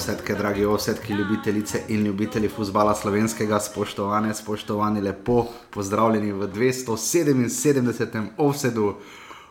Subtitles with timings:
[0.00, 8.28] Osetke, dragi osetki, ljubitelice in ljubitelji futbola slovenskega, spoštovane, spoštovani, lepo pozdravljeni v 277.
[8.36, 8.94] offsetu,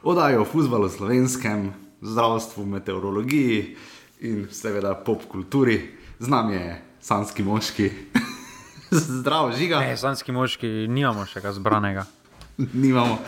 [0.03, 3.77] oddajo o futbalu slovenskem, zdravstvu, meteorologiji
[4.19, 5.91] in seveda pop kulturi.
[6.19, 7.91] Z nami je sanski moški.
[9.19, 9.85] Zdravo, žiga.
[9.85, 12.09] Ne, sanski moški, nimamo še kaj zbranega.
[12.57, 13.21] Nimamo.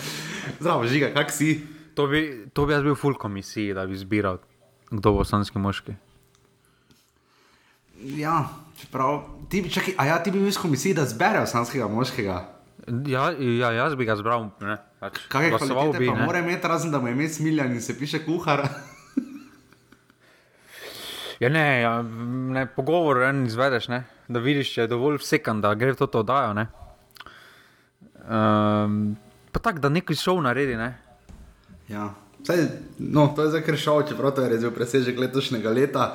[0.58, 1.60] Zdravo, žiga, kak si?
[1.94, 4.42] To bi, to bi jaz bil full komisiji, da bi zbiral,
[4.90, 6.02] kdo bo sanski moški.
[8.02, 12.38] Ja, čeprav ti, čakaj, a ja, ti bi bil iz komisije, da zberejo sanskega moškega.
[13.08, 14.50] Ja, ja, jaz bi ga zbral.
[14.60, 16.26] Ne, pač, Kaj je glasoval bi, ne.
[16.26, 18.66] mora imeti razen, da mu je ime smiljan in se piše kuhar.
[21.42, 22.02] Ja, ne, ja,
[22.54, 26.20] ne, pogovor en izvedeš, ne, da vidiš, če je dovolj vsekan, da gre v to
[26.22, 26.54] oddajo.
[26.54, 26.68] ne.
[28.22, 29.16] Um,
[29.52, 30.76] pa tako, da neki šov naredi.
[30.78, 30.92] Ne.
[31.90, 32.12] Ja.
[32.46, 32.62] Saj,
[32.98, 36.06] no, to je zdaj kar šel, čeprav to je res bil presežek letošnjega leta.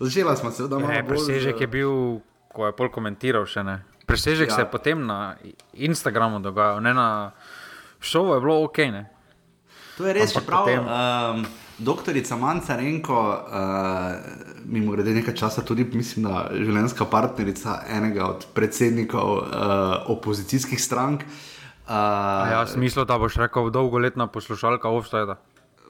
[0.00, 1.92] Začela smo se, da imamo presežek je bil,
[2.48, 3.78] ko je pol komentiral še ne.
[4.06, 4.54] Presežek Ja.
[4.54, 5.34] se je potem na
[5.74, 7.08] Instagramu dogajal, ne na
[8.00, 8.78] šovu je bilo ok.
[8.78, 9.02] Ne.
[9.96, 11.46] To je res, Ampak čeprav potem- um,
[11.78, 13.36] doktorica Mancarenko, uh,
[14.64, 19.44] mimo grede nekaj časa tudi, mislim, da življenjska partnerica enega od predsednikov uh,
[20.08, 21.22] opozicijskih strank.
[21.86, 21.98] A
[22.44, 25.34] Uh, Ja, smisel, da boš rekel dolgoletna poslušalka Offside.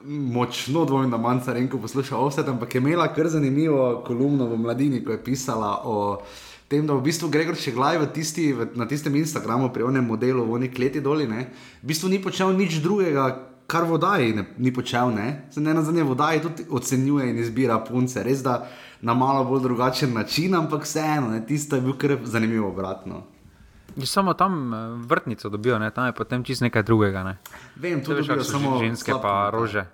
[0.05, 5.13] Močno dvomim, da Mancarenko posluša vse, ampak je imela kar zanimivo kolumno v Mladini, ko
[5.13, 6.23] je pisala o
[6.69, 10.45] tem, da v bistvu Gregor Čeglaj v tisti, v, na tistem Instagramu pri onem modelu
[10.45, 11.49] v oni kleti doli, ne,
[11.83, 13.45] v bistvu ni počel nič drugega.
[13.69, 17.77] Kar vodaji ne, ni počel, ne, se ne na zadnje vodaji tudi ocenjuje in izbira
[17.85, 18.65] punce, res da
[19.05, 23.27] na malo bolj drugačen način, ampak vseeno, ne, tisto je bil kar zanimivo obratno.
[24.05, 25.91] Samo tam eh, vrtnico dobijo, ne?
[25.91, 27.23] tam je potem čist nekaj drugega.
[27.23, 27.39] Ne?
[27.77, 29.85] Vem, To tudi kako so samo ženske, pa rože.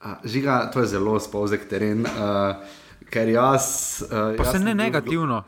[0.00, 2.54] A, Žiga, to je zelo spolzek teren, uh,
[3.10, 3.98] ker jaz.
[4.06, 5.42] Uh, Pa jaz se ne negativno.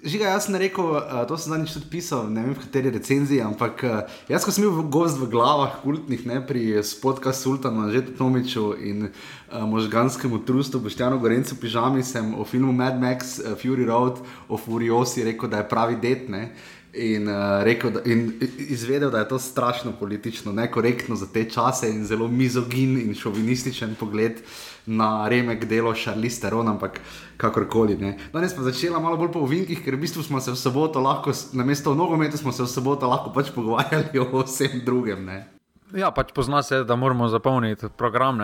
[0.00, 3.42] Žiga, jaz sem rekel, uh, to sem zadnjič tudi pisal, ne vem v kateri recenziji,
[3.44, 3.98] ampak uh,
[4.32, 8.72] jaz, ko sem bil v gost v glavah kultnih, ne pri spodka Sultana, že Tomiču
[8.80, 14.24] in uh, možganskemu trustu Boštjanu Gorencu pižami, sem o filmu Mad Max uh, Fury Road
[14.48, 16.32] o Furiosi rekel, da je pravi det.
[16.32, 16.56] Ne?
[16.92, 21.86] In, uh, rekel, da, in izvedel, da je to strašno politično, nekorektno za te čase
[21.88, 24.40] in zelo mizogin in šovinističen pogled
[24.86, 26.98] na remek delo Charlize Theron, ampak
[27.36, 27.94] kakorkoli.
[27.96, 28.18] Ne.
[28.32, 31.30] Danes pa začela malo bolj po ovinkih, ker v bistvu smo se v soboto lahko,
[31.30, 35.24] s- namesto o nogometu, smo se v soboto lahko pač pogovarjali o vsem drugem.
[35.24, 35.46] Ne.
[35.94, 38.42] Ja, pač pozna se, da moramo zapolniti program.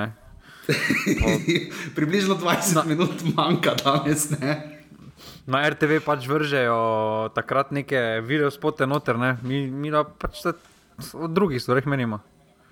[1.95, 2.83] Približno 20 Na.
[2.85, 4.31] minut manjka danes.
[4.31, 4.76] Ne.
[5.47, 9.37] Na RTV pač vržejo takrat neke video spote noter, ne?
[9.47, 10.57] mi, mi pač te,
[11.15, 12.19] o drugih stvareh menimo.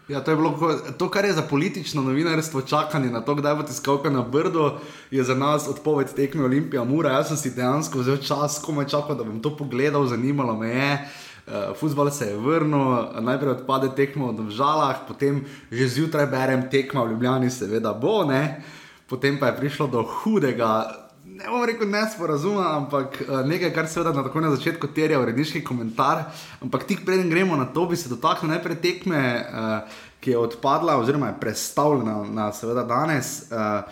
[0.09, 0.53] Ja, to, bilo,
[0.99, 4.81] to, kar je za politično novinarstvo čakanje na to, kdaj bo tiskalka na Brdo,
[5.11, 7.15] je za nas odpoved tekme Olimpija Mura.
[7.15, 10.91] Jaz sem si dejansko vzel čas, komaj čakal, da bom to pogledal, zanimalo me je.
[11.47, 17.05] Uh, Fusbal se je vrnil, najprej odpade tekmo v Žalah, potem že zjutraj berem tekmo
[17.05, 18.61] v Ljubljani, seveda bo, ne?
[19.09, 21.04] potem pa je prišlo do hudega,
[21.35, 25.65] ne bom rekel nesporazuma, ampak eh, nekaj, kar seveda na tako na začetku terja uredniški
[25.67, 26.29] komentar.
[26.63, 30.97] Ampak tik preden gremo na to, bi se dotaknil najprej tekme, uh, ki je odpadla,
[31.03, 33.35] oziroma je predstavljena na seveda danes.
[33.51, 33.83] Uh,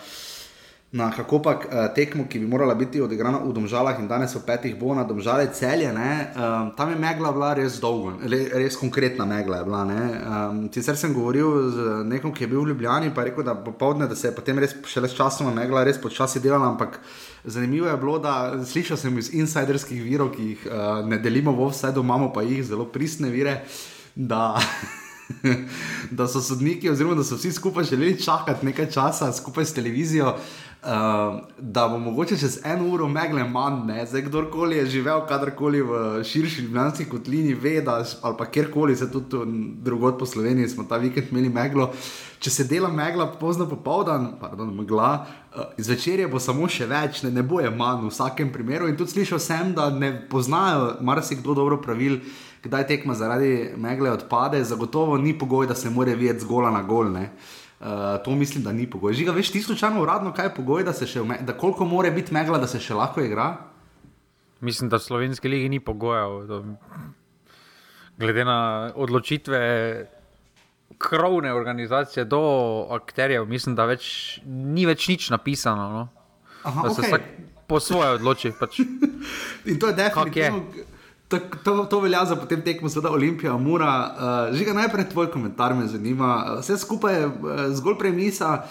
[0.93, 4.43] Na kako pa uh, tekmo, ki bi morala biti odigrana v Domžalah in danes v
[4.45, 8.77] petih bo na Domžale celje, ne, um, tam je megla bila res dolgo, re, res
[8.77, 9.81] konkretna megla je bila.
[9.89, 11.79] Um, sicer sem govoril z
[12.13, 14.61] nekom, ki je bil v Ljubljani, pa je rekel, da popovdne, da se je potem
[14.61, 17.01] res šele s časom megla res počasi delala, ampak
[17.45, 21.71] zanimivo je bilo, da slišal sem iz insiderskih virov, ki jih uh, ne delimo v
[21.73, 23.63] vse, imamo pa jih zelo pristne vire,
[24.13, 24.61] da
[26.11, 30.37] da so sodniki, oziroma da so vsi skupaj želeli čakati nekaj časa skupaj s televizijo,
[30.83, 33.87] uh, da bo mogoče čez eno uro megle manj.
[33.87, 34.07] Ne?
[34.07, 39.11] Zdaj, kdorkoli je živel kadarkoli v širši ljubljanski kotlini, ve, da ali pa kjerkoli se
[39.13, 39.37] tudi
[39.83, 41.93] drugod po Sloveniji smo ta vikend imeli meglo.
[42.39, 47.31] Če se dela megla pozno popoldan, pardon, megla, uh, zvečerje bo samo še več, ne,
[47.31, 48.89] ne bo je manj v vsakem primeru.
[48.89, 52.19] In tudi slišal sem, da ne poznajo marsikdo dobro pravil,
[52.63, 57.11] kdaj tekma zaradi megle odpade, zagotovo ni pogoj, da se mora videti zgola na gol.
[57.11, 57.31] Ne.
[57.83, 57.89] Uh,
[58.19, 59.13] to mislim, da ni pogoj.
[59.13, 61.85] Žiga, veš, ti slučajno uradno, kaj je pogoj, da se še, v me- da koliko
[61.85, 63.57] mora biti megla, da se še lahko igra?
[64.61, 66.47] Mislim, da v slovenski ligi ni pogojev.
[68.19, 68.59] Glede na
[68.95, 69.59] odločitve
[70.99, 72.41] krovne organizacije do
[72.91, 74.07] akterjev, mislim, da več,
[74.47, 75.89] ni več nič napisano.
[75.91, 76.09] No?
[76.63, 77.11] Aha, Da se okej.
[77.11, 77.23] vsak
[77.67, 78.53] po svoje odloči.
[78.55, 78.79] Pač.
[79.67, 80.63] In to je definitivno.
[81.33, 83.93] To, to, to velja za potem tekmo, seveda Olimpija, Mura.
[83.97, 86.33] Uh, Žiga, najprej tvoj komentar me zanima.
[86.45, 88.67] Uh, Vse skupaj je uh, zgolj premisa,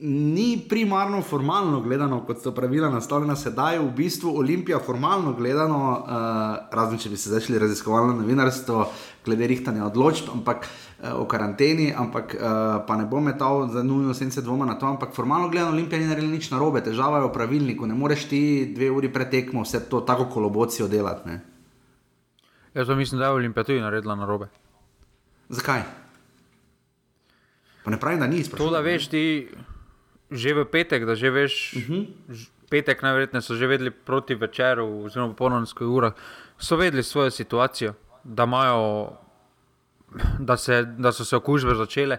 [0.00, 6.72] ni primarno formalno gledano, kot so pravila nastavljena sedaj, v bistvu Olimpija formalno gledano, uh,
[6.72, 8.86] razen če bi se začeli raziskovalno novinarstvo,
[9.26, 14.16] glede rihtanja odločb, ampak uh, o karanteni, ampak uh, pa ne bom metal za nujno
[14.16, 17.36] sence dvoma na to, ampak formalno gledano Olimpija ni naredila nič narobe, težava je v
[17.36, 18.42] pravilniku, ne moreš ti
[18.72, 21.28] dve uri pretekmo vse to tako kolobocijo delati.
[21.28, 21.49] Ne?
[22.74, 24.46] Jaz pa mislim, da je Olimpija tudi naredila narobe.
[25.48, 25.82] Zakaj?
[27.84, 28.66] Pa ne pravim, da ni izprašal.
[28.66, 29.24] To, da veš ti
[30.30, 32.06] že v petek, da že veš, uh -huh.
[32.70, 36.12] petek najverjetneje so že vedeli proti večeru, oziroma ponovnski ura,
[36.58, 37.94] so vedeli svojo situacijo,
[38.24, 39.12] da, imajo,
[40.38, 42.18] da, se, da so se okužbe začele.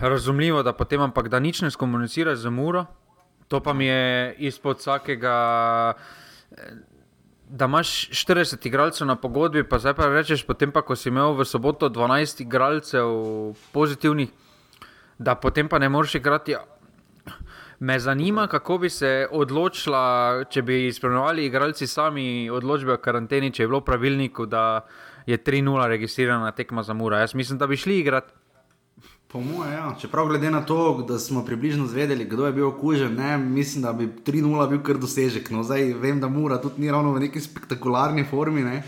[0.00, 2.86] Razumljivo, da potem, ampak da nič ne skomuniciraš z muro,
[3.48, 5.94] to pa mi je izpod vsakega.
[7.48, 11.36] Da imaš 40 igralcev na pogodbi, pa zdaj pa rečeš, potem pa, ko si imel
[11.36, 13.08] v soboto 12 igralcev
[13.72, 14.30] pozitivnih,
[15.18, 16.56] da potem pa ne moreš igrati.
[17.80, 23.62] Me zanima, kako bi se odločila, če bi izpolnjevali igralci sami odločbe o karanteni, če
[23.62, 24.86] je bilo v pravilniku, da
[25.26, 27.20] je 3-0 registrirana tekma za Mura.
[27.20, 28.32] Jaz mislim, da bi šli igrati.
[29.34, 29.94] Po mojem, ja.
[30.00, 33.92] čeprav glede na to, da smo približno zvedeli, kdo je bil okužen, ne, mislim, da
[33.92, 35.50] bi 3-0 bil kar dosežek.
[35.50, 38.62] No, zdaj vem, da Mura tudi ni ravno v neki spektakularni formi.
[38.62, 38.84] Ne.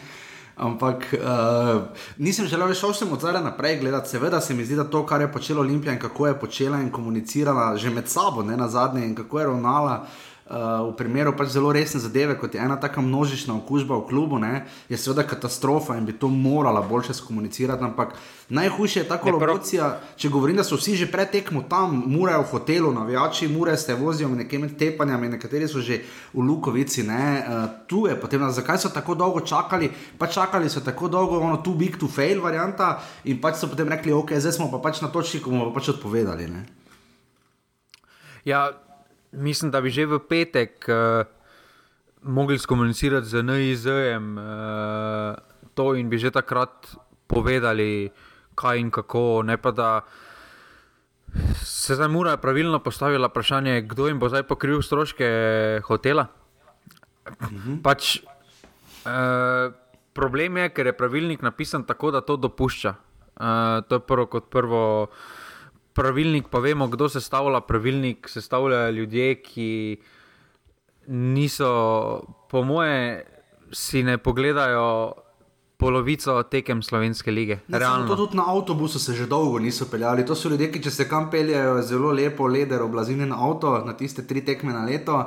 [0.57, 1.83] Ampak uh,
[2.19, 4.09] nisem želel šel sem od zdaj naprej gledati.
[4.09, 6.91] Seveda se mi zdi, da to, kar je počela Olimpija in kako je počela in
[6.91, 9.99] komunicirala že med sabo, ne na zadnje, in kako je ravnala.
[10.03, 14.39] Uh, v primeru pač zelo resne zadeve, kot je ena taka množična okužba v klubu,
[14.39, 17.83] ne, je seveda katastrofa in bi to morala boljše skomunicirati.
[17.85, 18.15] Ampak
[18.49, 22.93] najhujše je ta kolaboracija, če govorim, da so vsi že pretekmo tam, morajo v hotelu,
[22.95, 27.03] navijači, morajo se vozijo med nekimi tepanjami, nekateri so že v Lukovici.
[27.03, 31.09] Ne, uh, tu je potem, da, zakaj so tako dolgo čakali, pa čakali so tako
[31.09, 34.71] dolgo, ono tu big to fail varianta in pač so potem rekli, ok, zdaj smo
[34.71, 36.47] pa pač na točki, ko bomo pa pač odpovedali.
[36.47, 36.67] Ne.
[38.47, 38.71] Ja,
[39.37, 41.27] mislim, da bi že v petek uh,
[42.23, 45.37] mogli skomunicirati z NIZ-jem uh,
[45.75, 46.97] to in bi že takrat
[47.27, 48.11] povedali,
[48.57, 49.43] kaj in kako.
[49.45, 50.01] Ne pa da
[51.63, 55.29] se zdaj mora pravilno postaviti vprašanje, kdo jim bo zdaj pokril stroške
[55.85, 56.27] hotela.
[57.43, 57.83] Mhm.
[57.83, 58.23] Pač,
[59.05, 59.75] uh,
[60.13, 62.95] problem je, ker je pravilnik napisan tako, da to dopušča.
[63.37, 65.11] Uh, to je prvo kot prvo
[65.97, 67.61] pravilnik, pa vemo, kdo se stavlja.
[67.61, 69.71] Pravilnik se stavljajo ljudje, ki
[71.09, 71.71] niso,
[72.51, 73.25] po moje,
[73.73, 75.13] si ne pogledajo
[75.77, 77.59] polovico tekem slovenske lige.
[78.09, 80.25] To tudi na avtobusu se že dolgo niso peljali.
[80.27, 84.27] To so ljudje, ki če se kam peljajo, zelo lepo leder, oblazinen avto na tiste
[84.27, 85.25] tri tekme na leto.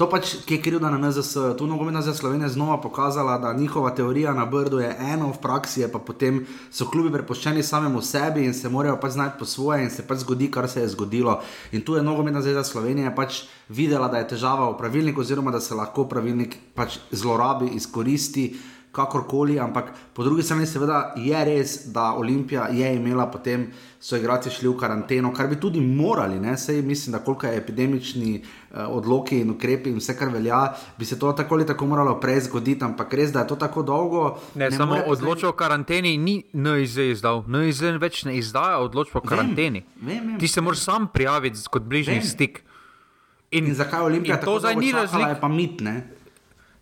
[0.00, 4.32] To pač, je krivda na NZS, tu nogometna za Slovenijo znova pokazala, da njihova teorija
[4.34, 8.54] na Brdu je eno, v praksi je pa potem so klubi prepuščeni samemu sebi in
[8.56, 11.42] se morajo pač znati po svoje in se pač zgodi, kar se je zgodilo.
[11.72, 15.60] In tu je nogometna za Slovenijo pač videla, da je težava v pravilniku, oziroma da
[15.60, 18.56] se lahko pravilnik pač zlorabi, izkoristi
[18.92, 23.68] kakorkoli, ampak po drugi strani, seveda, je res, da Olimpija je imela potem,
[24.00, 27.56] so igrači šli v karanteno, kar bi tudi morali, ne, sej mislim, da koliko je
[27.56, 30.62] epidemični eh, odloki in ukrepi in vse, kar velja,
[30.98, 33.82] bi se to tako ali tako moralo prej zgoditi, ampak res, da je to tako
[33.82, 34.24] dolgo.
[34.54, 39.26] Ne, ne samo odločil o karanteni, ni NIZ izdal, NIZ več ne izdaja odločil o
[39.26, 39.84] karanteni.
[40.00, 40.38] Vem, vem, vem.
[40.40, 42.26] Ti se moraš sam prijaviti kot bližnji vem.
[42.26, 42.62] stik.
[43.50, 45.28] In, in zakaj Olimpija in to zdaj ni razlika?
[45.28, 46.19] Je pa mit, ne.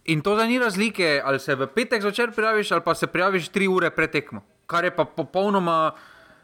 [0.09, 3.69] In to, ni razlike, ali se v petek zvečer prijaviš, ali pa se prijaviš tri
[3.69, 4.41] ure pred tekmo.
[4.67, 5.93] Kar je pa popolnoma,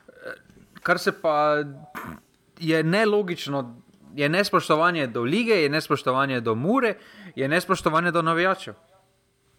[0.08, 0.34] eh,
[0.82, 1.64] kar se pa
[2.60, 3.80] je nelogično,
[4.14, 6.94] je nespoštovanje do lige, je nespoštovanje do mure,
[7.36, 8.74] je nespoštovanje do navijačev.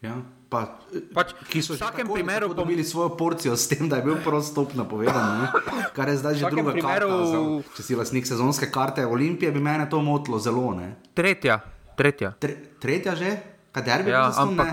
[0.02, 0.20] Ja,
[0.50, 0.78] pa,
[1.16, 4.52] pač, ki so v vsakem primeru dobili svojo porcijo s tem, da je bil prost
[4.52, 5.48] stop napovedan, ne?
[5.96, 7.10] kar je zdaj že druga primeru...
[7.10, 7.74] karta.
[7.78, 10.76] Če si lasnik sezonske karte Olimpije, bi mene to motilo zelo.
[10.78, 10.94] Ne?
[11.18, 11.58] Tretja,
[11.98, 12.36] tretja.
[12.38, 13.55] Tre, tretja že?
[13.76, 14.68] Kater bi ja, bil ampak,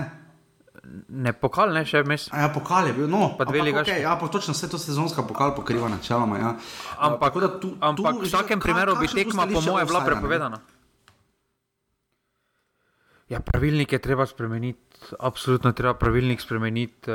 [1.09, 1.33] ne?
[1.35, 2.27] Pokal ne, še vmes.
[2.31, 3.83] Ja, pokal je bil, no, pa dve lige.
[3.83, 6.39] Okay, ja, pa točno vse to sezonska pokal pokriva načeloma.
[6.39, 6.53] Ja.
[7.07, 10.61] Ampak, uh, tu, ampak tu, v vsakem kaj, primeru bi tekma, po mojem, bila prepovedana.
[13.31, 17.11] Ja, pravilnik je treba spremeniti, absolutno je treba pravilnik spremeniti.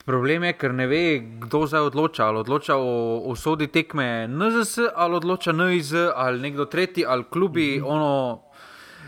[0.00, 1.02] Problem je, ker ne ve,
[1.44, 2.30] kdo zdaj odloča.
[2.30, 7.76] Ali odloča o usodi tekme NZS, ali odloča NIZ, ali nekdo tretji, ali klubi.
[7.78, 8.49] Mm -hmm.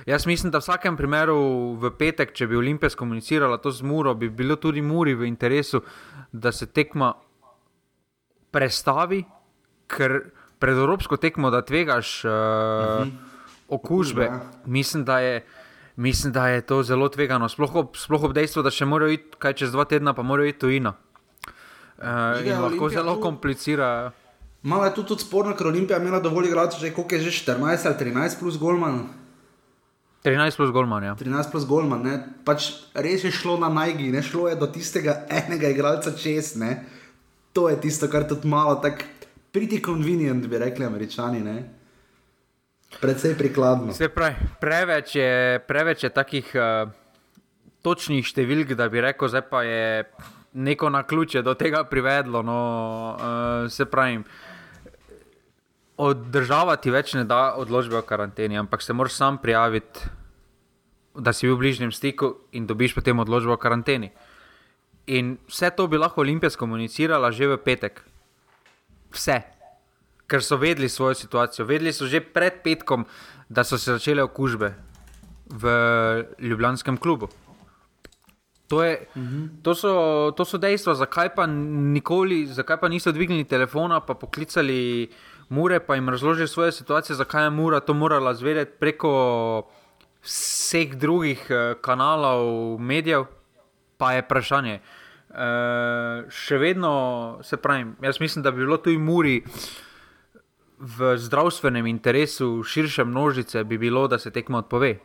[0.06, 1.38] Jaz mislim, da v vsakem primeru
[1.78, 5.82] v petek, če bi Olimpija komunicirala to z Muro, bi bilo tudi Muri v interesu,
[6.32, 7.12] da se tekma
[8.50, 9.22] prestavi,
[9.86, 10.18] ker
[10.58, 13.10] pred Evropsko tekmo, da tvegaš uh, uh -huh.
[13.68, 14.26] okužbe.
[14.26, 14.40] Uh -huh.
[14.66, 15.04] mislim,
[15.96, 17.48] mislim, da je to zelo tvegano.
[17.48, 20.48] Sploh ob, sploh ob dejstvu, da še morajo iti, kaj čez dva tedna, pa morajo
[20.48, 20.94] iti tujino.
[21.98, 24.10] Uh, in lahko zelo komplicirajo.
[24.62, 27.30] Malo je tu tudi sporno, ker Olimpija je imela dovolj igralcev, že koliko je že
[27.30, 29.21] 14 ali 13 plus Golman.
[30.22, 31.14] 13 plus Golman, ja.
[31.18, 32.14] 13 plus Golman, ne.
[32.46, 36.76] Pač res je šlo na najgi, ne šlo je do tistega enega igralca čez, ne.
[37.52, 39.08] To je tisto, kar tudi malo tako
[39.52, 41.56] pretty convenient, bi rekli američani, ne.
[43.00, 43.92] Predvsej prikladno.
[43.92, 46.92] Se pravi, preveč je, preveč je takih uh,
[47.82, 49.82] točnih številk, da bi rekel, zdaj pa je
[50.52, 52.44] neko na ključe do tega privedlo.
[52.46, 52.60] No,
[53.16, 54.20] uh, se pravi,
[56.02, 60.08] od država ti več ne da odločbe o karanteni, ampak se moraš sam prijaviti,
[61.14, 64.10] da si bil v bližnjem stiku in dobiš potem odločbo o karanteni.
[65.12, 68.02] In vse to bi lahko Olimpija skomunicirala že v petek.
[69.12, 69.42] Vse.
[70.26, 73.04] Ker so vedeli svojo situacijo, vedeli so že pred petkom,
[73.48, 74.72] da so se začele okužbe
[75.52, 75.64] v
[76.38, 77.28] Ljubljanskem klubu.
[78.72, 79.04] To, je,
[79.60, 85.12] to, so, to so dejstva, zakaj pa, nikoli, zakaj pa niso dvignili telefona, pa poklicali
[85.52, 89.12] Mure, pa jim razložili svojo situacijo, zakaj je Mura to morala zvedeti preko
[90.24, 93.26] vseh drugih eh, kanalov, medijev,
[93.96, 94.80] pa je vprašanje.
[95.32, 95.44] E,
[96.28, 96.92] še vedno
[97.42, 99.38] se pravim, jaz mislim, da bi bilo tu in Muri
[100.78, 104.98] v zdravstvenem interesu širše množice, bi bilo, da se tekmo odpove.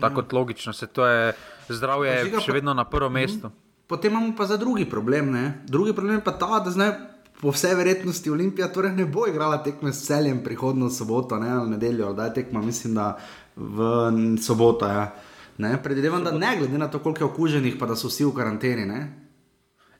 [0.00, 1.32] Tako kot logično, se to je
[1.68, 3.50] zdravje Ja, Žiga, še vedno na prvem mestu.
[3.90, 5.32] Potem imamo pa za drugi problem.
[5.34, 5.44] Ne?
[5.66, 6.92] Drugi problem je pa ta, da zdaj
[7.40, 11.50] po vsej verjetnosti Olimpija torej ne bo igrala tekme s celjem prihodno soboto ne?
[11.50, 13.18] ali nedeljo, da je tekma, mislim, da
[13.56, 13.78] v
[14.42, 14.86] soboto.
[14.86, 15.14] Ja.
[15.58, 18.34] Ne, predvidevam, da ne glede na to, koliko je okuženih, pa da so vsi v
[18.34, 18.86] karanteni.
[18.86, 19.00] Ne?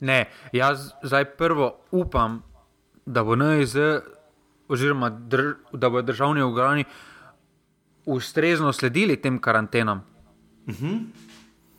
[0.01, 0.19] Ne,
[0.53, 2.43] jaz zdaj prvo upam,
[3.07, 3.75] da bo NIZ,
[4.69, 5.43] oziroma dr,
[5.73, 6.85] da bodo državni organi
[8.07, 9.99] ustrezno sledili tem karantenam.
[10.67, 10.87] Uh Mhm.
[10.87, 11.05] -huh.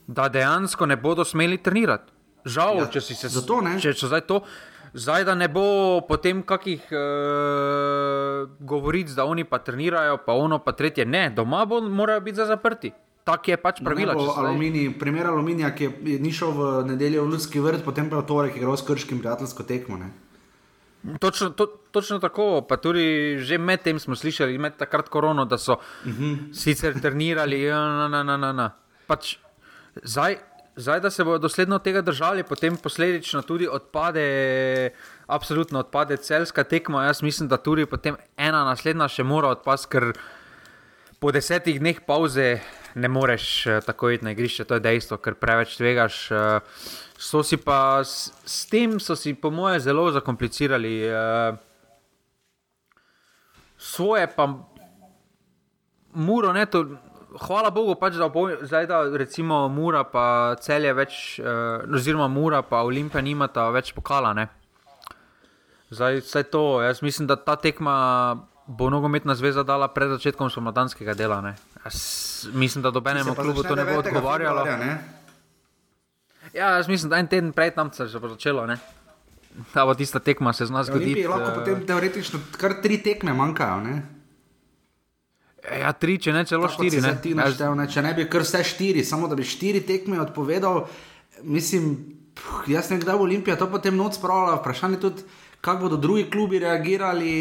[0.07, 2.11] Da dejansko ne bodo smeli trenirati.
[2.45, 3.79] Žal, Ja, če si se zato ne.
[3.79, 4.41] Če so zdaj to.
[4.93, 7.03] Zdaj, da ne bo potem kakih e,
[8.59, 11.05] govoric, da oni pa trenirajo, pa ono pa tretje.
[11.05, 12.91] Ne, doma bo, morajo biti za zaprti.
[13.23, 14.15] Tak je pač pravila.
[14.17, 17.61] Ne če se Aluminij, primer aluminija, ki je, je ni šel v nedeljo v Ljudski
[17.61, 19.99] vrt, potem pa je v torek igral s krškim prijateljsko tekmo.
[20.01, 20.09] Ne?
[21.19, 25.57] Točno, to, točno tako, pa tudi že med tem smo slišali, med takrat korono, da
[25.57, 26.53] so uh -huh.
[26.53, 28.71] sicer trenirali, na, na, na, na.
[29.07, 29.37] Pač,
[30.03, 30.37] zdaj,
[30.79, 34.91] zdaj, da se bodo dosledno tega držali, potem posledično tudi odpade,
[35.27, 37.05] absolutno odpade celska tekma.
[37.05, 40.13] Jaz mislim, da tudi potem ena naslednja še mora odpasti, ker
[41.19, 42.61] po desetih dneh pauze
[42.95, 46.31] ne moreš eh, tako iti na igrišče, to je dejstvo, ker preveč tvegaš.
[46.31, 46.59] eh,
[47.19, 50.93] So si pa s, s tem, so si po moje zelo zakomplicirali.
[51.03, 51.57] eh,
[53.77, 54.47] Svoje pa
[56.13, 56.85] muro, ne, to,
[57.37, 62.61] hvala Bogu, pač, da, bo, zdaj, da recimo Mura pa celje več, eh, oziroma Mura
[62.61, 64.33] pa Olimpija nimata več pokala.
[64.33, 64.47] Ne.
[65.89, 67.95] Zdaj, vse to, jaz mislim, da ta tekma
[68.69, 71.41] bo nogometna zveza dala pred začetkom spomladanskega dela.
[71.41, 71.55] Ne.
[71.85, 74.07] Jaz mislim, da dobenemu klubu to ne bo 9.
[74.07, 74.65] odgovarjalo.
[74.65, 74.97] februarja?
[76.53, 78.65] Ja, jaz mislim, da en teden prej tam se bo začelo.
[78.65, 78.77] Ne?
[79.73, 81.03] Ta bo tista tekma se z nas zgodi.
[81.03, 83.81] Olimpiji lahko potem teoretično kar tri tekme manjkajo.
[83.81, 84.18] Ne?
[85.77, 87.01] Ja, tri, če ne celo Tako štiri.
[87.01, 87.13] Ne?
[87.21, 87.85] ti naštel, ne?
[87.87, 90.87] Če ne bi kar vse štiri, samo da bi štiri tekme odpovedal,
[91.43, 91.91] mislim,
[92.33, 94.57] puh, jaz ne vem, kdaj bo Olimpija to potem noč spravila.
[94.57, 95.27] Vprašanje je tudi,
[95.61, 97.33] kako bodo drugi klubi reagirali,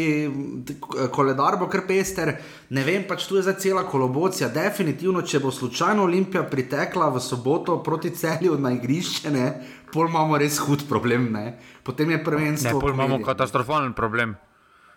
[1.11, 2.33] koledar bo kar pester.
[2.69, 4.49] Ne vem, pač tu je zdaj cela kolobocija.
[4.51, 9.47] Definitivno, če bo slučajno Olimpija pritekla v soboto proti celju na igrišče, ne,
[9.93, 11.31] pol imamo res hud problem.
[11.33, 11.57] Ne.
[11.83, 12.79] Potem je Ne, prvenstvo.
[12.79, 14.35] pol imamo katastrofalen problem.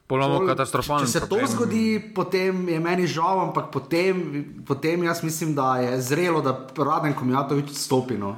[0.04, 1.40] Pol imamo Pol, katastrofalen Če se problem.
[1.40, 4.18] to zgodi, potem je meni žal, ampak potem,
[4.62, 8.14] potem jaz mislim, da je zrelo, da Raden Komjatovič stopi.
[8.14, 8.36] No.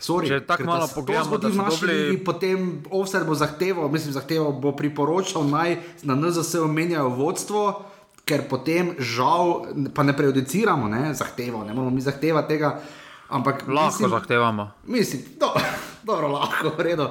[0.00, 2.60] Sorry, Če tako malo pogledamo, da so naši dobili- ligi, potem
[2.90, 7.84] offset bo zahteval, mislim, zahteval bo priporočal naj na NZS omenjajo vodstvo,
[8.24, 12.80] ker potem žal, pa ne prejudiciramo, ne, zahtevo, ne moramo mi zahtevati tega.
[13.28, 14.70] Ampak Lahko mislim, zahtevamo.
[14.86, 15.52] Mislim, do,
[16.02, 17.08] dobro, lahko, v redu.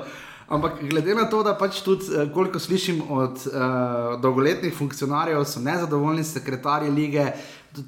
[0.50, 5.62] Ampak glede na to, da pač tudi, eh, koliko slišim od uh, dolgoletnih funkcionarjev, so
[5.62, 7.26] nezadovoljni sekretarji lige,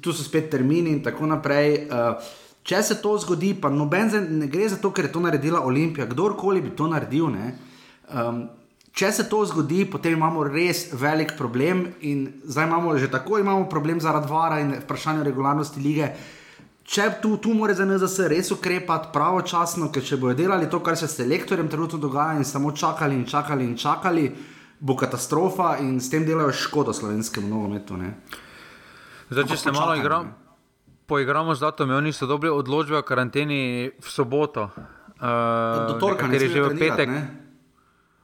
[0.00, 1.88] tu- so spet termini in tako naprej.
[1.90, 2.22] Uh,
[2.62, 6.06] če se to zgodi, pa noben ne gre za to, ker je to naredila Olimpija,
[6.06, 7.30] kdorkoli bi to naredil.
[7.34, 7.54] Ne,
[8.14, 8.44] um,
[8.92, 13.64] Če se to zgodi, potem imamo res velik problem, in zdaj imamo že tako imamo
[13.64, 16.10] problem zaradi vara in vprašanja regularnosti lige.
[16.82, 20.96] Če tu, tu mora za NZS res ukrepati pravočasno, ker če bodo delali to, kar
[20.98, 24.24] se s selektorjem trenutno dogaja, in samo čakali in čakali in čakali,
[24.82, 27.96] bo katastrofa in s tem delajo škodo slovenskemu nogometu.
[27.96, 28.16] ne.
[29.30, 30.96] Zdaj, če se malo počakajmo, igram, ne.
[31.06, 34.68] poigramo z datumi, oni so dobili odločbe o karanteni v soboto.
[35.22, 37.08] Uh, Do torka ne nekateri že v petek.
[37.08, 37.22] ne?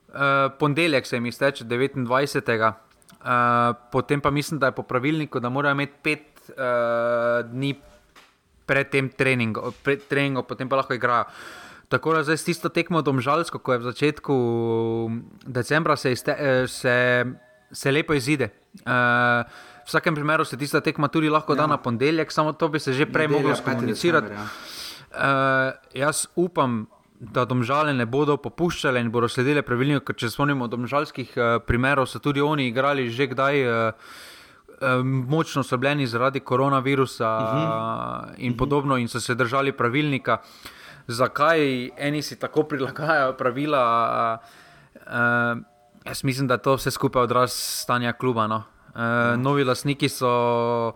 [0.08, 2.72] Uh, ponedeljek se jim izteče 29.
[3.18, 7.74] Uh, potem pa mislim, da je po pravilniku, da morajo imeti pet uh, dni
[8.68, 11.30] pred tem treningom, pred treningom, potem pa lahko igrajo.
[11.88, 14.34] Tako da zdaj s tisto tekmo domžalsko, ko je v začetku
[15.48, 16.36] decembra, se, izte,
[16.68, 17.24] se,
[17.72, 18.50] se lepo izide.
[18.84, 19.48] Uh,
[19.82, 21.64] v vsakem primeru se tista tekma tudi lahko ja.
[21.64, 24.32] da na ponedeljek, samo to bi se že prej moglo skomunicirati.
[24.36, 24.44] Ja.
[25.08, 26.86] Uh, jaz upam,
[27.20, 32.06] da domžale ne bodo popuščale in bodo sledile pravilniku, ker če spomnimo domžalskih uh, primerov,
[32.06, 33.64] so tudi oni igrali že kdaj.
[33.64, 34.36] Uh,
[35.02, 37.66] Močno so bili zaradi koronavirusa uh mhm.
[37.66, 38.34] -huh.
[38.36, 40.38] in podobno, in so se držali pravilnika.
[41.06, 44.38] Zakaj eni si tako prilagajajo pravila?
[44.94, 45.58] Uh,
[46.04, 48.46] jaz mislim, da to vse skupaj odraz stanja kluba.
[48.46, 48.62] No.
[48.94, 50.92] Uh, novi lastniki so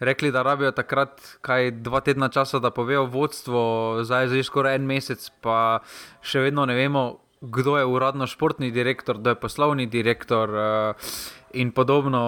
[0.00, 4.74] rekli, da rabijo takrat kaj dva tedna časa, da povejo vodstvo, zdaj je že skoraj
[4.74, 5.78] en mesec, pa
[6.22, 11.14] še vedno ne vemo, kdo je uradno športni direktor, kdo je poslovni direktor uh,
[11.54, 12.22] in podobno.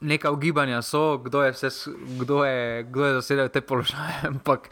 [0.00, 1.68] Neka ugibanja so, kdo je, vse,
[2.18, 4.14] kdo je, kdo je zasedel te položaje.
[4.32, 4.70] Ampak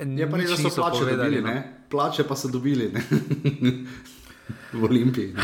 [0.00, 1.54] je pa res, da so plače povedali, dobili.
[1.54, 1.62] No.
[1.90, 2.92] Plače pa so dobili
[4.78, 5.34] v Olimpiji.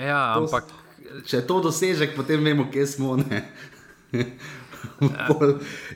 [0.00, 0.64] Ja, to, ampak.
[1.26, 3.18] Če je to dosežek, potem vemo, kje smo.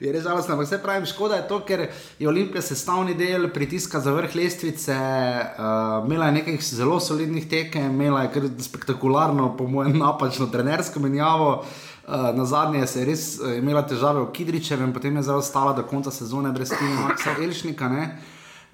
[0.03, 1.87] je res žalostno, ampak vse pravim, škoda je to, ker
[2.19, 4.95] je Olimpija sestavni del pritiska za vrh lestvice.
[4.95, 11.01] Uh, imela je nekaj zelo solidnih tekem, imela je kar spektakularno, po mojem, napačno trenersko
[11.01, 11.51] menjavo.
[11.63, 15.73] Uh, na zadnje se je res uh, imela težave v Kidričevem, potem je zelo ostala
[15.73, 17.89] do konca sezone brez Tina Maxa Elšnika.
[17.89, 18.19] Ne?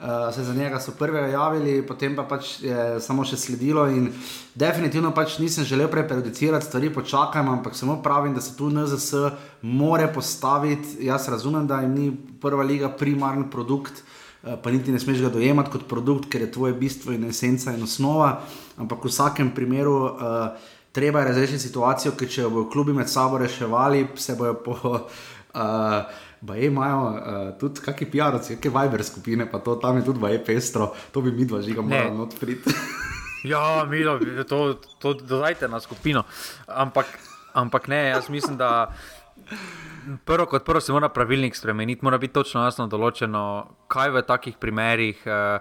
[0.01, 3.85] Uh, se za njega so prve javili, potem pa pač je samo še sledilo.
[3.87, 4.09] In
[4.55, 9.15] definitivno pač nisem želel prejudicirati stvari, počakajmo, ampak samo pravim, da se tu NZS
[9.63, 11.05] more postaviti.
[11.07, 12.09] Jaz razumem, da jim ni
[12.41, 14.03] prva liga primarni produkt,
[14.43, 17.77] uh, pa niti ne smeš ga dojemati kot produkt, ker je tvoje bistvo in esenca
[17.77, 18.41] in osnova.
[18.81, 19.97] Ampak v vsakem primeru.
[20.17, 24.75] Uh, Treba je razrešiti situacijo, ker če bodo klubi med sabo reševali, se bojo po
[24.91, 30.23] uh, Ba imajo uh, tudi kakšne PR-ovce, kakšne Viber skupine, pa to tam je tudi
[30.23, 32.73] vaje pestro, to bi mi dva žiga morali odpriti.
[33.53, 34.01] ja, mi
[34.49, 36.25] to, to dodajte na skupino.
[36.67, 37.07] Ampak,
[37.53, 38.89] ampak ne, jaz mislim, da
[40.25, 43.45] prvo kot prvo se mora pravilnik spremeniti, mora biti točno jasno določeno,
[43.89, 45.61] kaj v takih primerih uh,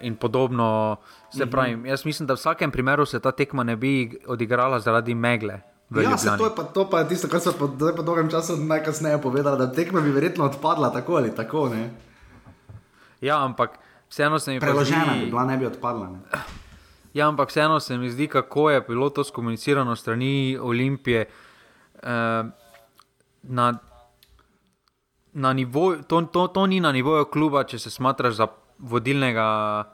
[0.00, 0.96] in podobno.
[1.30, 1.50] Se mhm.
[1.50, 5.60] pravi, jaz mislim, da v vsakem primeru se ta tekma ne bi odigrala zaradi megle.
[5.90, 8.56] Ja, se, to, je pa, to pa je tisto, kar so po, po dolgem času
[8.56, 11.68] najkasneje povedali, da tekma bi verjetno odpadla tako ali tako.
[11.68, 11.90] Ne?
[13.20, 16.10] Ja, ampak vseeno se mi zdi, da bi bila ne bi odpadla.
[16.10, 16.18] Ne?
[17.14, 21.28] Ja, ampak vseeno se mi zdi, kako je bilo to skomunicirano strani Olimpije.
[22.02, 22.44] Eh,
[23.42, 23.78] na,
[25.32, 28.46] na nivoju, to, to, to ni na nivoju kluba, če se smatraš za
[28.78, 29.84] vodilnega.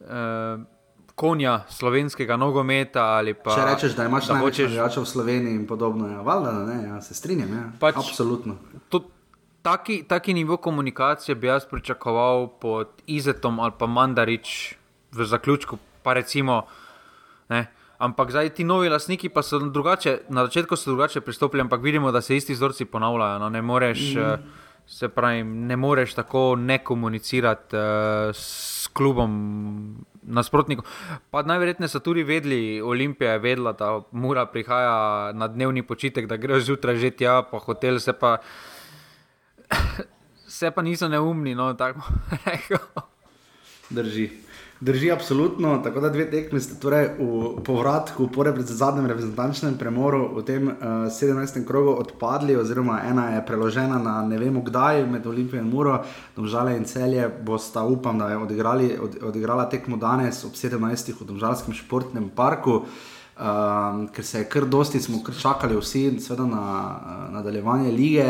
[0.00, 0.74] Eh,
[1.14, 3.22] konja slovenskega nogometa.
[3.44, 4.96] Pa, Če rečeš, da imaš največ hočeš...
[4.98, 7.52] v Sloveniji in podobno, ja, valjda, ne, ja, se strinjam.
[7.54, 7.64] Ja.
[7.80, 8.56] Pač, Absolutno.
[8.90, 9.04] To,
[9.62, 14.74] taki, taki nivo komunikacije bi jaz pričakoval pod Izetom ali pa Mandarič
[15.12, 15.78] v zaključku.
[16.04, 16.66] Recimo,
[17.98, 22.12] ampak zdaj ti novi lastniki pa so drugače, na začetku so drugače pristopili, ampak vidimo,
[22.12, 23.38] da se isti vzorci ponavljajo.
[23.38, 24.14] No, ne moreš.
[24.14, 24.63] Mm.
[24.86, 27.82] Se pravi, ne moreš tako ne komunicirati uh,
[28.32, 30.84] s klubom nasprotnikov.
[31.30, 36.36] Pa najverjetneje so tudi vedeli, Olimpija je vedela, da mora prihajati na dnevni počitek, da
[36.36, 38.36] grejo zjutraj že tja, pa hotel se pa.
[40.54, 42.00] Se pa niso neumni, no tako
[42.46, 42.78] rekel.
[43.90, 44.43] Drži.
[44.80, 45.78] Drži, absolutno.
[45.84, 50.74] Tako da dve tekmi ste torej v povratku, po zadnjem reprezentančnem premoru v tem uh,
[51.06, 51.66] eh, 17.
[51.66, 56.02] krogu odpadli, oziroma ena je preložena na ne vemo kdaj med Olimpijo in Muro,
[56.36, 57.30] Domžale in celje.
[57.42, 61.14] Bosta, upam, da je odigrali, od, odigrala tekmo danes ob 17.
[61.20, 62.82] v Domžalskem športnem parku.
[63.34, 68.26] Um, ker se je kar dosti, smo kar čakali vsi, seveda na uh, nadaljevanje lige,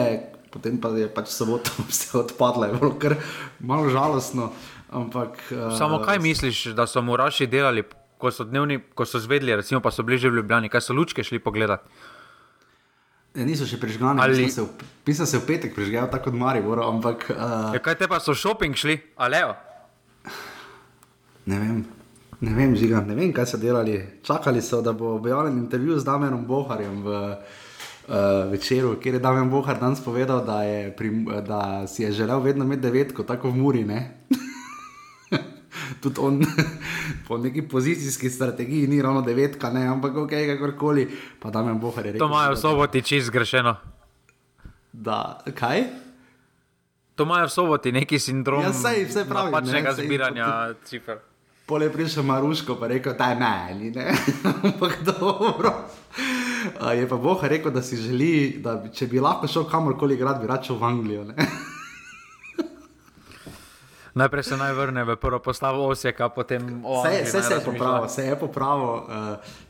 [0.53, 3.17] potem pa je pač soboto vse odpadlo, je bilo kar
[3.61, 4.53] malo žalostno.
[4.95, 7.83] Ampak, uh, Samo kaj misliš, da so moraši delali,
[8.19, 10.95] ko so, dnevni, ko so zvedeli, recimo, pa so bili že v Ljubljani, kaj so
[10.95, 11.83] lučke šli pogledat?
[13.35, 16.63] Ja, niso še prižgani, ali se v, se v petek prižgajo tako kot Mari.
[16.63, 19.51] Ampak, uh, ja, kaj te pa so šoping šli, ali jo?
[21.51, 21.85] Ne vem.
[22.45, 23.99] Ne vem, žiga, ne vem, kaj so delali.
[24.23, 29.51] Čakali so, da bo objavljen intervju z Damenom Boharjem v uh, večeru, kjer je Damen
[29.51, 30.95] Bohar danes povedal, da, je,
[31.47, 33.85] da si je želel vedno imeti devetko, tako v Muri.
[36.01, 36.41] tudi on
[37.29, 41.09] po neki pozicijski strategiji ni ravno devetka, ne, ampak ok, kakorkoli,
[41.41, 42.19] pa da me bohare reče.
[42.19, 43.77] To imajo v soboti čist zgrešeno.
[44.93, 45.85] Da, kaj?
[47.15, 48.63] To imajo v soboti neki sindrom.
[48.63, 49.53] Ja, sej, vse pravi.
[49.53, 51.23] Pačnega zbiranja cifr.
[51.67, 54.13] Pole prišel Maruško, pa rekel, da je meni, ne,
[54.65, 55.73] ampak dobro.
[56.97, 60.47] Je pa Boh rekel, da si želi, da če bi lahko šel kamorkoli igrati, bi
[60.47, 61.25] račel v Anglijo.
[64.15, 68.23] Najprej se naj vrne v prvo postavo Osijeka, potem vse se, se je popravil, se
[68.25, 69.03] je popravil, uh,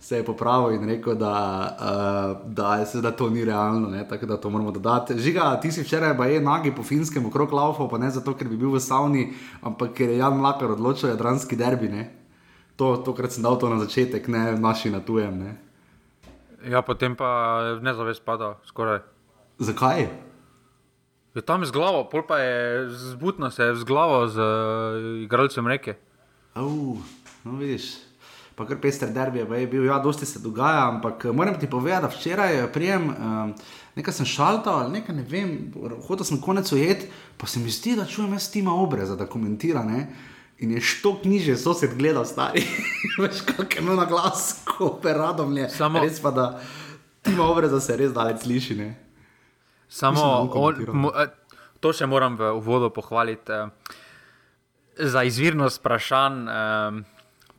[0.01, 1.33] se je popravil in rekel, da,
[1.81, 5.17] uh, da, se, da to ni realno, ne, tako da to moramo dodati.
[5.19, 8.49] Žiga, ti si včeraj pa je nagi po finskem okrog laufal, pa ne zato, ker
[8.49, 11.89] bi bil v savni, ampak ker je Jan Mlakar odločil jadranski derbi.
[11.89, 12.05] Ne.
[12.77, 15.41] To, tokrat sem dal to na začetek, ne naši na tujem.
[15.41, 15.57] Ne.
[16.69, 19.01] Ja, potem pa ne zavest pada, skoraj.
[19.59, 20.34] Zakaj?
[21.35, 25.97] Je tam z glavo, pol pa je zbudno se z glavo z uh, igralcem reke.
[26.55, 27.03] Uf,
[27.45, 27.99] no vidiš.
[28.55, 32.03] Pa kar pester derbi je bil, ja, dosti se dogaja, ampak eh, moram ti povedati,
[32.07, 33.55] da včeraj eh, prijem, um,
[33.97, 35.73] nekaj sem šaltal ali nekaj ne vem,
[36.07, 39.83] hotel sem konec ujet, pa se mi zdi, da čujem jaz tima obreza, da komentira,
[39.83, 40.07] ne?
[40.63, 42.63] In je štok niže, sosed gledal stari,
[43.19, 45.67] veš, kak je imel na glas, ko peradom je.
[45.75, 46.47] Samo res pa, da
[47.27, 48.93] tima obreza se res daleč sliši, ne?
[49.89, 51.31] Samo on, mo, eh,
[51.81, 53.53] to še moram v uvodu pohvaliti.
[53.53, 53.69] Eh,
[54.95, 57.03] za izvirnost vprašanj eh,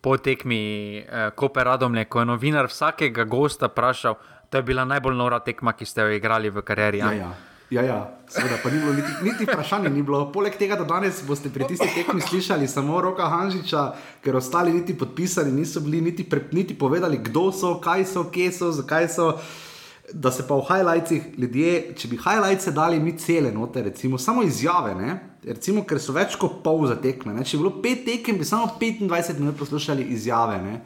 [0.02, 1.02] po tekmi
[1.36, 4.16] Koper Radomlje, ko je novinar vsakega gosta vprašal,
[4.50, 7.02] to je bila najbolj nora tekma, ki ste jo igrali v karieri.
[7.02, 7.32] Ja, ja.
[7.70, 7.98] Ja, ja,
[8.30, 9.90] seveda, pa ni bilo niti, niti vprašanja.
[9.90, 10.28] Ni bilo.
[10.32, 13.86] Poleg tega, da danes boste pri tistih tekmih slišali samo roka Hanžiča,
[14.22, 18.52] ker ostali niti podpisani niso bili, niti, pre, niti povedali, kdo so, kaj so, kje
[18.54, 19.32] so, zakaj so
[20.16, 24.44] da se pa v highlightsih ljudje, če bi highlights dali mi cele note, recimo samo
[24.48, 25.16] izjave, ne?
[25.46, 27.34] recimo, ker so več kot pol za tekme.
[27.36, 27.44] Ne?
[27.46, 30.58] Če bi bilo pet tekem, bi samo 25 minut poslušali izjave.
[30.64, 30.80] Ne?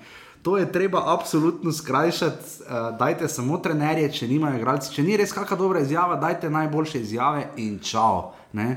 [0.44, 2.56] To je treba absolutno skrajšati.
[2.65, 4.94] Uh, dajte samo trenerje, če nimajo igralci.
[4.96, 8.34] Če ni res kakšna dobra izjava, dajte najboljše izjave in čau.
[8.58, 8.70] Ne?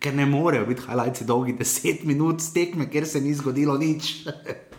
[0.00, 4.12] Ker ne morejo biti highlights dolgi 10 minut tekme, ker se ni zgodilo nič.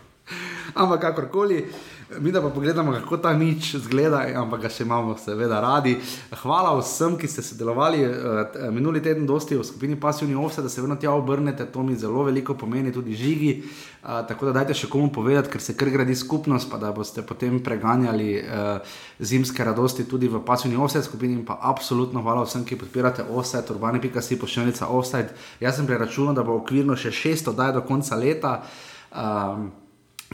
[0.80, 1.64] Ampak kakorkoli.
[2.20, 5.94] Mi da pa pogledamo, kako ta nič zgleda, ampak ga še imamo, seveda, radi.
[6.42, 10.82] Hvala vsem, ki ste sodelovali uh, minuli teden, dosti v skupini Passivni Ovse, da se
[10.82, 13.52] vedno tja obrnete, to mi zelo veliko pomeni, tudi žigi.
[14.02, 17.24] Uh, tako da dajte še komu povedati, ker se kar gradi skupnost, pa da boste
[17.26, 21.40] potem preganjali uh, zimske radosti tudi v Passivni Ovse skupini.
[21.40, 25.32] In pa absolutno hvala vsem, ki podpirate Offset, urbani.si, pošiljnica Offset.
[25.60, 28.58] Jaz sem preračunal, da bo okvirno še 600 daj do konca leta.
[29.12, 29.70] Um,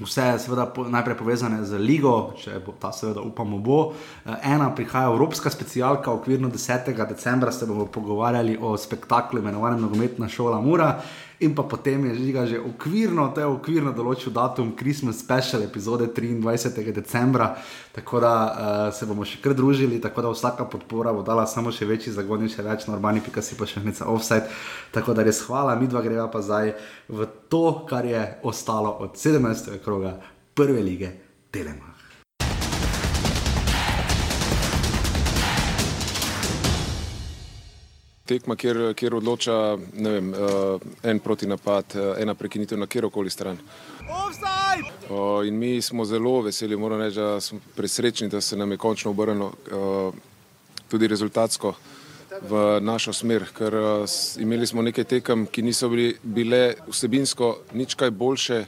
[0.01, 3.79] Vse je seveda po, najprej povezane z ligo, če bo ta, seveda, upamo, bo.
[4.25, 6.93] Eh, ena prihaja Evropska specialka, v okviru 10.
[7.09, 11.01] decembra se bomo pogovarjali o spektaklu imenovanem Nogometna šola Mura
[11.41, 16.11] in pa potem je žiga že okvirno, to je okvirno določil datum Christmas special epizode
[16.11, 16.93] 23.
[16.93, 17.55] decembra,
[17.95, 18.55] tako da uh,
[18.95, 22.43] se bomo še kar družili, tako da vsaka podpora bo dala samo še večji zagon
[22.43, 24.51] in še več normani, pika si pa še nekaj offside.
[24.95, 26.75] Tako da res hvala, mi dva greva pa zdaj
[27.09, 29.79] v to, kar je ostalo od 17.
[29.85, 30.19] kroga
[30.59, 31.15] prve lige
[31.55, 31.98] Telema.
[38.29, 39.57] Tekma, kjer, kjer odloča
[39.93, 43.59] vem, uh, en proti napad, uh, ena prekinitev na kjerkoli stran.
[45.47, 49.11] In mi smo zelo veseli, moram reči, da smo presrečni, da se nam je končno
[49.11, 50.15] obrnilo uh,
[50.89, 51.75] tudi rezultatsko
[52.49, 53.75] v našo smer, ker
[54.39, 58.61] imeli smo nekaj tekem, ki niso bili, bile vsebinsko nič kaj boljše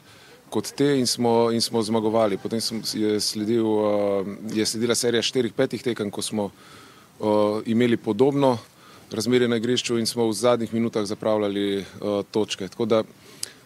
[0.51, 2.39] kot te in smo, in smo zmagovali.
[2.43, 2.59] Potem
[2.95, 3.69] je, sledil,
[4.51, 6.51] je sledila serija štirih, petih tekem, ko smo
[7.67, 8.59] imeli podobno
[9.13, 11.85] razmerje na igrišču in smo v zadnjih minutah zapravljali uh,
[12.31, 12.69] točke.
[12.69, 13.03] Tako da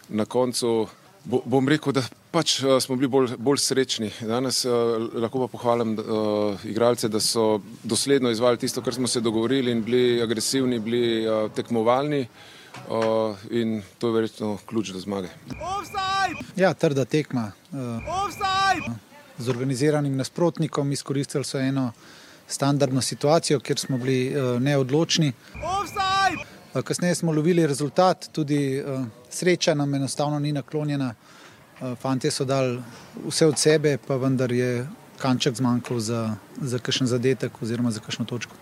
[0.08, 0.86] na koncu
[1.24, 4.10] bo, bom rekel, da pač uh, smo bili bolj, bolj srečni.
[4.20, 4.72] Danes uh,
[5.14, 9.84] lahko pa pohvalim uh, igralce, da so dosledno izvali tisto, kar smo se dogovorili in
[9.84, 12.26] bili agresivni, bili uh, tekmovalni.
[12.88, 15.28] Uh, in to je verjetno ključ do zmage.
[16.56, 17.52] Ja, trda tekma.
[17.70, 17.78] Uh,
[19.38, 21.92] z organiziranim nasprotnikom izkoristili so eno
[22.48, 25.32] standardno situacijo, kjer smo bili uh, neodločni.
[26.74, 31.14] Uh, kasneje smo lovili rezultat, tudi uh, sreča nam enostavno ni naklonjena.
[32.00, 32.78] Fantje so dali
[33.26, 34.86] vse od sebe, pa vendar je
[35.18, 38.54] kanček zmanjkal za, za kakšen zadetek oziroma za kakšno točko.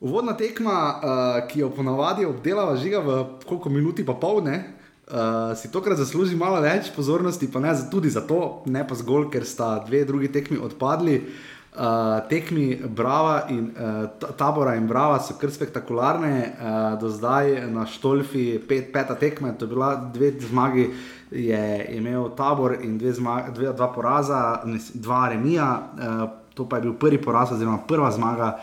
[0.00, 4.64] Uvodna tekma, uh, ki jo ponavadi obdelava žiga v koliko minuti pa pol, ne?
[5.04, 9.44] Uh, si tokrat zasluži malo več pozornosti, pa ne tudi zato, ne pa zgolj, ker
[9.44, 11.18] sta dve drugi tekmi odpadli.
[11.20, 14.06] Uh, Uh, tekmi Brava in uh,
[14.36, 19.66] Tabora in Brava so kar spektakularne, uh, do zdaj na Štolfi, pet, peta tekma, to
[19.66, 20.90] je bila dve zmagi,
[21.30, 24.62] je imel Tabor in dve zmagi, dve, dva poraza,
[24.94, 28.54] dva remija, uh, to pa je bil prvi poraz, oziroma prva zmaga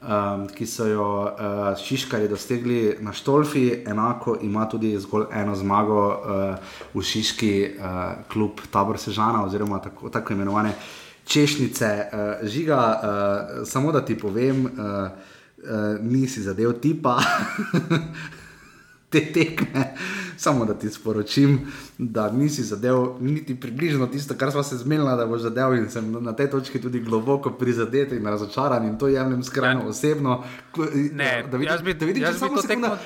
[0.00, 6.06] um, ki so jo uh, Šiškari dosegli na Štolfi, enako ima tudi zgolj eno zmago
[6.08, 6.54] uh,
[6.94, 7.84] v Šiški uh,
[8.32, 10.72] klub Tabor Sežana, oziroma tako, tako imenovane
[11.30, 12.10] češnice.
[12.12, 17.18] Uh, žiga, uh, samo da ti povem, uh, uh, nisi zadev tipa.
[19.10, 19.94] Te tekme,
[20.36, 21.58] samo da ti sporočim,
[21.98, 26.12] da nisi zadev niti približno tisto, kar smo se zmenili, da boš zadev, in sem
[26.12, 29.88] na tej točki tudi globoko prizadet in razočaran, in to jemljem skrajno ja.
[29.88, 30.44] osebno.
[31.12, 32.96] Ne, da vidiš, bi, da vidiš, jaz bi to tekmo.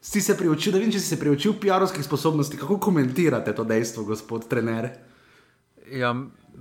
[0.00, 4.04] Si se priučil, da vidiš, če si se priučil PR-ovskih sposobnosti, kako komentirate to dejstvo,
[4.04, 4.88] gospod trener?
[5.90, 6.14] Ja,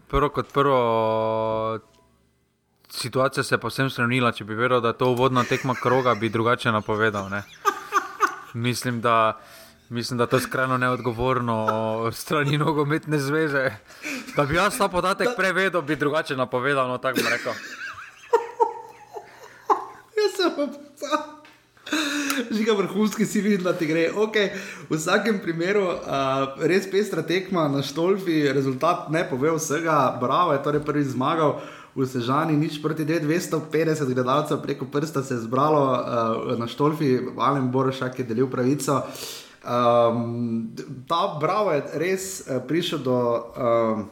[0.07, 1.79] prvo kot prvo,
[2.89, 4.31] situacija se je posebno spremenila.
[4.31, 7.29] Če bi verjel, da je to uvodna tekma kroga, bi drugače napovedal.
[7.29, 7.43] Ne?
[8.53, 9.39] Mislim, da.
[9.89, 13.71] Mislim, da to je skrajno neodgovorno strani nogometne zveze.
[14.35, 17.53] Da bi jaz ta podatek prevedel, bi drugače napovedal, no tako bi rekel.
[20.17, 21.36] Jaz sem pa
[22.51, 24.09] žiga vrhunski, si videl, da ti gre.
[24.13, 24.49] Okay.
[24.89, 30.63] V vsakem primeru, uh, res pestra tekma na Štolfi, rezultat ne pove vsega, bravo je
[30.63, 31.57] torej prvi zmagal.
[31.97, 37.71] V Sežani nič proti 250 gledalcev preko prsta se je zbralo uh, na Štolfi, Alen
[37.71, 39.01] Borošak je delil pravico.
[39.67, 40.69] Um,
[41.09, 44.05] ta bravo je res uh, prišel do um,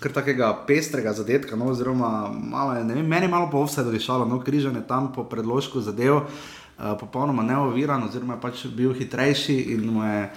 [0.00, 4.40] kar takega pestrega zadetka, no, oziroma malo je, vem, meni malo po vse dodišalo, no,
[4.40, 6.59] križanje tam po predložku zadev, uh,
[7.00, 10.30] popolnoma neoviran, oziroma je pač bil hitrejši in mu je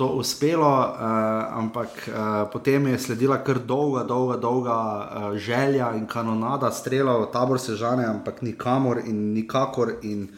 [0.00, 0.96] to uspelo, uh,
[1.60, 7.28] ampak uh, potem je sledila kar dolga, dolga, dolga uh, želja in kanonada, strela v
[7.28, 10.00] tabor sežane, ampak nikamor in nikakor.
[10.02, 10.28] In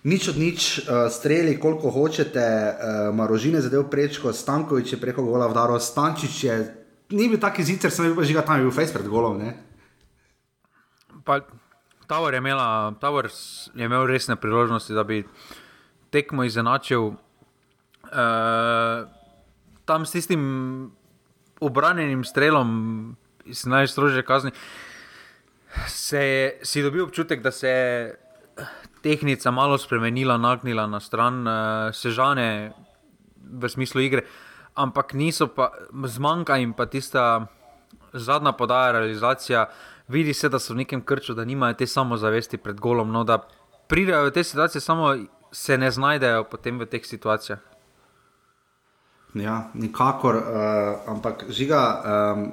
[0.00, 5.44] Nič od nič, uh, streli koliko hočete, uh, marožine zadev prečko, Stankovič je preko gola
[5.44, 6.54] vdaro, Stančič je,
[7.12, 9.44] ni bil taki zicer, sem bil pa žiga tam, je bil face pred golom.
[12.10, 13.28] Tavor je, imela, Tavor
[13.74, 15.22] je imel resne priložnosti, da bi
[16.10, 17.04] tekmo izenačil.
[17.06, 17.14] Uh,
[19.84, 20.42] tam s tistim
[21.60, 22.70] obranjenim strelom
[23.44, 24.50] iz najstrožje kazni,
[25.86, 28.18] se je, si dobil občutek, da se je
[29.02, 31.54] tehnika malo spremenila, nagnila na stran uh,
[31.94, 32.72] sežane
[33.38, 34.26] v smislu igre,
[34.74, 37.46] ampak niso pa zmanjka in pa tista
[38.12, 39.68] zadnja podaja, realizacija.
[40.10, 43.38] Vidi se, da so v nekem krču, da nimajo te samozavesti pred golom, no, da
[43.86, 45.14] pridejo v te situacije, samo
[45.52, 47.58] se ne znajdejo potem v teh situacijah.
[49.38, 51.82] Ja, nikakor, uh, ampak žiga.
[52.34, 52.50] Um,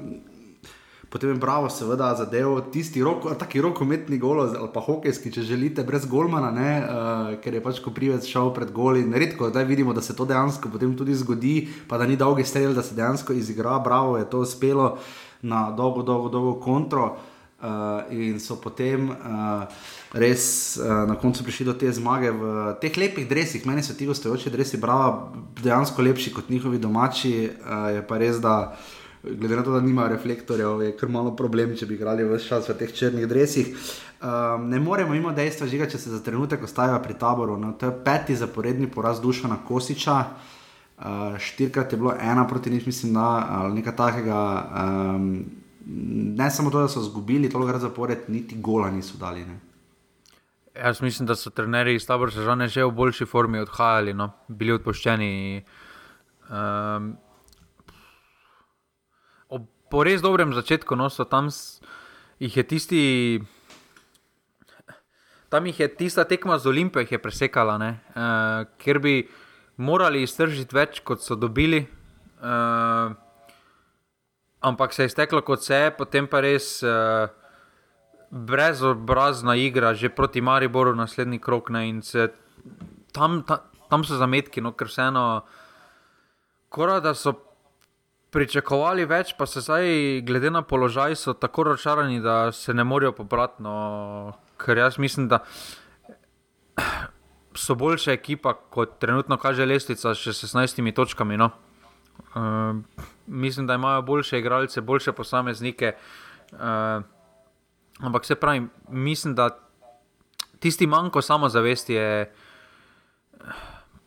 [1.07, 5.85] Potem je bravo, seveda, zadev tisti rok, taki rokometni golo, ali pa hokejski, če želite,
[5.87, 9.05] brez golmana, ne, uh, ker je pač ko privec šel pred goli.
[9.07, 11.55] Redko zdaj vidimo, da se to dejansko potem tudi zgodi,
[11.87, 13.79] pa da ni dolgi strel, da se dejansko izigra.
[13.79, 14.97] Bravo je to uspelo
[15.41, 17.07] na dolgo, dolgo, dolgo kontro.
[17.15, 17.36] Uh,
[18.13, 19.65] in so potem uh,
[20.13, 23.65] res uh, na koncu prišli do te zmage v teh lepih drevesih.
[23.65, 27.49] Meni so ti gostujoči drevesi, bravo, dejansko lepši kot njihovi domači.
[27.49, 28.77] Uh, je pa res, da
[29.23, 32.69] glede na to, da nimajo reflektorjev, je kar malo problem, če bi igrali vse čas
[32.69, 33.73] v teh črnih drevesih.
[34.21, 37.57] Um, ne moremo imeti dejstva, žiga, če se za trenutek ostajajo pri taboru.
[37.57, 40.17] No, to je peti zaporedni poraz duša na Kosiča.
[40.97, 44.41] Uh, štirikrat je bilo ena proti nič, mislim, da ali nekaj takega.
[44.73, 45.56] Um,
[46.37, 49.45] ne samo to, da so izgubili toliko zapored, niti gola niso dali.
[49.45, 49.59] Ne.
[50.75, 54.31] Jaz mislim, da so trenerji iz tabora že v boljši formi odhajali, no?
[54.47, 55.63] bili odpuščeni.
[56.49, 57.17] Um,
[59.89, 61.49] po res dobrem začetku, no, so tam
[62.39, 63.03] jih je tisti.
[65.49, 69.29] Tam jih je tista tekma z Olimpijo presekala, uh, ker bi
[69.77, 71.87] morali iztržiti več, kot so dobili.
[72.37, 73.15] Uh,
[74.61, 77.29] ampak se je izteklo kot se je, potem pa res uh,
[78.31, 81.69] brezobrazna igra, že proti Mariboru, naslednji krok.
[81.69, 82.01] Ne,
[83.11, 85.45] tam, ta, tam so zametki, no, ker vseeno,
[86.69, 87.33] kora, da so
[88.35, 93.13] pričakovali več, pa se zdaj, glede na položaj, so tako razočarani, da se ne morejo
[93.15, 93.63] pobrati.
[93.63, 95.39] No, ker jaz mislim, da
[97.57, 101.39] so boljša ekipa, kot trenutno kaže Lestica, še s 16 točkami.
[101.39, 101.49] No.
[102.35, 102.75] Uh,
[103.27, 105.95] mislim, da imajo boljše igralce, boljše posameznike.
[106.51, 106.59] Uh,
[107.99, 109.49] ampak se pravi, mislim, da
[110.59, 112.33] tisti manjko samozavesti je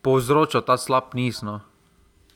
[0.02, 1.42] povzročil ta slab niz.
[1.42, 1.60] No.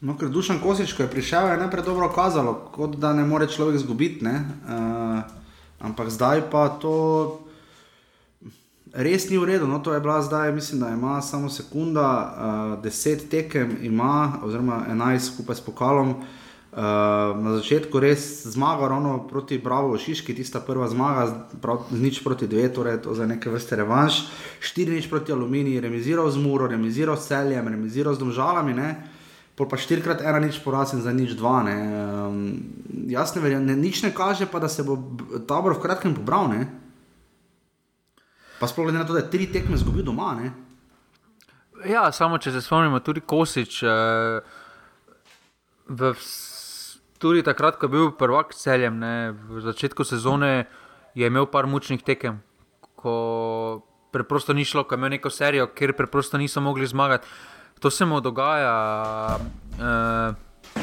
[0.00, 3.48] No, ker dušan kosič, ko je prišel, je najprej dobro kazalo, kot da ne more
[3.48, 4.26] človek izgubiti.
[4.26, 5.22] Uh,
[5.80, 6.94] ampak zdaj pa to
[8.94, 9.66] res ni v redu.
[9.66, 14.84] No, to je bila zdaj, mislim, da ima samo sekunda, uh, deset tekem ima, oziroma
[14.90, 16.14] enajst skupaj s pokalom.
[16.74, 16.80] Uh,
[17.38, 22.66] na začetku res zmaga, ravno proti Bravo Šiški, tista prva zmaga, prav, nič proti dve,
[22.74, 24.24] torej to za neke vrste revanš,
[24.60, 28.90] štiri nič proti Aluminiji, remiziral z Muro, remiziral s Celjem, remiziral z Domžalami, ne?
[29.54, 31.62] pol pa štirikrat ena nič poraz in za nič dva.
[31.62, 31.76] Ne?
[32.26, 32.58] Um,
[33.38, 34.98] verjam, ne, nič ne kaže pa, da se bo
[35.46, 36.50] tabor v kratkem pobral.
[36.50, 36.66] Ne?
[38.64, 40.30] Pa sploh glede na to, da je tri tekme izgubil doma.
[40.40, 40.48] Ne?
[41.84, 43.82] Ja, samo če se spomnimo, tudi Kosič.
[43.84, 44.40] Eh,
[45.84, 46.12] v,
[47.20, 50.64] tudi takrat, ko je bil prvak celjem, ne, v začetku sezone
[51.12, 52.40] je imel par mučnih tekem,
[52.96, 53.84] ko
[54.16, 57.28] preprosto ni šlo, ko je imel neko serijo, ker preprosto niso mogli zmagati.
[57.84, 59.36] To se mu dogaja.
[59.76, 60.80] Eh,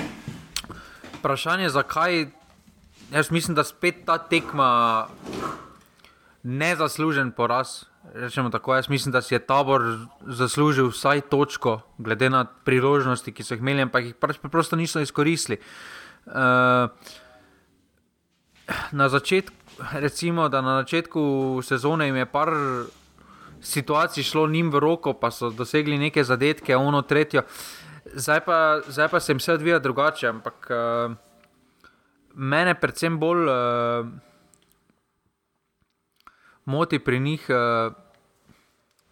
[1.18, 2.28] vprašanje je, zakaj.
[3.10, 5.10] Jaz mislim, da spet ta tekma
[6.44, 7.84] nezaslužen poraz.
[8.14, 9.82] Rečemo tako, jaz mislim, da si je tabor
[10.22, 15.00] zaslužil vsaj točko, glede na priložnosti, ki so jih imeli, ampak jih pač preprosto niso
[15.00, 15.60] izkoristili.
[16.26, 16.90] Uh,
[18.92, 19.56] na začetku,
[19.94, 22.50] recimo, da na začetku sezone jim je par
[23.62, 27.46] situacij šlo njim v roko, pa so dosegli neke zadetke, ono tretjo.
[28.14, 31.14] Zdaj pa, zdaj pa se jim vse odvija drugače, ampak uh,
[32.34, 33.46] mene predvsem bolj.
[33.46, 34.31] Uh,
[36.66, 37.92] moti pri njih, eh,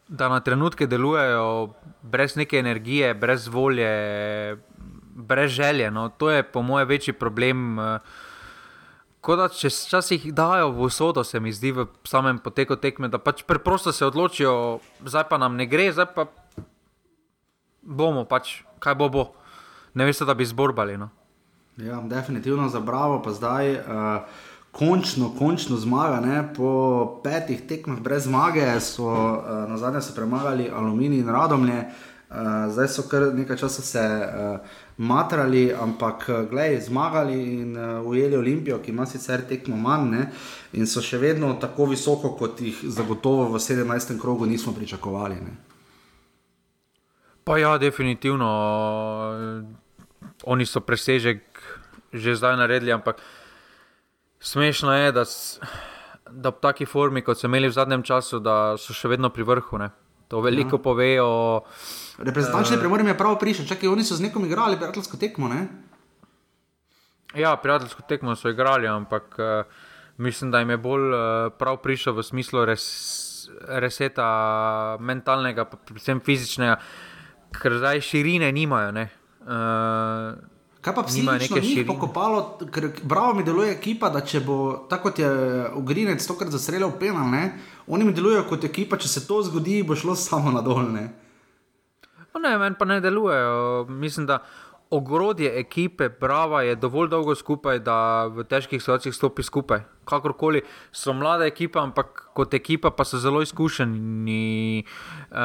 [0.07, 4.57] da na trenutke delujejo brez neke energije, brez volje,
[5.15, 5.91] brez želje.
[5.91, 6.09] No.
[6.09, 7.79] To je po mojem večji problem.
[7.79, 7.99] Eh,
[9.19, 13.19] Ko da če včasih dajo v usodo, se mi zdi v samem poteku tekme, da
[13.19, 16.25] pač preprosto se odločijo, zdaj pa nam ne gre, zdaj pa
[17.81, 19.25] bomo, pač, kaj bo bo.
[19.93, 20.95] Ne veste, da bi zborbali.
[20.97, 21.09] No.
[21.77, 23.75] Ja, definitivno za bravo, pa zdaj.
[23.83, 26.19] Uh končno, končno zmaga.
[26.19, 26.53] Ne?
[26.53, 31.83] Po petih tekmah brez zmage so uh, na zadnje premagali Aluminij in Radomlje.
[32.29, 32.35] Uh,
[32.69, 34.59] zdaj so kar nekaj časa se uh,
[34.97, 40.27] matrali, ampak gledaj, zmagali in uh, ujeli Olimpijo, ki ima sicer tekmo manj ne?
[40.73, 44.19] in so še vedno tako visoko, kot jih zagotovo v 17.
[44.21, 45.35] krogu nismo pričakovali.
[45.35, 45.57] Ne?
[47.43, 48.45] Pa ja, definitivno.
[50.43, 51.41] Oni so presežek
[52.13, 53.38] že zdaj naredili, ampak uh,
[54.39, 55.23] Smešno je, da,
[56.31, 59.43] da v taki formi, kot so imeli v zadnjem času, da so še vedno pri
[59.43, 59.79] vrhu.
[59.81, 59.89] Ne?
[60.31, 60.83] To veliko ja.
[60.83, 61.29] povejo.
[62.23, 65.49] Reprezentančni uh, premor je prav prišel, čakaj, oni so z nekom igrali prijateljsko tekmo.
[65.51, 65.67] Ne?
[67.35, 69.81] Ja, prijateljsko tekmo so igrali, ampak uh,
[70.17, 71.21] mislim, da jim je bolj uh,
[71.59, 72.85] prav prišel v smislu res,
[73.67, 74.29] reseta
[75.03, 76.77] mentalnega, pa predvsem fizičnega,
[77.59, 78.93] ker zdaj širine nimajo.
[79.43, 85.09] Uh, Kaj pa psihično njih pokopalo, ker bravo mi deluje ekipa, da če bo tako
[85.09, 85.31] kot je
[85.75, 87.59] ugrinec tokrat zastreljal penal, ne?
[87.87, 91.09] oni mi delujejo kot ekipa, če se to zgodi, bo šlo samo na dolne.
[92.39, 93.85] Ne, meni pa ne delujejo.
[93.89, 94.39] Mislim, da
[94.89, 99.83] ogrodje ekipe, brava, je dovolj dolgo skupaj, da v težkih situacijah stopi skupaj.
[100.09, 104.83] Kakorkoli so mlade ekipe, ampak kot ekipa pa so zelo izkušeni.
[105.29, 105.37] Uh,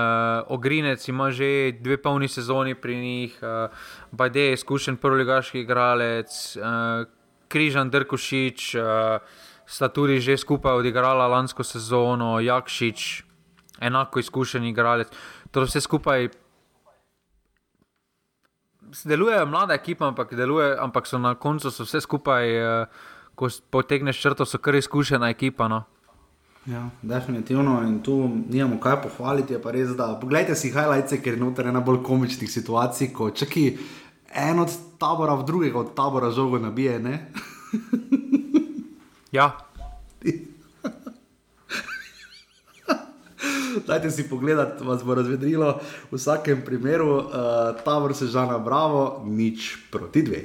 [0.48, 3.68] Ogrinec ima že dve polni sezoni pri njih, uh,
[4.12, 7.04] Bajde je izkušen prvolegaški igralec, uh,
[7.48, 8.74] Križan Drkušič.
[8.74, 9.20] Uh,
[9.66, 13.24] Sta tudi že skupaj odigrala lansko sezono, Jakšič,
[13.80, 15.08] enako izkušen igralec.
[15.50, 16.28] To vse skupaj
[19.04, 22.86] delujejo mlade ekipe, ampak, deluje, ampak so na koncu so vse skupaj, uh,
[23.34, 25.68] ko potegneš črto, so kar izkušena ekipa.
[25.68, 25.82] No.
[26.66, 29.52] Ja, definitivno in tu nimamo kaj pohvaliti.
[29.52, 33.30] Je pa res, da poglejte si highlights, ker je noter ena bolj komičnih situacij, ko
[33.30, 33.66] čaki
[34.34, 37.20] en od tabora v drugega, od tabora žogo nabije.
[39.32, 39.52] ja.
[43.82, 45.80] Dajte si pogledati, vas bo razvedrilo.
[46.10, 47.24] V vsakem primeru, uh,
[47.84, 50.42] tabor se žana bravo, nič proti dve.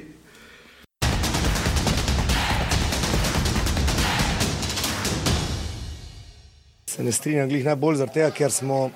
[6.86, 8.90] Se ne strinjam, glih najbolj zaradi tega, ker smo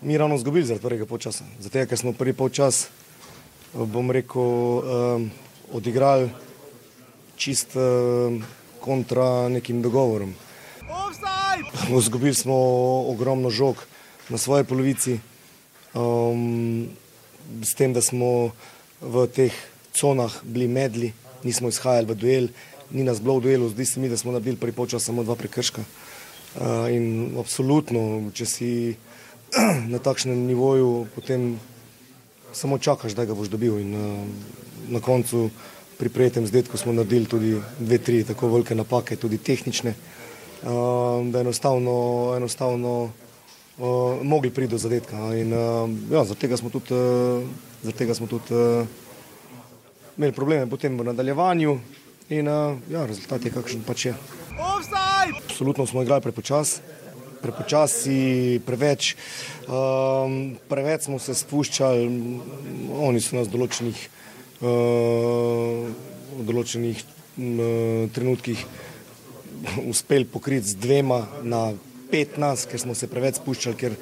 [0.00, 1.44] mi ravno izgubili zaradi prvega počasa.
[1.58, 2.88] Zaradi tega, ker smo prvi počas,
[3.74, 5.30] bom rekel, um,
[5.72, 6.30] odigrali
[7.36, 8.42] čist um,
[8.80, 10.34] kontra nekim dogovorom.
[12.00, 12.54] Zgubili smo
[13.10, 13.76] ogromno žog
[14.28, 15.18] na svoji polovici,
[15.94, 16.88] um,
[17.62, 18.50] s tem, da smo
[19.00, 19.52] v teh
[19.92, 21.12] conah bili medli,
[21.44, 22.48] nismo izhajali v duel,
[22.90, 25.34] ni nas bilo v duelu, zdi se mi, da smo nabili pri počas samo dva
[25.34, 25.82] prekrška.
[25.82, 28.70] Uh, in absolutno, če si
[29.92, 31.58] na takšnem nivoju, potem
[32.52, 33.78] samo čakaš, da ga boš dobil.
[33.82, 34.24] In uh,
[34.90, 35.50] na koncu
[35.98, 39.90] pri prijetem zdetku smo naredili tudi dve, tri tako velike napake, tudi tehnične.
[39.90, 40.19] Ehm,
[40.62, 43.12] da enostavno, enostavno
[43.78, 45.16] uh, mogli priti do zadetka.
[45.16, 47.44] In, uh, ja, zaradi tega smo tudi, uh,
[47.82, 48.86] zaradi tega smo tudi uh,
[50.16, 51.78] imeli probleme potem v nadaljevanju
[52.28, 54.14] in uh, ja, rezultat je kakšen pač je.
[55.46, 56.80] Absolutno smo igrali prepočasi,
[57.42, 59.14] prepočasi, preveč,
[59.68, 62.04] um, preveč smo se spuščali,
[63.00, 63.98] oni so nas v določenih,
[64.60, 65.88] uh,
[66.36, 68.64] v določenih uh, trenutkih
[69.86, 71.72] uspeli pokriti z dvema na
[72.12, 73.76] 15, ker smo se preveč spuščali.
[73.76, 73.96] Ker...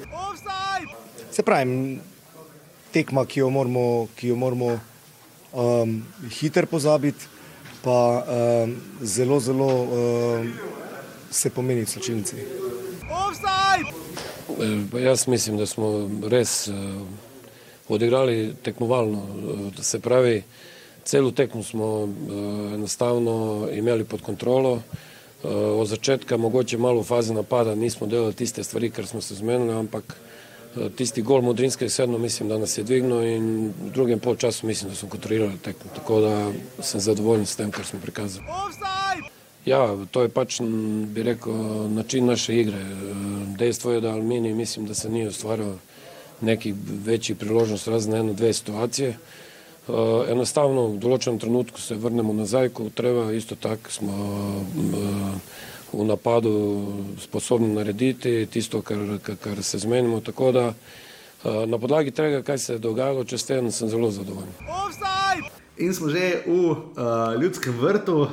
[1.31, 1.99] Se pravi,
[2.93, 4.73] tekma, ki jo moramo, ki jo moramo
[5.53, 5.99] um,
[6.39, 7.27] hitro pozabiti,
[7.83, 10.53] pa um, zelo, zelo um,
[11.31, 12.35] se pomeni slačilnici.
[14.99, 16.75] Jaz mislim, da smo res uh,
[17.87, 19.21] odigrali tekmovalno.
[19.21, 20.41] Uh, se pravi,
[21.05, 24.73] celo tekmo smo uh, enostavno imeli pod kontrolo.
[24.73, 25.08] Uh,
[25.43, 29.73] od začetka, mogoče malo v fazi napada, nismo delali tiste stvari, kar smo se zmenili,
[29.73, 34.19] ampak uh, tisti gol Modrinske je sedno, mislim, da nas je dvignil in v drugem
[34.19, 35.91] polčasu mislim, da smo kontrolirali tekmo.
[35.95, 36.51] Tako da
[36.83, 38.45] sem zadovoljen s tem, kar smo prikazali.
[39.65, 40.61] Ja, to je pač,
[41.13, 41.53] bi rekel,
[41.89, 42.85] način naše igre.
[43.57, 45.73] Dejstvo je, da Aluminij mislim, da se ni ustvaril
[46.41, 46.75] nekih
[47.05, 49.17] večjih priložnosti razen eno, dve situacije.
[49.89, 54.17] Uh, enostavno v določenem trenutku se vrnemo nazaj, ko treba, isto tako smo
[54.69, 56.51] uh, v napadu
[57.17, 60.21] sposobni narediti tisto, kar, kar, se zmenimo.
[60.21, 64.53] Tako da uh, na podlagi tega, kaj se je dogajalo čez teden, sem zelo zadovoljen.
[65.79, 66.77] In smo že v uh,
[67.41, 68.29] ljudskem vrtu, uh,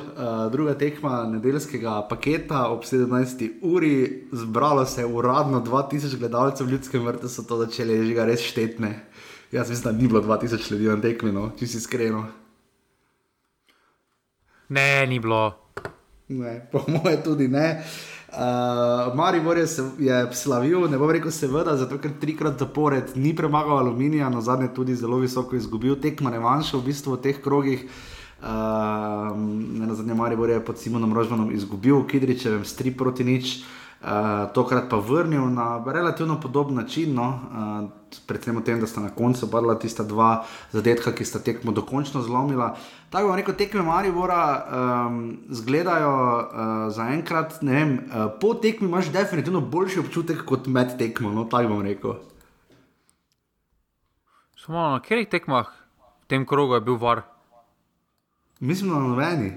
[0.51, 3.63] druga tekma nedeljskega paketa ob 17.
[3.65, 4.27] uri.
[4.31, 9.07] Zbralo se je uradno 2000 gledalcev v ljudskem vrtu, so to začeli že res štetne.
[9.51, 12.25] Jaz mislim, da ni bilo 2000 ljudi na tekmi, no, če si iskreno.
[14.69, 15.55] Ne, ni bilo.
[16.27, 17.83] Ne, po mojem tudi ne.
[18.27, 19.65] Uh, Maribor je,
[19.99, 24.67] je slavil, ne bom rekel, seveda, zato ker trikrat zapored ni premagal aluminija, na zadnje
[24.75, 27.87] tudi zelo visoko izgubil tekmo, ne manjšo v bistvu v teh krogih.
[28.37, 29.31] Uh,
[29.79, 33.55] na zadnje Maribor je pod Simonom Rožmanom izgubil, Kidričevem s 3 proti nič.
[33.55, 33.86] Uh,
[34.53, 37.89] tokrat pa vrnil na relativno podoben način, no, uh,
[38.27, 42.21] predvsem v tem, da sta na koncu barla tista dva zadetka, ki sta tekmo dokončno
[42.21, 42.75] zlomila.
[43.09, 44.41] Tako bom rekel, tekme Maribora
[45.07, 50.97] um, zgledajo uh, zaenkrat, ne vem, uh, po tekmi imaš definitivno boljši občutek kot med
[50.97, 52.19] tekmo, no, tako bom rekel.
[54.57, 57.21] Samo na katerih tekmah v tem krogu je bil var?
[58.59, 59.53] Mislim, da na noveni.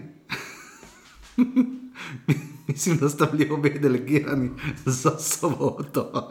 [2.71, 4.51] Mislim, da sta bili obe delegirani
[4.85, 6.29] za soboto.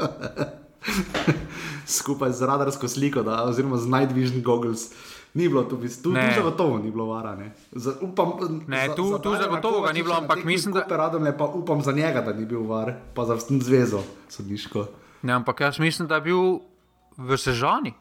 [1.85, 4.91] Skupaj z radarsko sliko, da, oziroma z Night Vision Goggles.
[5.33, 7.51] Ni bilo tu, tu, tu zagotovo ni bilo varane.
[7.71, 8.31] Za, upam,
[8.67, 10.85] ne, za, tu, za tu zagotovo ga ni bilo, ampak mislim, da.
[10.89, 14.85] Radom je pa upam za njega, da ni bil var, pa za zvezo sodniško.
[15.21, 16.59] Ne, ampak jaz mislim, da je bil
[17.17, 17.93] v Sežani.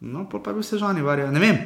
[0.00, 1.30] No, pa, je bil v Sežani, varja.
[1.30, 1.58] Ne vem.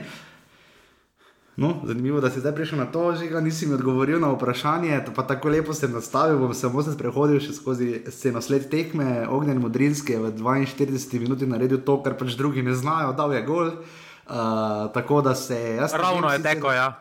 [1.58, 5.00] No, zanimivo, da si zdaj prišel na to, že ga nisi mi odgovoril na vprašanje.
[5.16, 9.26] Pa tako lepo sem nastavil, bom samo se sprehodil še skozi sceno sled tekme.
[9.26, 13.42] Ognjen Modrinski je v 42 minutah naredil to, kar pač drugi ne znajo, dal je
[13.42, 13.74] gol.
[13.74, 15.88] Uh, tako da se je.
[15.98, 16.94] Ravno je teko, ja.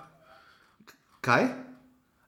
[1.22, 1.46] Kaj?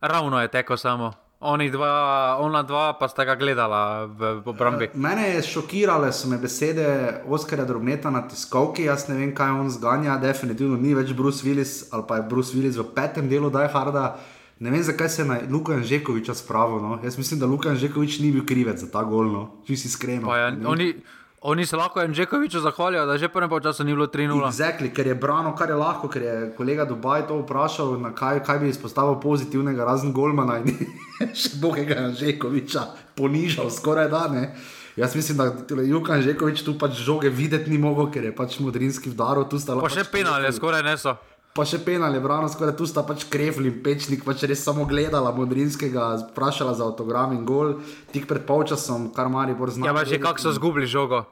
[0.01, 1.28] Ravno je teko samo.
[1.39, 4.89] Oni dva, ona dva, pa sta ga gledala v obrambi.
[4.93, 6.83] Mene je šokirale so me besede
[7.31, 8.83] Oskarja Drobneta na tiskovki.
[8.83, 10.17] Jaz ne vem, kaj on zganja.
[10.19, 14.19] Definitivno ni več Bruce Willis ali pa je Bruce Willis v petem delu Die Harda.
[14.59, 16.83] Ne vem, zakaj se je na Luka Anžekoviča spravil.
[16.83, 16.99] No?
[17.03, 20.27] Jaz mislim, da Luka Anžekovič ni bil krivec za ta golno, če si iskren.
[20.27, 20.91] Ja, oni,
[21.41, 24.47] oni se lahko Anžekoviču zahvalijo, da že prvem času ni bilo 3-0.
[24.47, 28.59] Exactly, ker je brano, kar je lahko, ker je kolega Dubaj to vprašal, kaj, kaj
[28.59, 30.75] bi izpostavil pozitivnega, razen Golmana in
[31.39, 32.83] še Bogega Anžekoviča
[33.15, 34.53] ponižal skoraj da ne.
[34.99, 38.59] Jaz mislim, da je Jukan Žekovič tu pač žoge videti ni mogel, ker je pač
[38.59, 39.79] modrinski vdaro tu stalo.
[39.81, 41.15] Pa še pač penale, skoraj ne so
[41.53, 46.31] pa še penali, brano, skoraj tu sta pač krevli, pečnik pač res samo gledala Modrinskega,
[46.31, 47.79] vprašala za avtogram in gol,
[48.13, 49.91] tik pred polčasom, kar mari bo znal.
[49.91, 51.25] Ja, pa že kako so zgubili žogo.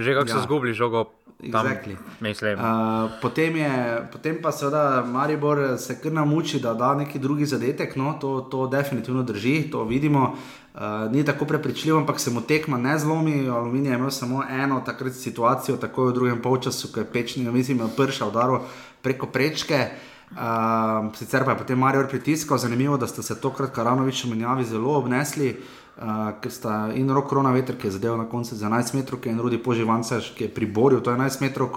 [0.00, 0.34] Že kako ja.
[0.34, 1.12] so zgubili žogo.
[1.42, 2.54] Tam, exactly.
[2.54, 3.74] uh, potem, je,
[4.14, 8.68] potem pa seveda Maribor se kar namuči, da da neki drugi zadetek, no, to, to
[8.70, 10.36] definitivno drži, to vidimo.
[10.72, 13.48] Uh, ni tako prepričljivo, ampak se mu tekma ne zlomi.
[13.50, 17.82] Aluminij je imel samo eno takrat situacijo, tako v drugem polčasu, ko je pečni, mislim,
[17.96, 18.62] prša udaro
[19.02, 19.90] preko prečke.
[20.32, 24.64] Uh, sicer pa je potem Marijo pritiskal, zanimivo, da ste se tokrat Karanovič in Menjavi
[24.64, 25.56] zelo obnesli.
[25.92, 29.20] Uh, ker sta in rok korona veter, ki je zadeval na koncu za 11 metrov,
[29.28, 31.68] in Rudi Poživanca, ki je priboril to 11 metrov,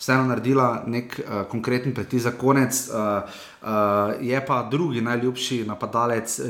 [0.00, 2.72] vseeno naredila nek uh, konkreten peti za konec.
[2.88, 3.20] Uh,
[3.60, 6.46] uh, je pa drugi najljubši napadalec uh,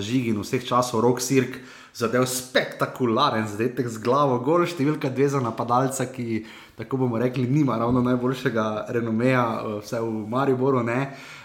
[0.00, 1.60] Žigin vseh časov, Rok Sirk,
[1.92, 6.46] zadev spektakularen zadetek z glavo, gor številka dve za napadalca, ki
[6.80, 9.44] tako bomo rekli, nima ravno najboljšega renomeja,
[9.84, 10.80] vse v Mariboru.
[10.80, 11.36] Uh,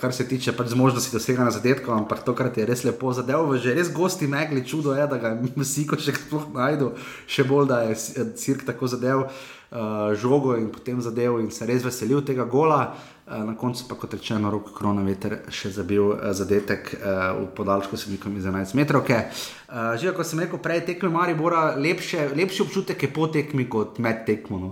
[0.00, 3.88] kar se tiče pač zmožnosti doseganja zadetkov, ampak tokrat je res lepo zadev, že res
[3.92, 5.32] gosti megli, čudo je, da ga
[5.62, 6.92] vsi, ko še sploh najdu,
[7.26, 7.96] še bolj da je
[8.36, 12.92] cirk tako zadev uh, žogo in potem zadev in se res veselil tega gola.
[13.26, 17.48] Uh, na koncu pa, kot rečeno, roko korona veter še zabil uh, zadetek uh, v
[17.56, 19.08] podaljšku sedmikom iz 11 metrov.
[19.08, 23.98] Uh, že, kot sem rekel, prej tekme Maribora, lepše, lepši občutek je po tekmi kot
[24.04, 24.60] med tekmo.
[24.60, 24.70] No?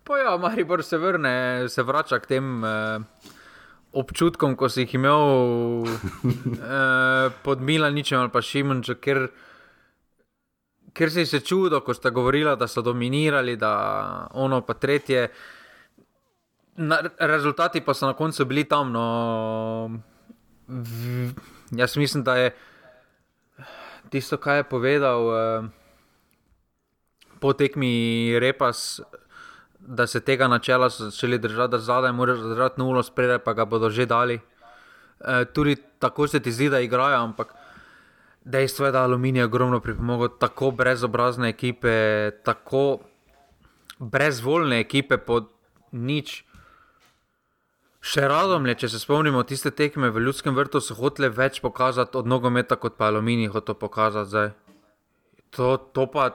[0.00, 2.54] Pa ja, Maribor se vrne, se vrača k tem.
[2.64, 3.34] Uh
[3.96, 5.22] občutkom, ko si jih imel
[5.88, 9.26] eh, pod Milaničem ali pa Šimunčem, ker,
[10.92, 13.72] ker si se čudil, ko sta govorila, da so dominirali, da
[14.36, 15.28] ono pa tretje.
[16.76, 18.92] Na, rezultati pa so na koncu bili tam.
[18.92, 19.06] No,
[20.68, 21.32] v,
[21.72, 22.50] jaz mislim, da je
[24.12, 25.68] tisto, kar je povedal eh,
[27.40, 29.00] po tekmi Repas
[29.86, 33.90] da se tega načela začeli držati, da zadaj moraš držati nulo, spredaj pa ga bodo
[33.90, 34.40] že dali.
[35.20, 37.54] E, tudi tako se ti zdi, da igrajo, ampak
[38.44, 42.98] dejstvo je, da Aluminij je ogromno pripomogel, tako brezobrazne ekipe, tako
[43.98, 45.48] brezvoljne ekipe pod
[45.92, 46.42] nič.
[48.06, 52.18] Še radom je, če se spomnimo tiste tekme v Ljudskem vrtu, so hotele več pokazati
[52.18, 54.50] od nogometa, kot pa Aluminij hoče pokazati zdaj.
[55.56, 56.28] To, to pa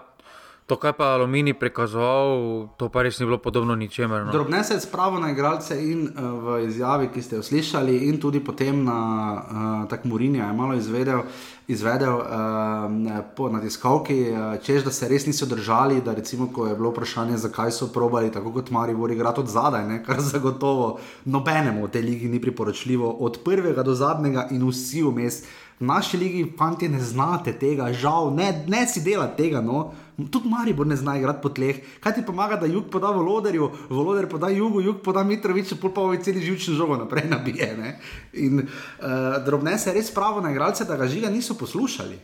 [0.71, 4.23] To, kar pa Aluminij prikazoval, to pa res ni bilo podobno ničemer.
[4.23, 4.31] No.
[4.31, 8.21] Drobne se je spravo na igralce in uh, v izjavi, ki ste jo slišali, in
[8.23, 8.99] tudi potem na
[9.35, 11.25] uh, tak Murinja je malo izvedel,
[11.67, 16.75] izvedel uh, po natiskalki, uh, čež da se res niso držali, da recimo, ko je
[16.79, 19.97] bilo vprašanje, zakaj so probali, tako kot Mari Vori, igrati od zadaj, ne?
[20.05, 25.41] kar zagotovo nobenemu v tej ligi ni priporočljivo, od prvega do zadnjega in vsi vmes.
[25.81, 29.61] V naši ligi, fanti, ne znate tega, žal, ne, ne si delate tega.
[29.65, 29.91] No.
[30.31, 31.79] Tudi Maribor ne zna igrati po tleh.
[32.03, 36.05] Kaj ti pomaga, da jug poda Voloderju, Voloder poda jugu, jug poda Mitrovič, pol pa
[36.05, 37.69] ovi celi živčni žogo naprej nabije.
[37.77, 37.95] Ne?
[38.33, 42.19] In uh, drobne se res pravo na igralce, da ga žiga niso poslušali.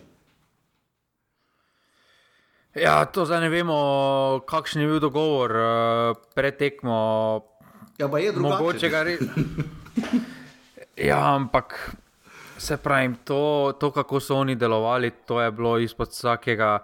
[2.77, 3.77] Ja, to zdaj ne vemo,
[4.45, 6.97] kakšen je bil dogovor uh, pred tekmo.
[7.97, 8.61] Ja, pa je drugače.
[8.61, 9.23] Mogoče ga res.
[11.09, 11.97] ja, ampak
[12.57, 16.79] se pravi, to, to, kako so oni delovali, to je bilo izpod vsakega.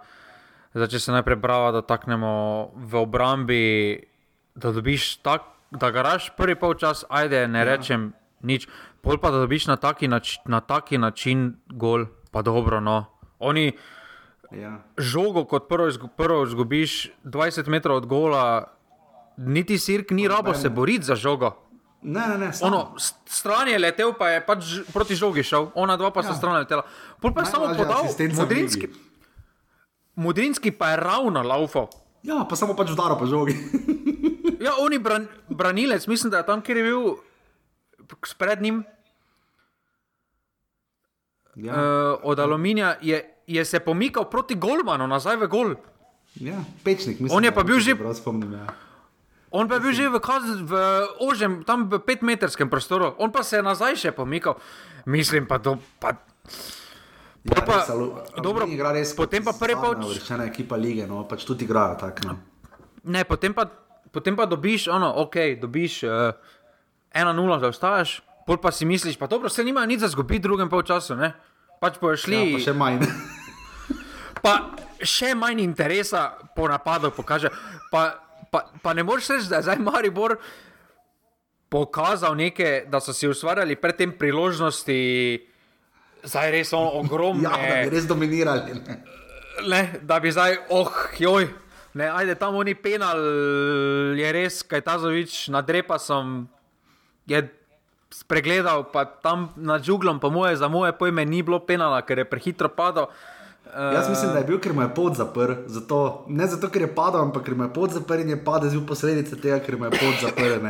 [0.74, 2.30] Zdaj, če se najprej brava dotaknemo
[2.74, 3.62] v obrambi,
[4.58, 7.68] da dobiš tak, da garaš prvi polčas, ajde, ne ja.
[7.68, 8.10] rečem
[8.42, 8.66] nič,
[8.98, 12.82] pol pa da dobiš na taki, nač, na taki način gol, pa dobro.
[12.82, 13.04] No.
[13.38, 13.70] Oni
[14.50, 14.80] ja.
[14.98, 15.86] žogo kot prvo,
[16.18, 18.44] prvo izgubiš 20 metrov od gola,
[19.38, 21.54] niti sirk ni rabo se boriti za žogo.
[22.02, 22.50] Ne, ne, ne.
[22.66, 26.32] Ono, stran je letel, pa je pač proti žogi šel, ona dva pa ja.
[26.32, 26.82] so stran letela.
[27.22, 29.13] Pol pa je samo podal modrinski.
[30.14, 31.88] Mudrinski pa je ravno laufal.
[32.22, 33.56] Ja, pa samo pač vdaro po žogi.
[34.66, 37.02] ja, oni bran, branilec, mislim, da je tam, kjer je bil
[38.24, 38.84] spred njim.
[41.54, 41.72] Ja.
[41.72, 41.80] Uh,
[42.22, 45.74] od aluminija je, je se pomikal proti Golmanu, nazaj v Gol.
[46.34, 47.36] Ja, pečnik, mislim.
[47.36, 47.94] On je pa bil že.
[48.14, 48.66] Spomnim, ja.
[49.54, 50.18] On pa je bil že v,
[50.66, 50.72] v
[51.22, 54.58] ožem, tam v petmetrskem prostoru, on pa se je nazaj še pomikal.
[55.06, 56.18] Mislim pa, to pa.
[57.44, 58.06] Ja, pa, res, alu,
[58.40, 59.12] dobro, igra res.
[59.16, 60.00] Potem pa prvi pot.
[60.00, 62.30] Vrščena ekipa lige, no, pač tudi igrajo tako.
[62.30, 62.36] No.
[63.12, 63.66] Ne, potem pa,
[64.08, 66.32] potem pa dobiš, ono, ok, dobiš uh,
[67.12, 68.16] eh, 1-0, da ostajaš,
[68.48, 71.34] pol pa si misliš, pa dobro, se nima nič za zgubiti v drugem polčasu, ne?
[71.84, 72.40] Pač bojo šli.
[72.40, 73.04] Ja, pa še manj.
[74.44, 74.54] pa
[75.04, 77.52] še manj interesa po napadu pokaže.
[77.92, 78.08] Pa,
[78.48, 80.40] pa, pa ne moreš reči, da je zdaj Maribor
[81.68, 84.96] pokazal nekaj, da so si ustvarjali pred tem priložnosti
[86.24, 87.42] zdaj res ogromno.
[87.46, 88.74] Ja, da bi res dominirali.
[88.74, 89.02] Ne?
[89.68, 91.46] Ne, da bi zdaj, oh, joj,
[91.94, 93.20] ne, ajde tam oni penal,
[94.18, 96.48] je res, kaj ta zovič na drepasom
[97.30, 97.44] je
[98.10, 102.26] spregledal, pa tam na džuglom, pa moje, za moje pojme ni bilo penala, ker je
[102.28, 103.10] prehitro padal.
[103.74, 105.66] Jaz mislim, da je bil, ker mu je pod zaprt.
[106.28, 108.82] Ne zato, ker je padal, ampak ker mu je pod zaprt in je padel z
[108.86, 110.62] posledice tega, ker mu je pod zaprt.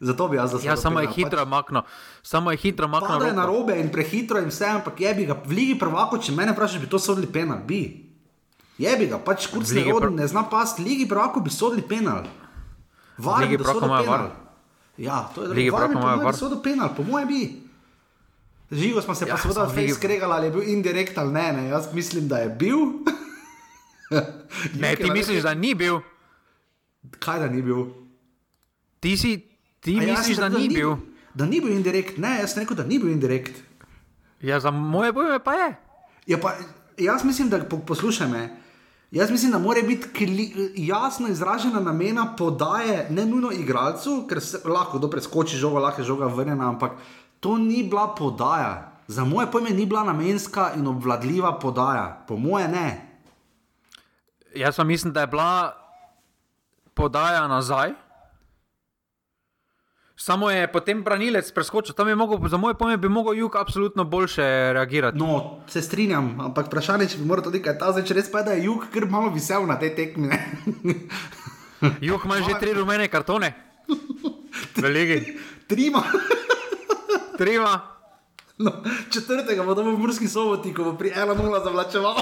[0.00, 0.70] Zato bi jaz zaslužil.
[0.70, 1.82] Ja, samo je hitro pač, makno.
[2.22, 3.18] Samo je hitro makno.
[3.18, 6.18] To je na robe in prehitro in vse, ampak je bi ga v Ligi prvako,
[6.18, 7.58] če mene vprašaš, bi to sodili penal.
[7.66, 7.82] Bi.
[8.78, 10.10] Je bi ga, pač kurc ne, pr...
[10.10, 12.26] ne zna past, Ligi prvako bi sodili penal.
[13.18, 14.32] Varni bi sodili penal.
[14.96, 15.58] Ja, to je drugo.
[15.60, 16.36] Ligi prvako imajo var.
[16.36, 17.42] Sodili penal, po mojem bi.
[18.70, 21.68] Živo smo se ja, pa seveda vse skregali, ali je bil indirekt ali ne, ne.
[21.68, 22.78] Jaz mislim, da je bil.
[24.80, 26.00] ne, ti misliš, da ni bil?
[27.18, 27.84] Kaj da ni bil?
[29.00, 29.32] Ti si,
[29.84, 30.96] ti misliš, da, da ni bil?
[31.34, 33.60] Da ni bil indirekt, ne, jaz sem rekel, da ni bil indirekt.
[34.40, 35.68] Ja, za moje pojme pa je.
[36.26, 36.54] Ja, pa,
[36.96, 38.44] jaz mislim, da po, poslušaj me.
[39.10, 44.58] Jaz mislim, da mora biti kli, jasno izražena namena podaje, ne nujno igralcu, ker se
[44.64, 46.96] lahko kdo preskoči žogo, lahko je žoga vrnjena, ampak
[47.40, 48.90] to ni bila podaja.
[49.06, 52.88] Za moje pojme ni bila namenska in obvladljiva podaja, po moje ne.
[54.54, 55.76] Jaz pa mislim, da je bila
[56.94, 57.92] podaja nazaj.
[60.16, 64.04] Samo je potem branilec preskočil, tam je mogel, za moje pojme, bi lahko jug absolutno
[64.04, 65.18] boljše reagirati.
[65.18, 68.44] No, se strinjam, ampak vprašanje, če bi moral tudi kaj ta zdaj, če res pa
[68.44, 70.38] je, da je jug kar malo visel na te tekme.
[72.08, 73.50] jug ima že tri rumene kartone,
[74.78, 75.34] veliki.
[75.70, 76.04] Trima.
[77.40, 77.74] Trima.
[78.58, 78.70] No,
[79.10, 82.16] četrtega bo dobil v Murski soboti, ko bo pri 1-0 zavlačeval.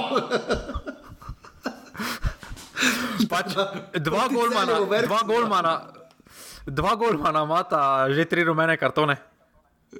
[3.29, 3.53] pač,
[4.01, 6.02] dva golmana, dva golmana.
[6.65, 9.17] Dva golmana imata že tri rumene kartone.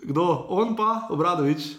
[0.03, 0.47] Kdo?
[0.49, 1.75] On pa, obradovič.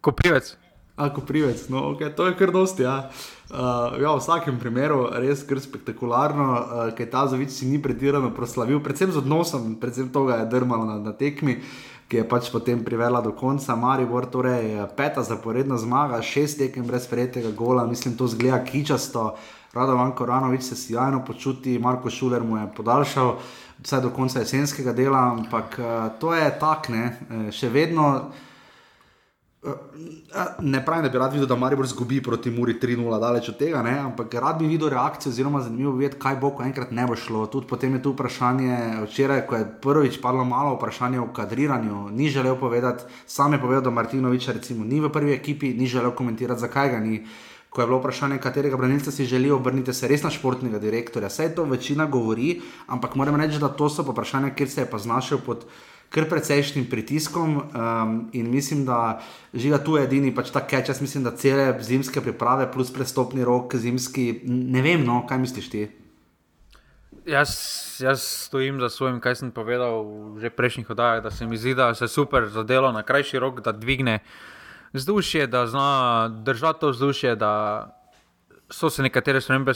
[0.00, 0.56] Koprivec.
[1.00, 2.12] A, koprivec, no, okay.
[2.12, 2.84] to je kar dosti.
[2.84, 3.08] Ja.
[3.48, 6.60] Uh, ja, v vsakem primeru je res kar spektakularno, uh,
[6.92, 10.84] ker ta Zovič si ni pretirano proslavil, predvsem z odnosom, predvsem to ga je drmalo
[10.84, 11.64] na, na tekmi,
[12.04, 13.72] ki je pač potem privela do konca.
[13.80, 19.40] Maribor, torej peta zaporedna zmaga, šest tekem brez prejetega gola, mislim, to zgleda kičasto.
[19.72, 23.38] Radovan Koranovič se sjajno počuti, Marko Šuler mu je podaljšal
[23.82, 25.88] vse do konca jesenskega dela, ampak uh,
[26.20, 28.30] to je tako, ne, uh, še vedno.
[30.64, 33.82] Ne pravim, da bi rad videl, da Maribor zgubi proti Muri 3-0, daleč od tega,
[33.84, 33.92] ne?
[33.98, 37.16] ampak rad bi videl reakcijo, oziroma zanimivo bi vedeti, kaj bo, ko enkrat ne bo
[37.16, 37.44] šlo.
[37.52, 42.30] Tudi potem je tu vprašanje, včeraj, ko je prvič padlo malo vprašanje o kadriranju, ni
[42.32, 46.60] želel povedati, sam je povedal, da Martinoviča recimo ni v prvi ekipi, ni želel komentirati,
[46.60, 47.20] zakaj ga ni
[47.70, 51.28] ko je bilo vprašanje, katerega branilca si želijo, obrnite se res na športnega direktorja.
[51.30, 54.98] Vse to večina govori, ampak moram reči, da to so vprašanja, kjer se je pa
[54.98, 55.64] znašel pod
[56.10, 59.20] kar precejšnjim pritiskom um, in mislim, da
[59.54, 60.90] žiga tu edini pač ta keč.
[60.90, 65.70] Jaz mislim, da cele zimske priprave plus prestopni rok zimski, ne vem, no, kaj misliš
[65.70, 65.86] ti.
[67.26, 67.50] Jaz,
[68.02, 70.02] jaz stojim za svojim, kaj sem povedal
[70.40, 73.72] že prejšnjih oddajah, da se mi zdi, da se super zadelo na krajši rok, da
[73.72, 74.18] dvigne
[74.92, 77.52] vzdušje, da zna držati to vzdušje, da
[78.70, 79.72] so se nekatere spremembe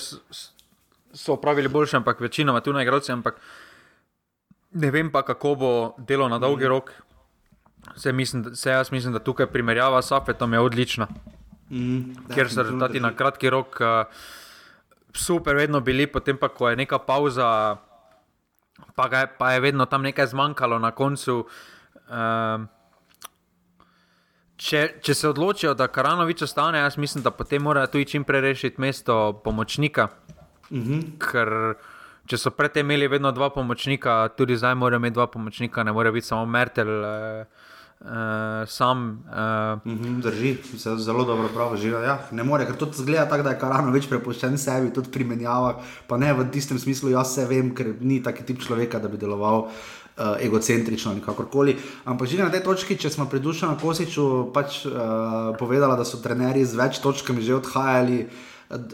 [1.28, 3.12] opravili boljše, ampak večinoma tu na igralci.
[3.12, 3.40] Ampak
[4.72, 6.92] ne vem pa, kako bo delo na dolgi rok.
[7.96, 11.06] Se, mislim, se jaz mislim, da tukaj primerjava s Afetom je odlična.
[11.70, 12.00] Mm,
[12.34, 14.06] Ker so rezultati na kratki rok uh,
[15.14, 17.76] super, vedno bili, potem pa, ko je neka pauza,
[18.94, 21.46] pa, je, pa je vedno tam nekaj zmanjkalo na koncu.
[22.08, 22.64] Uh,
[24.57, 28.40] Če, če se odločijo, da Karanovič ostane, jaz mislim, da potem morajo tudi čim prej
[28.40, 30.09] rešiti mesto pomočnika.
[30.70, 30.92] Uh mhm.
[30.92, 31.18] -huh.
[31.18, 31.74] Ker
[32.26, 36.12] če so predtem imeli vedno dva pomočnika, tudi zdaj morajo imeti dva pomočnika, ne more
[36.12, 37.05] biti samo Mertel.
[37.05, 37.44] Eh,
[38.05, 38.11] Uh,
[38.68, 39.24] sam.
[39.28, 43.28] Uh, mm -hmm, drži, se zelo dobro pravi, že ja, ne more, ker to zgleda
[43.28, 45.74] tako, da je Karano več prepuščen sebi, tudi pri menjavah,
[46.07, 49.16] pa ne v tistem smislu, jaz se vem, ker ni taki tip človeka, da bi
[49.16, 49.70] deloval uh,
[50.16, 51.76] uh, egocentrično ali kakorkoli.
[52.04, 56.22] Ampak že na tej točki, če smo pridušeni na Kosiču, pač uh, povedala, da so
[56.22, 58.26] trenerji z več točkami že odhajali.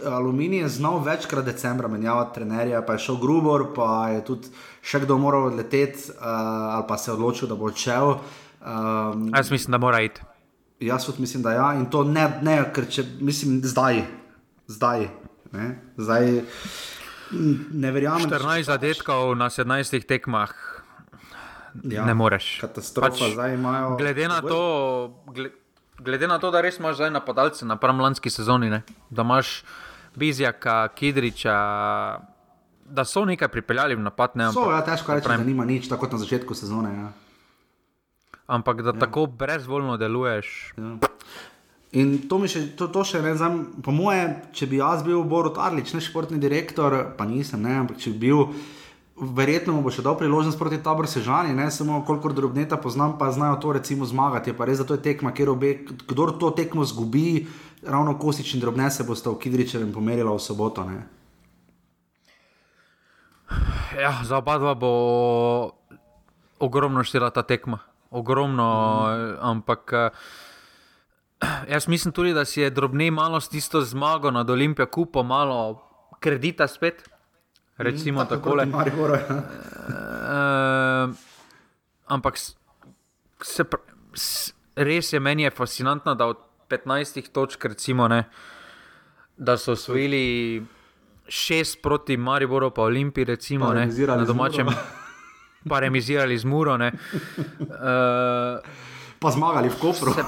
[0.05, 4.51] Aluminij je znal večkrat decembra menjavati trenerja, pa je šel Grubor, pa je tudi
[4.83, 6.25] še kdo moral leteti uh,
[6.81, 8.19] ali pa se odločil, da bo odšel.
[8.61, 10.21] Um, jaz mislim, da mora iti.
[10.81, 11.75] Jaz tudi mislim, da ja.
[11.77, 14.05] In to ne, ne ker če mislim zdaj,
[14.69, 15.09] zdaj.
[15.51, 16.43] Ne, zdaj
[17.71, 18.31] ne verjamem.
[18.31, 20.80] 14 zadetkov na 17 tekmah
[21.85, 22.59] ja, ne moreš.
[22.61, 23.95] Katastrofa pač, zdaj imajo.
[24.01, 24.61] Glede na, to,
[25.27, 25.53] gled,
[25.99, 28.83] glede na to, da res imaš zdaj napadalce na prvem lanski sezoni, ne?
[29.11, 29.63] da imaš
[30.17, 31.57] Bizjaka, Kidriča.
[32.91, 34.73] Da so nekaj pripeljali v napad, ne ampak.
[34.73, 36.91] Ja, težko reči, da nima nič, tako kot na začetku sezone.
[36.91, 37.13] Ja.
[38.51, 38.99] Ampak da ja.
[38.99, 40.75] tako brezvoljno deluješ.
[40.77, 40.97] Ja.
[41.91, 44.23] In to mi še, to, to še ne znam, po moje,
[44.55, 48.31] če bi jaz bil Borod Arlič, ne športni direktor, pa nisem, ne, ampak če bi
[48.31, 48.45] bil
[49.21, 53.61] verjetno bo še dal priložnost proti tabor sežani, ne samo koliko drobneta poznam, pa znajo
[53.61, 54.51] to recimo zmagati.
[54.51, 55.75] Je pa res, da to je tekma, kjer obe,
[56.09, 57.47] kdo to tekmo zgubi,
[57.85, 60.85] ravno kosič in drobne se boste v Kidričevem pomerila v soboto.
[60.89, 61.05] Ne?
[64.01, 64.93] Ja, za oba dva bo
[66.61, 68.69] ogromno štela ta tekma, ogromno,
[69.07, 69.39] mm.
[69.41, 69.95] ampak.
[71.69, 75.81] Jaz mislim tudi, da si je drobni malo s tisto zmago nad Olimpijo kupil, malo
[76.21, 77.09] kredita spet
[77.81, 78.65] recimo mm, tako le.
[78.65, 78.71] Uh,
[82.07, 82.39] ampak
[83.43, 83.65] se,
[84.77, 86.37] res je meni je fascinantno, da od
[86.69, 88.25] 15 točk, recimo, ne,
[89.37, 90.63] da so osvojili
[91.27, 94.67] 6 proti Mariboru, pa Olimpiji, recimo, ne, na domačem.
[95.69, 96.77] Pa remizirali z Muro.
[96.77, 96.93] ne.
[97.61, 97.67] Uh,
[99.21, 100.15] Pa zmagali v Kopru.
[100.15, 100.25] Se-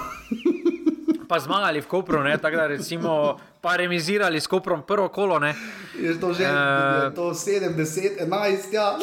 [1.28, 5.38] pa zmagali v Kopru, ne, tako da recimo, pa remizirali s Koprom prvo kolo.
[5.38, 5.54] Ne,
[5.94, 8.98] Je to že je to 7, 10, 11, ja.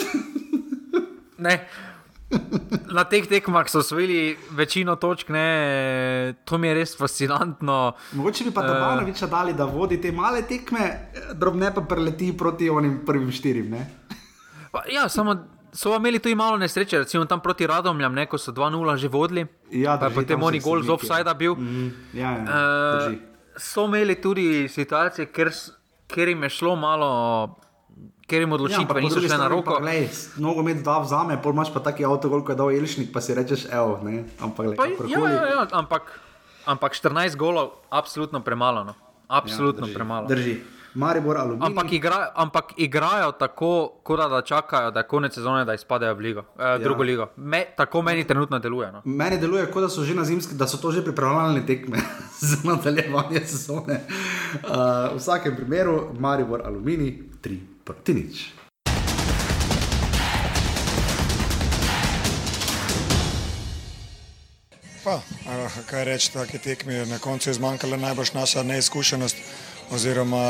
[1.39, 1.67] ne.
[2.87, 5.45] Na teh tekmah so osvojili večino točk, ne,
[6.45, 7.93] to mi je res fascinantno.
[8.11, 8.67] Mogoče bi pa Eh.
[8.67, 13.69] Dabanoviča dali, da vodi te male tekme, drobne pa preleti proti onim prvim štirim.
[13.69, 13.87] Ne?
[14.71, 15.35] Pa, ja, samo
[15.73, 19.47] so imeli tudi malo nesreče, recimo tam proti Radomljam, ne, ko so 2-0 že vodili.
[19.71, 21.55] Ja, drži, potem oni gol z offsajda bil.
[21.55, 23.28] Mm, ja, ja, Eh, drži.
[23.59, 25.51] So imeli tudi situacije, ker,
[26.07, 27.09] ker jim je šlo malo,
[28.27, 29.77] ker jim Ja, ampak odločitve po niso šle na roko.
[29.83, 30.07] glej,
[30.39, 33.67] Nogomet da vzame, pol imaš pa taki avtogol, ko je dal Elšnik, pa si rečeš,
[33.71, 34.23] evo, ne.
[34.39, 36.07] Ampak, glej, Pa, ja, ja, ja, ampak,
[36.65, 38.83] ampak 14 golov, absolutno premalo.
[38.83, 38.95] No.
[39.29, 40.25] Absolutno drži, premalo.
[40.27, 40.55] Drži.
[40.93, 41.67] Maribor, aluminij.
[41.67, 46.19] Ampak, igra, ampak igrajo tako, kot da, čakajo, da je konec sezone, da izpadejo v
[46.19, 47.27] ligo, eh, drugo ligo.
[47.37, 48.91] Me, tako meni trenutno deluje.
[48.91, 49.01] No.
[49.05, 51.97] Meni deluje, kot da so že na zimski, da so to že pripravljalne tekme
[52.49, 54.01] za nadaljevanje sezone.
[54.63, 58.49] Uh, v vsakem primeru, Maribor, aluminij, 3 proti nič.
[65.03, 65.21] Pa,
[65.89, 69.37] kaj reči, take tekme, na koncu je zmanjkala najbrž naša neizkušenost,
[69.91, 70.43] oziroma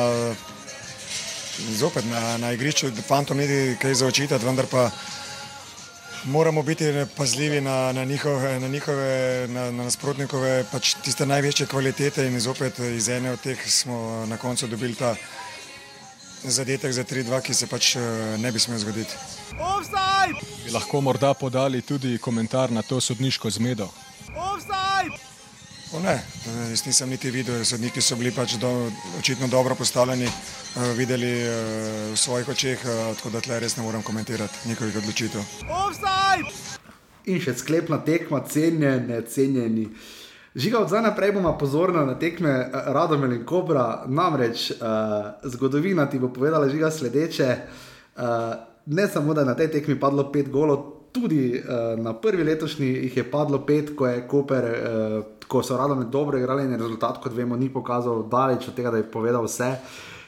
[1.75, 4.89] zopet na, na igrišču, fantom ni kaj za očitati, vendar pa
[6.23, 6.85] moramo biti
[7.17, 12.79] pazljivi na, na njihove, na, njihove, na, na nasprotnikove pač tiste največje kvalitete in zopet
[12.79, 15.15] iz ene od teh smo na koncu dobili ta
[16.43, 17.95] zadetek za 3-2, ki se pač
[18.37, 19.15] ne bi smel zgoditi.
[20.65, 23.89] Bi lahko morda podali tudi komentar na to sodniško zmedo?
[25.89, 26.21] O ne,
[26.69, 28.69] jaz nisem niti videl, sodniki so bili pač do,
[29.17, 31.53] očitno dobro postavljeni, eh, videli eh,
[32.13, 35.41] v svojih očeh, eh, tako da tle res ne morem komentirati njihovih odločitev.
[37.25, 39.87] In še sklepna tekma, cenjeni, cenjeni.
[40.55, 42.53] Žiga, od zdaj naprej bomo pozorni na tekme
[42.93, 44.03] Radomel in Kobra.
[44.07, 44.77] Namreč uh,
[45.43, 47.49] zgodovina ti bo povedala žiga sledeče.
[48.17, 48.23] Uh,
[48.85, 52.87] ne samo, da je na tej tekmi padlo pet golov, tudi uh, na prvi letošnji
[52.87, 57.21] jih je padlo pet, ko je Koper, uh, ko so Radomel dobro igrali in rezultat,
[57.23, 59.75] kot vemo, ni pokazal daleč od tega, da je povedal vse.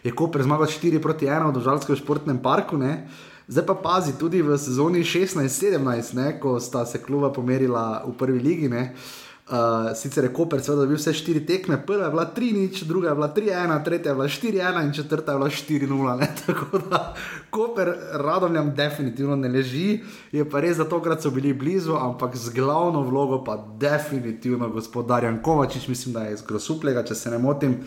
[0.04, 2.78] Je Koper zmagal 4 proti 1 v Dožalskem športnem parku.
[2.78, 3.08] Ne?
[3.52, 8.40] Zdaj pa pazi, tudi v sezoni 16-17, ne, ko sta se kluba pomerila v prvi
[8.40, 8.70] ligi.
[8.72, 8.96] Ne,
[9.52, 13.16] uh, sicer je Koper seveda dobil vse štiri tekme, prva je bila 3-0, druga je
[13.16, 16.20] bila 3-1, tretja je bila 4-1 in četrta je bila 4-0.
[16.20, 16.30] ne.
[16.46, 17.16] Tako da
[17.50, 20.00] Koper radovljam definitivno ne leži,
[20.32, 25.42] je pa res, da tokrat so bili blizu, ampak z glavno vlogo pa definitivno gospodarjan
[25.42, 27.78] Kovačič, mislim, da je iz Grosuplega, če se ne motim.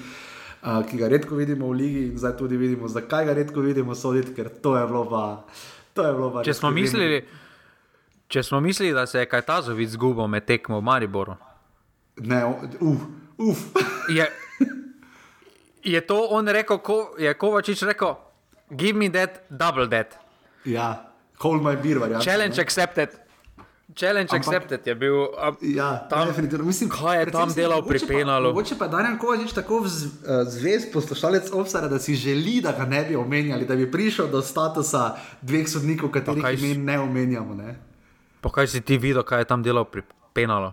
[0.64, 3.94] Uh, ki ga redko vidimo v ligi, in zdaj tudi vidimo, zakaj ga redko vidimo
[3.94, 5.44] soditi, ker to je bilo pa.
[5.94, 7.20] To je bilo pa Če smo, mislili,
[8.28, 11.36] če smo mislili, da se je Kajtazovic zgubil med tekmo v Mariboru,
[12.16, 12.44] Ne,
[12.80, 13.00] uf,
[13.36, 13.58] uf.
[14.08, 14.26] je,
[15.84, 18.14] je to on rekel, ko, je Kovačič rekel,
[18.70, 20.14] give me that, double that.
[20.64, 22.22] Ja, hold my beer, variant.
[22.22, 23.10] Challenge accepted.
[23.94, 25.28] Challenge Ampak- accepted je bil.
[25.36, 26.64] A, Ja, tam- definitivno.
[26.64, 28.48] Mislim, kaj je tam delal pri pa- Penalu?
[28.48, 30.10] Mogoče pa Darjan Kovačič tako vz, uh,
[30.44, 34.40] zvest poslušalec Offsara, da si želi, da ga ne bi omenjali, da bi prišel do
[34.40, 37.54] statusa dveh sodnikov, katerih imen ne omenjamo.
[37.54, 37.76] Ne?
[38.40, 40.02] Pa kaj si ti videl, kaj je tam delal pri
[40.32, 40.72] Penalu?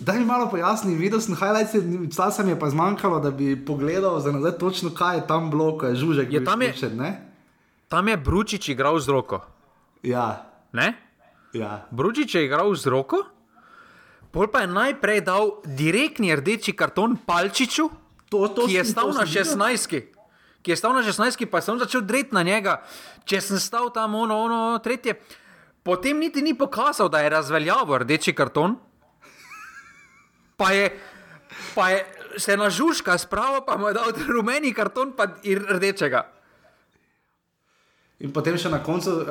[0.00, 1.74] Da mi malo pojasni, videl sem highlights,
[2.10, 5.78] časa mi je pa zmanjkalo, da bi pogledal za nazaj točno, kaj je tam bilo,
[5.78, 6.26] ko je žužek.
[6.26, 7.10] Je bil tam je- izključen, ne?
[7.88, 9.40] Tam je Bručič igral z roko.
[10.02, 10.94] Ja, Ne?
[11.52, 11.86] ja.
[11.90, 13.16] Bručič je igral z roko,
[14.30, 17.90] pol pa je najprej dal direktni rdeči karton Palčiču,
[18.30, 19.58] To, to ki je stal na sem videl.
[19.58, 20.02] 16.
[20.62, 22.78] Ki je stal na 16, pa sem začel dreti na njega,
[23.24, 25.18] če sem stal tam ono, ono, tretje.
[25.82, 28.78] Potem niti ni pokazal, da je razveljavil rdeči karton.
[30.60, 30.92] Pa je,
[31.72, 32.04] pa je
[32.36, 35.10] se nažužka spravo, pa mu je dal rumeni karton,
[35.42, 36.30] in rdečega.
[38.20, 39.24] In potem še na koncu, uh,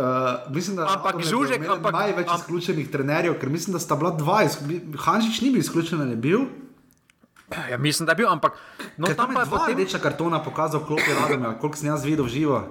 [0.49, 3.93] mislim, da Ampak je Žužek, imel ampak- največ am- izključenih trenerjev, ker mislim, da sta
[3.93, 4.43] bila dva,
[4.99, 6.39] Hanžič ni bil izključen, ali je bil.
[7.69, 8.57] Ja, mislim, da je bil, ampak
[8.97, 11.88] no, tam, tam pa je je dva potem, rdeča kartona pokazal klopi Radom, koliko sem
[11.88, 12.65] jaz videl živo.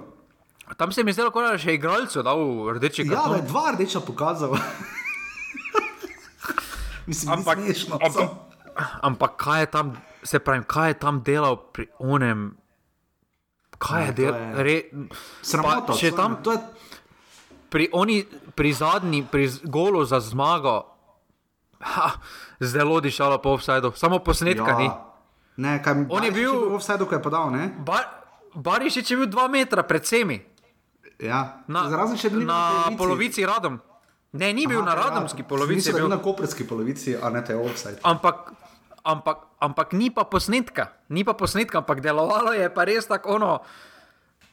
[0.74, 3.36] tam se mi zdelo, kot da je še igralcu dal rdeči Ja, da karton.
[3.36, 4.52] je dva rdeča pokazal.
[7.06, 7.96] mislim, ampak, ni smešno.
[7.96, 8.47] ampak,
[9.00, 9.86] ampak kaj je tam,
[10.22, 12.56] se pravi, kaj je tam delal pri onem?
[13.76, 14.40] Kaj Ne, je delal?
[14.56, 14.76] Re,
[15.40, 15.86] Sramota.
[15.86, 16.58] pa je- tam- To je,
[17.68, 20.94] pri, oni, pri zadnji, pri golu za zmago,
[21.80, 22.10] Ha,
[22.58, 24.76] zelo dišalo po offsajdu, samo posnetka ja.
[24.76, 24.90] ni.
[25.58, 27.54] Ne, kaj, On je bil- v offsajdu, ko je podal?
[27.78, 28.02] Bar,
[28.52, 30.42] Barišič je bil dva metra pred vsemi,
[31.20, 31.62] Ja.
[31.68, 31.86] na,
[32.34, 32.60] na
[32.92, 33.78] polovici radom.
[34.32, 35.02] Ne, ni bil Aha, na ja.
[35.04, 38.02] radomski polovici, Mislim, bil na koprski polovici, a ne te offside.
[38.02, 38.50] ampak,
[39.08, 43.52] ampak, ampak ni pa posnetka, ni pa posnetka, ampak delovalo je pa res tako ono.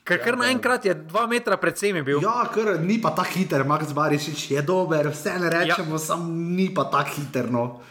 [0.05, 2.21] Ker kar naenkrat je dva metra pred vsemi bil.
[2.21, 6.03] Ja, ker ni pa tako hiter, Max Barišič je dober, vse ne rečemo, ja.
[6.13, 7.49] sam ni pa tako hiter.
[7.49, 7.81] No.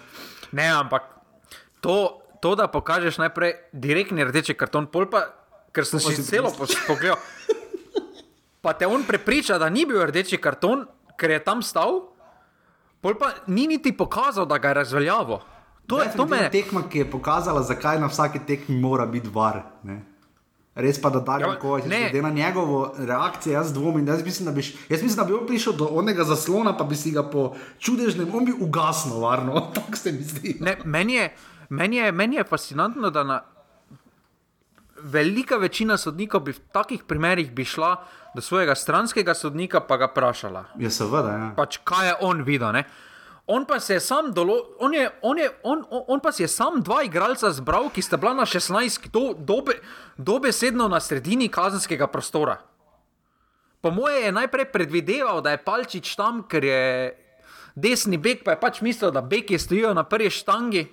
[0.55, 1.11] Ne, ampak
[1.83, 5.27] to, to, da pokažeš najprej direktni rdeči karton, pol pa,
[5.75, 7.19] ker sem pa si celo pogledal.
[8.65, 10.87] Pa te on prepriča, da ni bil rdeči karton,
[11.19, 12.15] ker je tam stal,
[13.03, 15.43] pol pa ni niti pokazal, da ga je razveljavo.
[15.87, 16.51] To je to Definitivno me.
[16.51, 19.63] tekma, ki je pokazala, zakaj na vsaki tekmi mora biti var.
[19.83, 20.03] Ne?
[20.75, 24.09] Res pa, da Darijo Ja, Kovač, glede na njegovo reakcijo, jaz dvomim.
[24.09, 26.97] Jaz mislim, da bi, jaz mislim, da bi on prišel do onega zaslona, pa bi
[26.97, 29.61] si ga po čudežnem, on bi ugasnil, varno.
[29.75, 30.57] Tako se mi zdi.
[30.61, 31.35] Ne, meni, je,
[31.69, 33.43] meni, je, meni je fascinantno, da na
[35.05, 37.97] velika večina sodnikov bi v takih primerih bi šla
[38.35, 40.65] do svojega stranskega sodnika, pa ga vprašala.
[40.79, 41.29] Ja, seveda.
[41.29, 41.51] Ja.
[41.57, 42.73] pač kaj je on videl.
[42.73, 42.85] Ne?
[43.47, 46.49] On pa se je sam dolo, on, je, on, je, on, on, on pa je
[46.49, 49.77] sam dva igralca zbral, ki sta bila na 16, do, dobe,
[50.17, 52.57] dobesedno na sredini kazenskega prostora.
[53.85, 56.83] Po moje je najprej predvideval, da je Palčič tam, ker je
[57.77, 60.87] desni bek, pa je pač mislil, da beki stojijo na prvi štangi.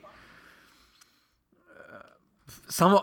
[2.67, 2.99] Samo,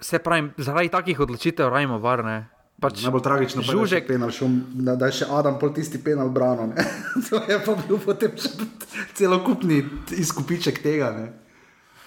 [0.00, 2.48] se pravi, zaradi takih odločitev rajmo varne.
[2.76, 4.48] Pač, Najbolj tragično je, da je penal, šel,
[4.84, 6.66] da, da je še Adam pol tisti penal brano.
[6.68, 6.76] ne.
[7.28, 8.50] to je pa bil potem še
[9.16, 9.80] celokupni
[10.12, 11.08] izkupiček tega.
[11.16, 11.26] Ne.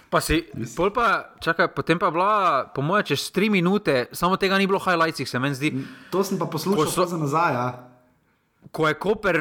[0.10, 0.42] Pa si,
[0.78, 2.34] pol pa, čakaj, potem pa je bila,
[2.70, 5.70] po mojem, čez tri minute, samo tega ni bilo v highlightsih, se meni zdi,
[6.14, 7.06] To sem pa poslušal so- so...
[7.06, 7.54] za nazaj.
[7.54, 7.68] Ja.
[8.70, 9.38] ko je Koper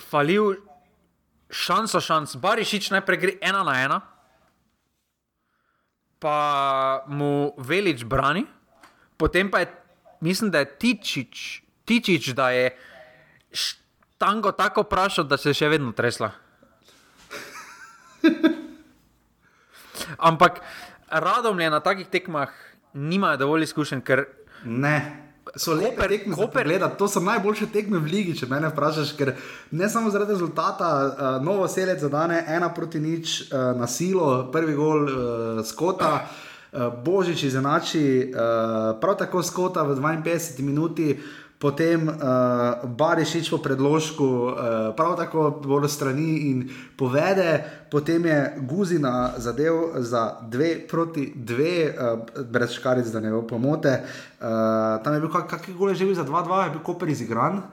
[0.00, 0.60] falil
[1.48, 3.98] šanso, šans, Barišič najprej gre ena na ena,
[6.20, 6.36] pa
[7.08, 8.44] mu Velič brani,
[9.16, 9.72] potem pa je,
[10.20, 12.76] mislim, da je Tičič, Tičič da je
[13.52, 16.30] štango tako vprašal, da se je še vedno tresla.
[20.18, 20.60] Ampak
[21.08, 22.50] radomlje na takih tekmah
[22.92, 24.26] nimajo dovolj izkušenj, ker
[24.64, 25.22] Ne.
[25.56, 29.12] So lepe Koper- tekme Koper- pogledati, to so najboljše tekme v ligi, če me vprašaš,
[29.14, 29.36] ker
[29.70, 34.74] ne samo zaradi rezultata, uh, novo selec zadane ena proti nič uh, na silo, prvi
[34.74, 36.45] gol uh, Skota, uh,
[37.04, 41.16] Božič izenači, uh, prav tako Skota v 52 minuti.
[41.56, 42.14] Potem uh,
[42.84, 44.52] Barišič po predložku, uh,
[44.92, 46.68] prav tako bolj strani in
[47.00, 53.40] povede, potem je Guzina zadev za dve proti dve, uh, brez škaric, da ne bo
[53.48, 54.04] pomote.
[54.36, 57.64] Uh, tam je bil kak, kakšen gol že bil za 2-2, je bil Koper izigran.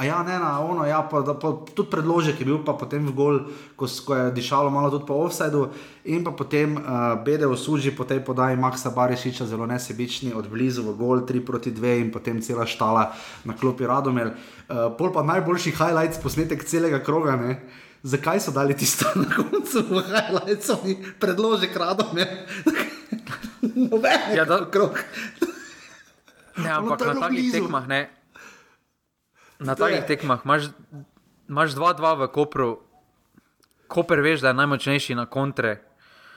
[0.00, 3.04] A ja, ne, na ono, ja, pa, da, pa tudi predložek je bil, pa potem
[3.04, 3.34] v gol,
[3.76, 5.68] ko, ko je dišalo malo tudi po offsajdu,
[6.08, 10.88] in pa potem uh, Bede osuži po tej podaji Maxa Barišiča, zelo nesebični, od blizu
[10.88, 13.12] v gol, 3 proti 2 in potem cela štala
[13.44, 14.32] na klopi Radomel.
[14.72, 17.60] Uh, pol pa najboljši highlights, posnetek celega kroga, ne.
[18.00, 20.80] Zakaj so dali tisto na koncu v highlightsu,
[21.20, 22.48] predložek Radomel?
[23.92, 24.96] Noben Ja, da- krog.
[26.56, 28.19] Ne, ampak na takih tekmah, ne.
[29.60, 30.70] Na takih tekmah imaš,
[31.46, 32.70] imaš 2-2 v Kopru,
[33.86, 35.82] Koper veš, da je najmočnejši na kontre,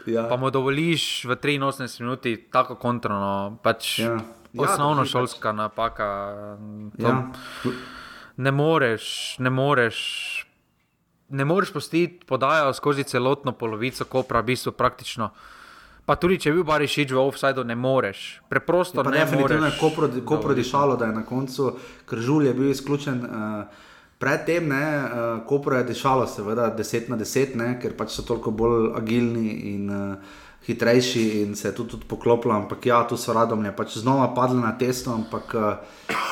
[0.06, 0.28] Ja.
[0.28, 3.14] pa mu dovoliš v 83 minuti tako kontro.
[3.14, 4.20] No, pač Ja.
[4.52, 6.08] Ja, osnovno drži, šolska napaka.
[6.94, 7.24] To, Ja.
[8.36, 9.98] Ne moreš, ne moreš.
[11.30, 15.30] Ne moreš postiti podajo skozi celotno polovico Kopra, v bistvu praktično.
[16.06, 18.42] Pa tudi, če je bil Barišič v offsajdu, ne moreš.
[18.50, 19.80] Preprosto Pa ne definitivno je moreš.
[19.80, 23.24] Kopro- Kopro dišalo, da je na koncu Kržul je bil izključen.
[23.24, 23.64] Uh,
[24.20, 25.10] Predtem, ne, uh,
[25.48, 29.90] Kopro je dišalo, seveda 10 na 10, ne, ker pač so toliko bolj agilni in
[29.90, 30.16] uh,
[30.66, 32.54] hitrejši in se je tudi, tudi poklopilo.
[32.54, 35.64] Ampak ja, tu so radomlje, pač znova padli na testo, ampak uh,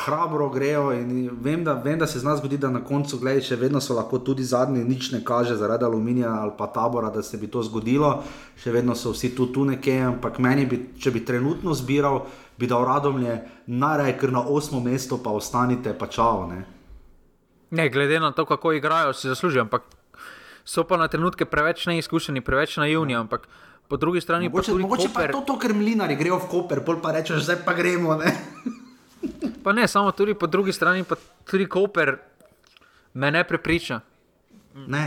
[0.06, 0.92] hrabro grejo.
[0.96, 3.82] In vem da, vem, da se z nas zgodi, da na koncu, gledaj, še vedno
[3.82, 7.52] so lahko tudi zadnji, nič ne kaže zaradi aluminija ali pa tabora, da se bi
[7.52, 8.24] to zgodilo.
[8.58, 12.24] Še vedno so vsi tu, tu nekje, ampak meni bi, če bi trenutno zbiral,
[12.58, 16.48] bi dal radomlje, najraje, ker na osmo mesto pa ostanite, pa čao.
[16.48, 16.64] Ne?
[17.72, 19.84] Ne, glede na to, kako igrajo, si zaslužijo, ampak
[20.64, 23.16] so pa na trenutke preveč neizkušeni, preveč naivni.
[23.16, 23.48] Ampak
[23.92, 26.48] po drugi strani Mogoče, pa tudi mogoče pa Koper, to, to, ker mlinari grejo v
[26.48, 28.16] Koper, pol pa rečeš, zdaj pa gremo.
[28.16, 28.32] Ne?
[29.64, 32.16] pa ne samo tudi po drugi strani, pa tudi Koper
[33.20, 34.00] me ne prepriča.
[34.88, 35.04] Ne.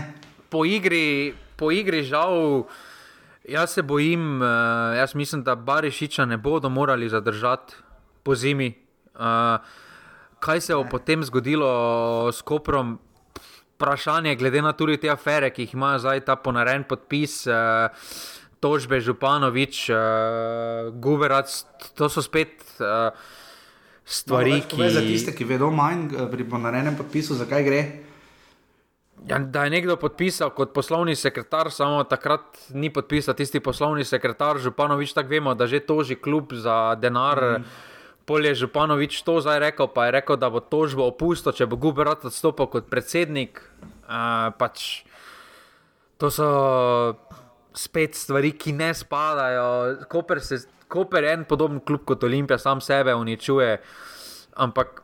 [0.53, 2.68] Po igri, po igri žal,
[3.49, 7.80] jaz se bojim, uh, jaz mislim, da Barišiča ne bodo morali zadržati
[8.22, 8.74] po zimi.
[9.16, 9.64] Uh,
[10.45, 11.72] kaj se bo potem zgodilo
[12.32, 12.99] s Koprom,
[13.74, 17.47] vprašanje, glede na tudi te afere, ki jih ima zdaj ta ponaren podpis.
[17.49, 17.89] Uh,
[18.64, 21.52] Tožbe Županovič, uh, Guberac,
[21.92, 23.12] to so spet uh,
[24.08, 24.88] stvari, no, ki.
[24.88, 27.80] Za tiste, ki vedo manj pri ponarenem podpisu, zakaj gre.
[29.28, 34.58] Ja, da je nekdo podpisal kot poslovni sekretar, samo takrat ni podpisal tisti poslovni sekretar,
[34.60, 37.60] Županovič, tako vemo, da že toži klub za denar.
[37.60, 37.64] Mm.
[38.24, 42.24] Polje Županovič to zdaj rekel, pa je rekel, da bo tožbo opustil, če bo Guberat
[42.24, 43.60] odstopil kot predsednik.
[44.08, 45.04] Uh, pač,
[46.20, 46.48] to so
[47.75, 49.97] spet stvari, ki ne spadajo.
[50.09, 50.59] Koper, se,
[50.89, 53.81] Koper je en podoben klub kot Olimpija, sam sebe uničuje.
[54.57, 55.01] Ampak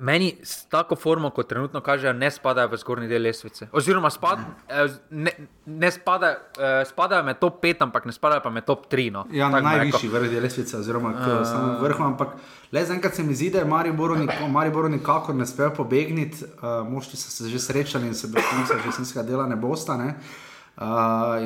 [0.00, 3.66] meni s tako formo, kot trenutno kažejo, ne spadajo v zgornji del lesvice.
[3.72, 4.38] Oziroma, spad,
[4.68, 5.32] eh, ne,
[5.66, 9.10] ne spadajo, eh, spadajo med top 5, ampak ne spadajo pa med top 3.
[9.10, 9.26] No.
[9.32, 12.00] Ja, na najvišji vrh del lesvice, oziroma uh, samo vrh.
[12.00, 12.36] Ampak
[12.72, 16.44] le za enkrat se mi zdi, da je Mariboru nikakor ne spejo pobegniti.
[16.44, 19.96] Uh, Možti so se že srečali in se do konca jesenskega dela ne bosta.
[19.96, 20.06] Ne.
[20.06, 20.46] Uh,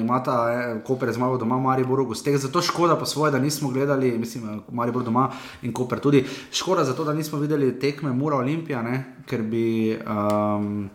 [0.01, 2.37] imata eh, Koper zmago doma, Maribor, gosteh.
[2.37, 5.31] Zato škoda po svoje, da nismo gledali, mislim, eh, Maribor doma
[5.63, 6.25] in Koper tudi.
[6.53, 8.85] Škoda zato, da nismo videli tekme Mura Olimpija,
[9.27, 9.99] ker bi.
[10.07, 10.91] Um,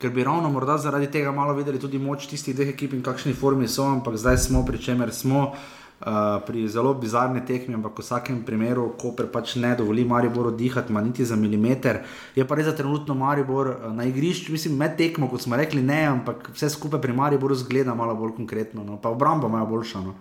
[0.00, 3.34] Ker bi ravno morda zaradi tega malo videli tudi moč tistih dveh ekip in kakšni
[3.36, 5.42] formi so, ampak zdaj smo pri čemer smo.
[5.42, 10.48] Uh, Eh, pri zelo bizarni tekmi, ampak v vsakem primeru, ko pač ne dovoli Mariboru
[10.48, 12.00] dihati, ima niti za milimeter.
[12.32, 15.82] Je pa res za trenutno Maribor uh, na igrišču, mislim, med tekmo, kot smo rekli,
[15.84, 18.96] ne, ampak vse skupaj pri Mariboru zgleda malo bolj konkretno, no.
[18.96, 20.00] pa obramba ima boljša.
[20.00, 20.14] No.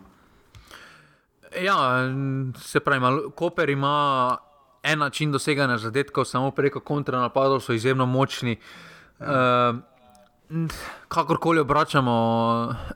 [1.64, 1.80] Ja,
[2.60, 4.36] se pravi, Koper ima
[4.84, 8.60] en način doseganja zadetkov, samo preko kontranapadov so izjemno močni.
[9.20, 9.72] Ja.
[9.72, 9.80] Uh,
[11.08, 12.14] kakorkoli obračamo,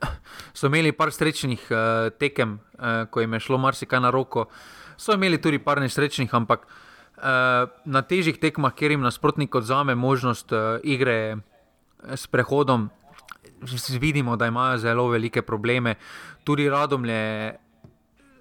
[0.58, 4.48] so imeli par srečnih uh, tekem, uh, ko jim je šlo marsikaj na roko.
[4.96, 10.52] So imeli tudi par nesrečnih, ampak uh, na težjih tekmah, kjer jim nasprotnik odzame možnost
[10.52, 11.36] uh, igre
[12.04, 12.90] s prehodom,
[14.00, 15.94] vidimo, da imajo zelo velike probleme.
[16.44, 17.54] Tudi radomlje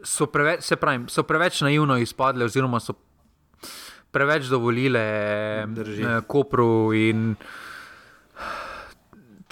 [0.03, 2.97] so, preve, pravim, so preveč naivno izpadle, oziroma so
[4.11, 5.05] preveč dovolile
[5.65, 7.35] uh, Kopru in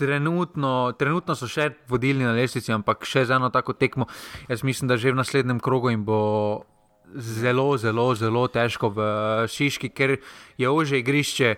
[0.01, 4.09] trenutno, trenutno so še vodilni na lestvici, ampak še za eno tako tekmo.
[4.49, 6.65] Jaz mislim, da že v naslednjem krogu jim bo
[7.13, 8.99] zelo, zelo, zelo težko v
[9.45, 10.17] Šiški, ker
[10.57, 11.55] je ože igrišče.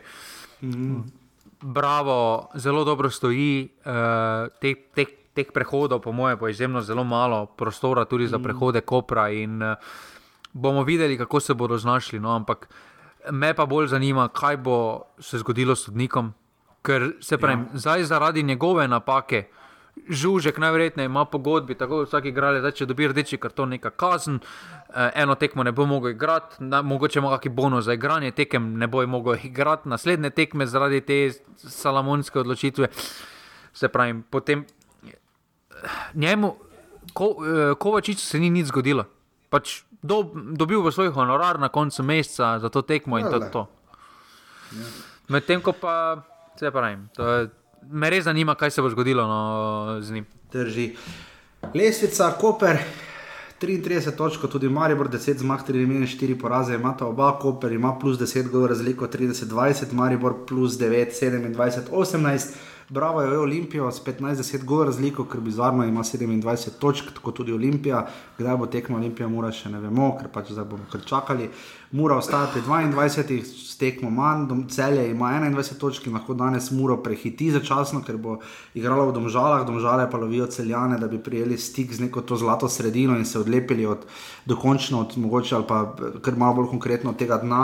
[1.64, 2.18] Bravo,
[2.60, 8.04] zelo dobro stoji, uh, teh, teh, teh prehodov, po mojem, bo izjemno zelo malo prostora,
[8.04, 9.30] tudi za prehode Kopra.
[9.32, 9.80] In, uh,
[10.54, 12.20] bomo videli, kako se bodo znašli.
[12.20, 12.68] No, ampak
[13.32, 16.34] me pa bolj zanima, kaj bo se zgodilo s sodnikom,
[16.84, 17.80] Ker se pravi, ja.
[17.80, 19.46] zdaj zaradi njegove napake,
[20.10, 25.12] žužek najverjetneje ima pogodbi, tako da vsak igralec, če dobi rdeči karton, neka kazen, eh,
[25.24, 28.88] eno tekmo ne bo mogel igrati, na, mogoče ima kakšen bonus za igranje tekem, ne
[28.88, 32.88] bo mogel igrati naslednje tekme zaradi te salamonske odločitve.
[33.74, 34.66] Se pravi, potem
[36.14, 36.56] njemu,
[37.14, 39.06] ko, eh, Kovačiču se ni nič zgodilo.
[39.50, 43.40] Pač do, dobil bo svoj honorar na koncu meseca za to tekmo in to.
[43.40, 43.68] to.
[44.72, 44.88] Ja.
[45.28, 46.33] Medtem ko pa.
[46.56, 47.08] Vse pravim.
[47.18, 47.50] Je,
[47.92, 50.26] me res zanima, kaj se bo zgodilo no, z njim.
[50.54, 50.92] Drži.
[51.74, 52.78] Lesvica, Koper,
[53.62, 57.96] 33 točk, tudi Maribor, 10 zmag, 3 minus 4 poraze, ima ta oba, Koper ima
[58.00, 62.73] plus 10, govor razliko 30-20, Maribor plus 9, 27, 18.
[62.94, 68.06] Bravo je Olimpijo s 15-10 gol razliko, ker bizarno ima 27 točk, tako tudi Olimpija.
[68.38, 71.48] Kdaj bo tekmo Olimpija, mora še ne vemo, ker pač zdaj bomo kar čakali.
[71.92, 77.50] Mora ostati 22, s tekmo manj, celje ima 21 točk in lahko danes mora prehiti
[77.56, 78.38] začasno, ker bo
[78.78, 82.70] igrala v domžalah, domžale pa lovijo celjane, da bi prijeli stik z neko to zlato
[82.70, 84.06] sredino in se odlepili od
[84.46, 85.82] dokončno, od mogoče ali pa
[86.22, 87.64] kar malo bolj konkretno tega dna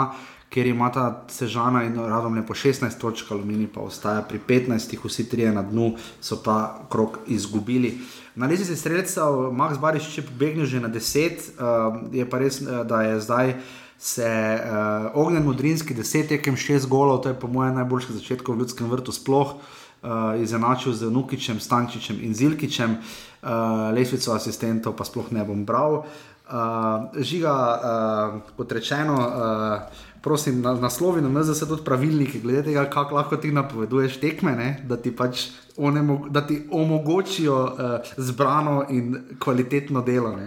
[0.50, 4.98] ker ima ta sežana in radom le po 16 točk, aluminij pa ostaja pri 15,
[5.04, 7.98] vsi trije na dnu so ta krok izgubili.
[8.34, 12.82] Na lesici streljcev, Max Bariš je pobegnil že na 10, uh, je pa res, uh,
[12.86, 13.54] da je zdaj.
[14.00, 18.58] Se uh, ognjen modrinski, deset tekem, šest golov, to je po mojem najboljšem začetku v
[18.58, 25.28] ljudskem vrtu, sploh uh, izenačil z Nukičem, Stančičem in Zilkičem, uh, lesvico asistentov pa sploh
[25.36, 26.08] ne bom bral.
[26.50, 32.84] Uh, žiga, uh, kot rečeno, uh, prosim, na, naslovi na MZS tudi pravilniki, glede tega,
[32.90, 34.70] kako lahko ti napoveduješ tekme, ne?
[34.84, 40.32] da ti pač onemog, da ti omogočijo uh, zbrano in kvalitetno delo.
[40.32, 40.46] Uh,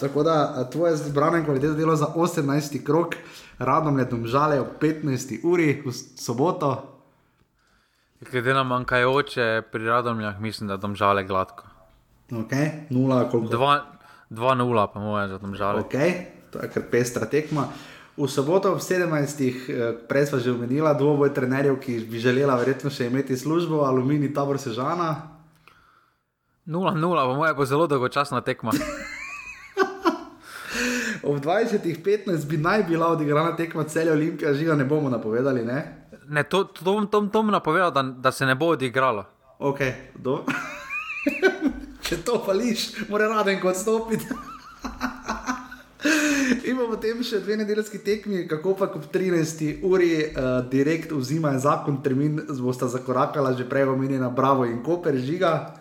[0.00, 2.84] tako da uh, tvoje zbrano in kvalitetno delo za 18.
[2.84, 3.16] krok,
[3.58, 5.40] radom le domžale ob 15.
[5.44, 6.90] uri v soboto.
[8.30, 11.64] Glede na manjkajoče pri radomljah, mislim, da domžale gladko.
[12.30, 12.70] Okay.
[12.90, 15.82] 2-0, pa moje za domžale.
[15.82, 16.12] Okay.
[16.50, 17.68] To je kar pestra tekma.
[18.16, 19.10] V soboto ob 17.
[19.68, 24.30] eh, prej smo že omenila dvoboj trenerjev, ki bi želela verjetno še imeti službo, Alumini
[24.30, 25.34] tabor Sežana.
[26.66, 28.70] 0-0, po mojem, bo zelo dolgočasna tekma.
[31.26, 36.06] Ob 20.15 bi naj bila odigrana tekma celja Olimpija, žiga ne bomo napovedali, ne?
[36.28, 39.24] Ne, to, to, to, to, to mi napovedal, da, da se ne bo odigralo.
[39.58, 39.80] Ok,
[40.14, 40.44] do.
[42.04, 44.26] Če to pališ, mora raden kot stopiti.
[46.70, 49.80] Imamo potem še dve nedeljski tekmi, kako pa ob 13.
[49.82, 55.74] uri uh, direkt vzima zakon, termin bosta zakorakala že prej omenjena Bravo in Koper žiga.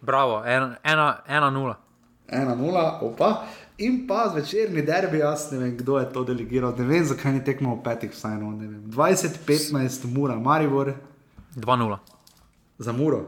[0.00, 1.74] Bravo, 1-0.
[2.32, 3.44] 1-0, opa.
[3.78, 7.44] In pa zvečerni derbi, jaz ne vem, kdo je to delegiral, ne vem, zakaj ni
[7.44, 8.82] tekmo v petih, vsaj no, ne vem.
[8.92, 10.92] 20-15, Mura, Maribor.
[11.56, 11.98] 2-0.
[12.78, 13.24] Za Muro.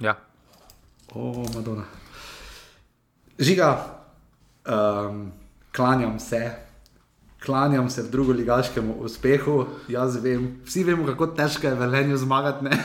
[0.00, 0.16] Ja.
[1.14, 1.84] O, Madonna.
[3.38, 3.68] Žiga,
[4.64, 5.32] um,
[5.76, 6.50] klanjam se,
[7.44, 9.66] klanjam se v drugo ligaškemu uspehu.
[9.88, 12.64] Jaz vem, vsi vemo, kako težko je velenju zmagati.
[12.64, 12.78] Ne?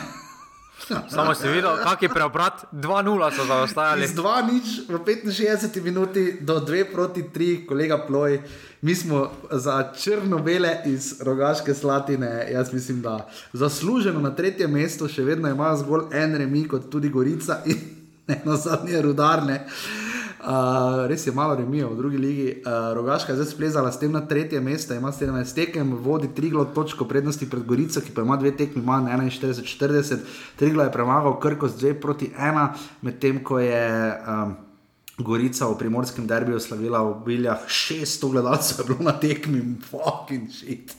[1.09, 4.07] Samo si videl, kak je preobrat, 2-0 so zaostajali.
[4.07, 8.41] Z 2 nič v 65 minuti do 2 proti 3, kolega Ploj.
[8.81, 15.23] Mi smo za črno-bele iz rogaške slatine, jaz mislim, da zasluženo na tretje mesto, še
[15.23, 17.81] vedno imajo zgolj en remi, kot tudi Gorica in
[18.37, 19.65] eno zadnje rudarne.
[19.65, 20.06] Uh,
[21.07, 22.49] res je malo remijo v drugi ligi.
[22.61, 26.65] Uh, Rogaška je zdaj splezala s tem na tretje mesto, ima 17 tekem, vodi Triglo
[26.65, 30.17] točko prednosti pred Gorico, ki pa ima dve tekmi manj, 41-40.
[30.55, 32.67] Triglo je premagal Krko z 2 proti 1,
[33.01, 34.13] medtem ko je.
[34.27, 34.55] Um,
[35.17, 40.93] Gorica v primorskem derbiju slavila v Biljah, 600 gledalcev je bilo na tekmi, fucking shit.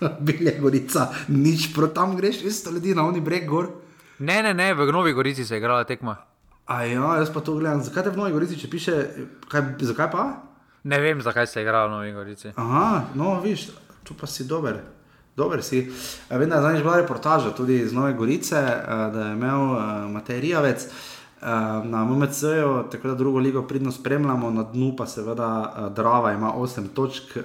[0.26, 3.72] Bilje Gorica, nič proti tam greš, isto ljudi na oni breg gor.
[4.18, 6.33] Ne, ne, ne, v Novi Gorici se je igrala tekma.
[6.66, 7.82] A ja, jaz pa to gledam.
[7.84, 8.92] Zakaj te v Novi Gorici, če piše,
[9.52, 10.24] kaj, zakaj pa?
[10.88, 12.52] Ne vem, zakaj se je igrala v Novi Gorici.
[12.56, 13.68] Aha, no, viš,
[14.04, 14.80] tu pa si dober.
[15.36, 15.82] Dober si.
[16.30, 20.08] Vem, da je zadnjič bila reportaža tudi iz Nove Gorice, a, da je imel a,
[20.08, 20.86] Matej Rijavec
[21.42, 26.32] a, na MMC-ju, tako da drugo ligo pridno spremljamo, na dnu pa seveda a, Drava
[26.32, 27.36] ima 8 točk.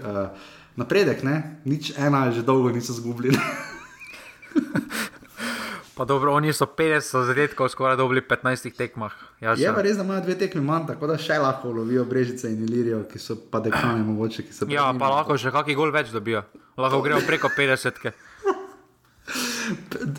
[0.79, 1.59] Napredek, ne?
[1.65, 3.35] Nič ena že dolgo niso zgubili.
[5.99, 9.11] Pa dobro, oni so 50 zadetkov skoraj dobili v 15 tekmah.
[9.43, 12.47] Jaz Je pa res, da imajo dve tekmi manj, tako da še lahko lovijo Brežice
[12.47, 16.45] in Ilirijo, ki so pa dekani mogoče, Ja, pa lahko še kakšen gol več dobijo.
[16.79, 17.99] Lahko grejo preko 50.
[17.99, 18.15] -ke.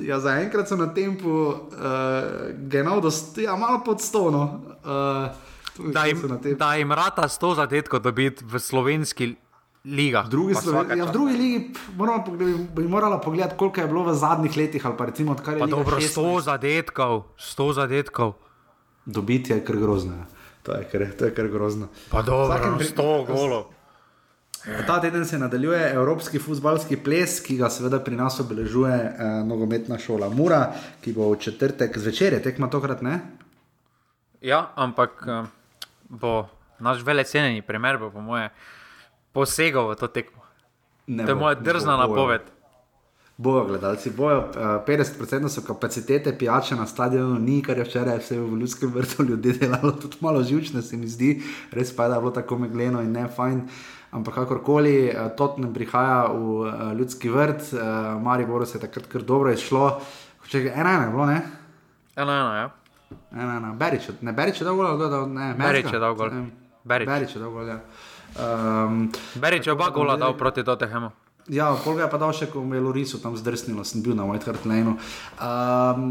[0.04, 4.60] Ja, zaenkrat so na tempu uh, genau, dost, ja, malo pod stono.
[4.84, 5.32] Uh,
[5.80, 6.20] Da jim,
[6.58, 9.36] da jim rata 100 zadetkov dobiti v slovenski
[9.84, 10.26] ligah.
[10.26, 10.98] v drugi, Sloven...
[10.98, 11.58] ja, v drugi ligi
[11.96, 15.66] moramo pogled, bi morala pogledati, koliko je bilo v zadnjih letih, pa recimo Pa Liga
[15.66, 16.20] dobro, 16.
[16.20, 18.34] 100 zadetkov, 100 zadetkov.
[19.06, 20.16] Dobiti je kar grozno.
[20.16, 20.26] ja.
[20.62, 21.88] To je kar, to je kar grozno.
[22.10, 23.64] Pa dobro, Vsakem pri- 100 golov.
[24.86, 29.98] Ta teden se nadaljuje evropski futbalski ples, ki ga seveda pri nas obeležuje eh, nogometna
[29.98, 33.20] šola Mura, ki bo v četrtek zvečer, je tekma tokrat ne.
[34.44, 35.48] Ja, ampak eh,
[36.08, 36.44] bo
[36.78, 38.50] naš velecenjeni primer, bo po moje
[39.32, 40.42] posegal v to tekmo.
[41.06, 42.42] ne To je bo, moja ne drzna bo, napoved.
[43.36, 48.36] Bojo gledalci, bojo, eh, 50% so kapacitete pijače na stadionu, ni, kar je včeraj vse
[48.36, 52.14] v ljudskem vrtu ljudi delalo, tudi malo živčno se mi zdi, res pa je, da
[52.14, 53.62] je bilo tako megleno in ne fajn.
[54.12, 57.78] Ampak kakorkoli, eh, Tottenham prihaja v eh, ljudski vrt, eh,
[58.20, 60.00] Maribor se je takrat kar dobro izšlo.
[60.48, 61.42] Če ena ena je bilo, ne?
[62.16, 62.70] Eno, eno, ja.
[63.32, 65.96] Ena ena, Berič, je- ne Berič je dolgo, je dal, ne, Berič Merzga?
[65.96, 66.30] je dal gol.
[66.30, 66.46] Ne,
[66.84, 67.06] Berič.
[67.08, 67.80] Berič je dolgo, ja.
[68.38, 71.10] Um, Berič je oba gola dal proti Tottenhamu.
[71.50, 74.14] Ja, pol ga je pa dal še, ko mu je Lorisu tam zdrsnilo, sem bil
[74.14, 74.94] na White Hart Lane.
[75.40, 76.02] Um,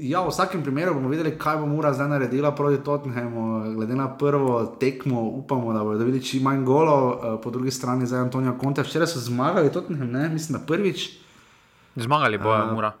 [0.00, 3.76] ja, v vsakem primeru bomo videli, kaj bo Mura zdaj naredila proti Tottenhamu.
[3.76, 8.08] Glede na prvo tekmo, upamo, da bodo dobili čim manj golov, uh, po drugi strani
[8.08, 8.86] za Antonijo Conte.
[8.86, 10.28] Včeraj so zmagali Tottenham, ne?
[10.32, 11.10] mislim, da prvič.
[11.96, 12.92] Zmagali bojo, Mura.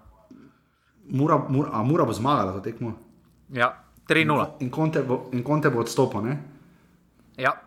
[1.08, 2.92] Mura, Mura, a Mura bo zmagala to tekmo.
[3.48, 3.72] Ja,
[4.08, 4.60] 3-0.
[4.60, 6.36] In Conte bo, in Conte bo odstopil, ne?
[7.36, 7.65] Ja.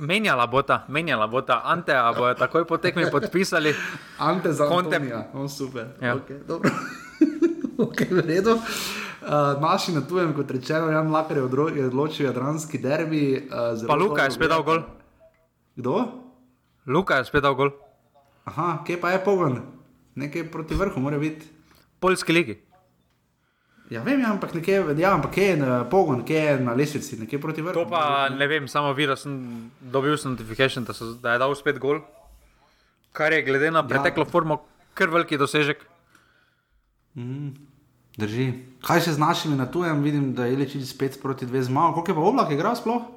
[0.00, 3.74] Menjala bota, menjala bota, Anteja bojo takoj po tekmi podpisali.
[4.18, 5.92] Ante za Antonija, on super.
[6.00, 6.16] Ja.
[6.16, 6.70] Okay, dobro.
[7.84, 8.56] ok, v redu.
[9.20, 13.44] Uh, naši na tujem, kot rečeno, Jan Lakar je odro- je odločil jadranski derbi.
[13.44, 14.80] Uh, Pa Luka je spet dal gol.
[15.76, 16.08] Kdo?
[16.88, 17.68] Luka je spet dal gol.
[18.44, 19.60] Aha, kje pa je pogon?
[20.16, 21.44] Nekaj proti vrhu mora biti.
[22.00, 22.56] Poljski ligi.
[23.90, 27.40] Ja, vem, ja, ampak nekje, ja, ampak je na pogon, kje je na lesvici, nekje
[27.42, 27.74] proti vrhu.
[27.74, 29.34] To pa ne vem, samo videl sem,
[29.82, 31.98] dobil sem notifikation, da, so, da je dal spet gol.
[33.10, 34.60] Kar je glede na preteklo formo
[34.94, 35.82] kar veliki dosežek.
[38.20, 38.46] Drži.
[38.86, 41.98] Kaj še z našimi na tujem, vidim, da je Iličič spet proti dve zmago.
[41.98, 43.16] Koliko je pa oblak igral sploh?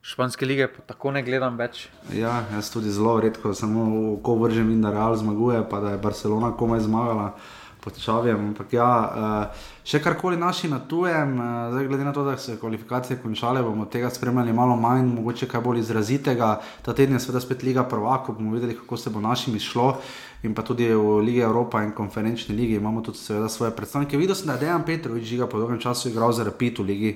[0.00, 1.88] španske lige pa tako ne gledam več.
[2.16, 6.00] Ja, jaz tudi zelo redko, samo ko vržem in da Real zmaguje, pa da je
[6.02, 7.34] Barcelona komaj zmagala
[7.80, 8.52] pod Čavijem.
[8.52, 12.52] Ampak ja, uh, še karkoli naši na tujem, uh, zdaj glede na to, da so
[12.52, 16.60] se kvalifikacije končale, bomo tega spremljali malo manj, mogoče kaj bolj izrazitega.
[16.82, 19.96] Ta teden je seveda spet Liga Prvako, bomo videli, kako se bo našim išlo.
[20.42, 24.16] In pa tudi v Ligi Evropa in konferenčni ligi imamo tudi seveda svoje predstavnike.
[24.16, 27.12] Videl sem, da je Dejan Petrovič žiga po dolgem času igral za Rapid v ligi.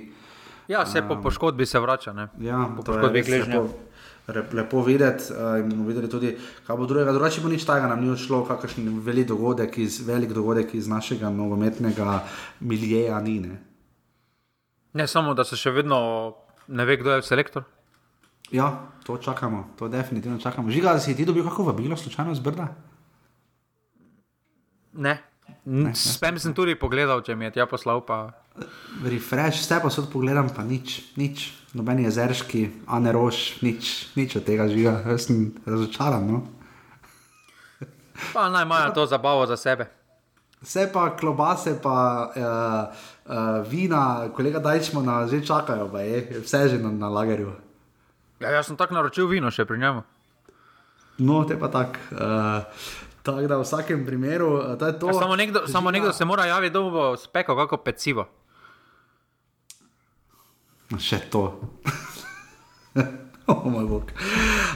[0.69, 2.13] Ja, se po poškodbi se vrača.
[2.13, 2.29] Ne?
[2.41, 3.63] Ja, po poškodbi gležnja.
[3.65, 3.94] re-
[4.29, 6.37] lepo videti uh, in bomo videli tudi,
[6.67, 7.13] kaj bo drugega.
[7.13, 11.31] Drugače bo nič tega, nam ni odšlo, kakšen velik dogodek iz, velik dogodek iz našega
[11.31, 12.23] nogometnega
[12.61, 13.41] miljeja ni.
[13.41, 13.61] Ne?
[14.95, 15.99] Ne samo, da se še vedno
[16.69, 17.65] ne ve, kdo je selektor.
[18.53, 18.71] Ja,
[19.05, 20.71] to čakamo, to definitivno čakamo.
[20.71, 22.69] Žiga, si ti dobil kako vabilo, slučajno iz Brda?
[24.93, 25.19] Ne.
[25.95, 28.05] Spem sem tudi pogledal, če mi je tja poslal.
[28.07, 28.37] Pa...
[29.05, 31.51] Refresh, vse pa so pogledam, pa nič, nič.
[31.75, 35.01] Noben jezerški, ane rož, nič, nič od tega žiga.
[35.11, 36.23] Jaz sem razočaran.
[36.23, 36.45] No?
[38.35, 39.91] pa naj imajo to zabavo za sebe.
[40.63, 42.95] Vse pa klobase, pa uh,
[43.27, 47.53] uh, vina, kolega Dajčmana že čakajo, pa je vse že na, na lagerju.
[48.41, 50.03] Ja, jaz sem tako naročil vino še pri njemu.
[51.19, 52.01] No, te pa tako.
[52.15, 52.63] Uh,
[53.23, 55.11] tako da v vsakem primeru, to je to.
[55.13, 58.27] Ja, samo nekdo, samo nekdo se mora javiti, da bo spekel kako pecivo.
[60.99, 61.47] Še to.
[63.47, 64.13] Oh, moj bog.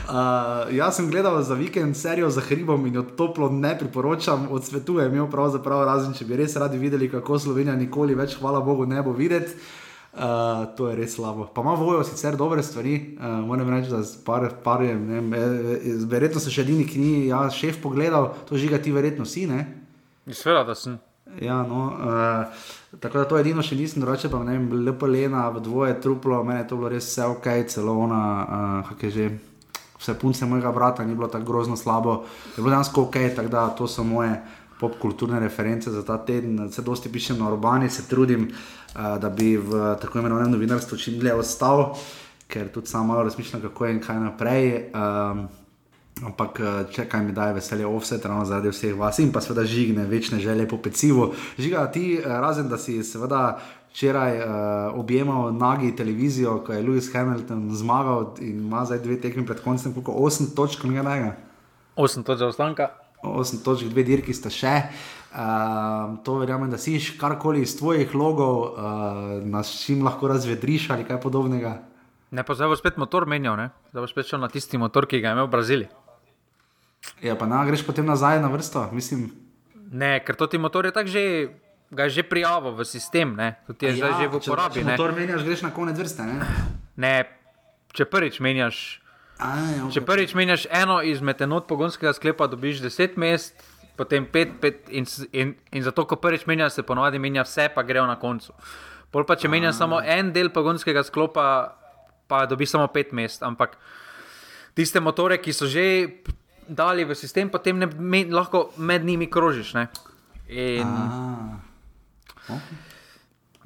[0.05, 5.15] Uh, jaz sem gledal za vikend serijo za hribom in jo toplo ne priporočam, odsvetujem
[5.15, 9.01] jo pravzaprav, razen če bi res radi videli, kako Slovenija nikoli več, hvala Bogu, ne
[9.01, 9.57] bo videti.
[10.13, 11.47] Uh, to je res slabo.
[11.53, 15.43] Pa ima vojo sicer dobre stvari, uh, moram reči, da par, par je, ne, e,
[15.77, 19.47] e, verjetno so še edini, ki ni ja, šef pogledal, to žiga ti verjetno si,
[19.49, 19.65] ne?
[20.29, 20.97] Sveda, da sem.
[21.37, 25.45] Ja, no, uh, tako da to edino še nisem, drugače pa ne vem, lepo lena
[25.53, 29.27] dvoje truplo, meni je to bilo res vse ok, celo ona, uh, kako je že,
[29.99, 32.23] vse punce mojega brata ni bilo tako grozno slabo,
[32.55, 34.39] je bilo dejansko ok, tako da to so moje
[34.79, 39.53] popkulturne reference za ta teden, se dosti pišem na urbani, se trudim, uh, da bi
[39.57, 41.93] v tako imenovanem novinarstvu čim dlje ostal,
[42.49, 44.69] ker tudi sam malo razmišljam, kako je in kaj naprej.
[44.95, 45.47] Um,
[46.25, 49.63] Ampak, eh, če kaj mi daje veselje, offset, ravno zaradi vseh vas in pa seveda
[49.65, 51.33] žigne, večne želje po pecivu.
[51.57, 53.59] Žiga ti, eh, razen da si seveda
[53.89, 54.45] včeraj uh,
[54.99, 59.93] objemal nagi televizijo, ko je Lewis Hamilton zmagal in ima zdaj dve tekmi pred koncem,
[59.93, 61.31] koliko 8 točk, nekaj nekaj.
[61.95, 62.89] 8 točk zaostanka.
[63.23, 64.75] 8 točk, dve dirki sta še.
[65.33, 71.03] Uh, to verjamem, da si karkoli iz tvojih logov, uh, nas čim lahko razvedriš ali
[71.03, 71.79] kaj podobnega.
[72.31, 73.69] Ne, pa zdaj bo spet motor menjal, ne?
[73.89, 75.89] zdaj bo spet šel na tisti motor, ki ga je imel v Braziliji.
[77.23, 79.29] Ja, pa na, greš potem nazaj na vrsto, mislim.
[79.91, 81.23] Ne, ker to ti motor je tako že,
[81.91, 83.35] ga je že prijavil v sistem,
[83.67, 84.79] to ti je ja, zdaj že v uporabi.
[84.79, 84.91] Če Ne?
[84.95, 86.23] motor menjaš, greš na konec vrste.
[86.23, 86.37] Ne?
[86.95, 87.15] ne,
[87.95, 89.01] če prvič menjaš.
[89.39, 89.91] Aj, okay.
[89.95, 93.55] Če prvič menjaš eno izmed enot pogonskega sklepa, dobiš 10 mest,
[93.95, 97.83] potem 5, 5 in, in, in zato, ko prvič menjaš, se ponovadi menja vse, pa
[97.83, 98.55] grejo na koncu.
[99.09, 101.45] Pol pa, če menjaš samo en del pogonskega sklopa,
[102.29, 103.43] pa dobiš samo 5 mest.
[103.43, 103.79] Ampak
[104.77, 106.21] tiste motore, ki so že
[106.69, 109.73] dali v sistem, potem ne, me, lahko med njimi krožiš.
[109.73, 109.87] Ne?
[110.49, 110.87] In,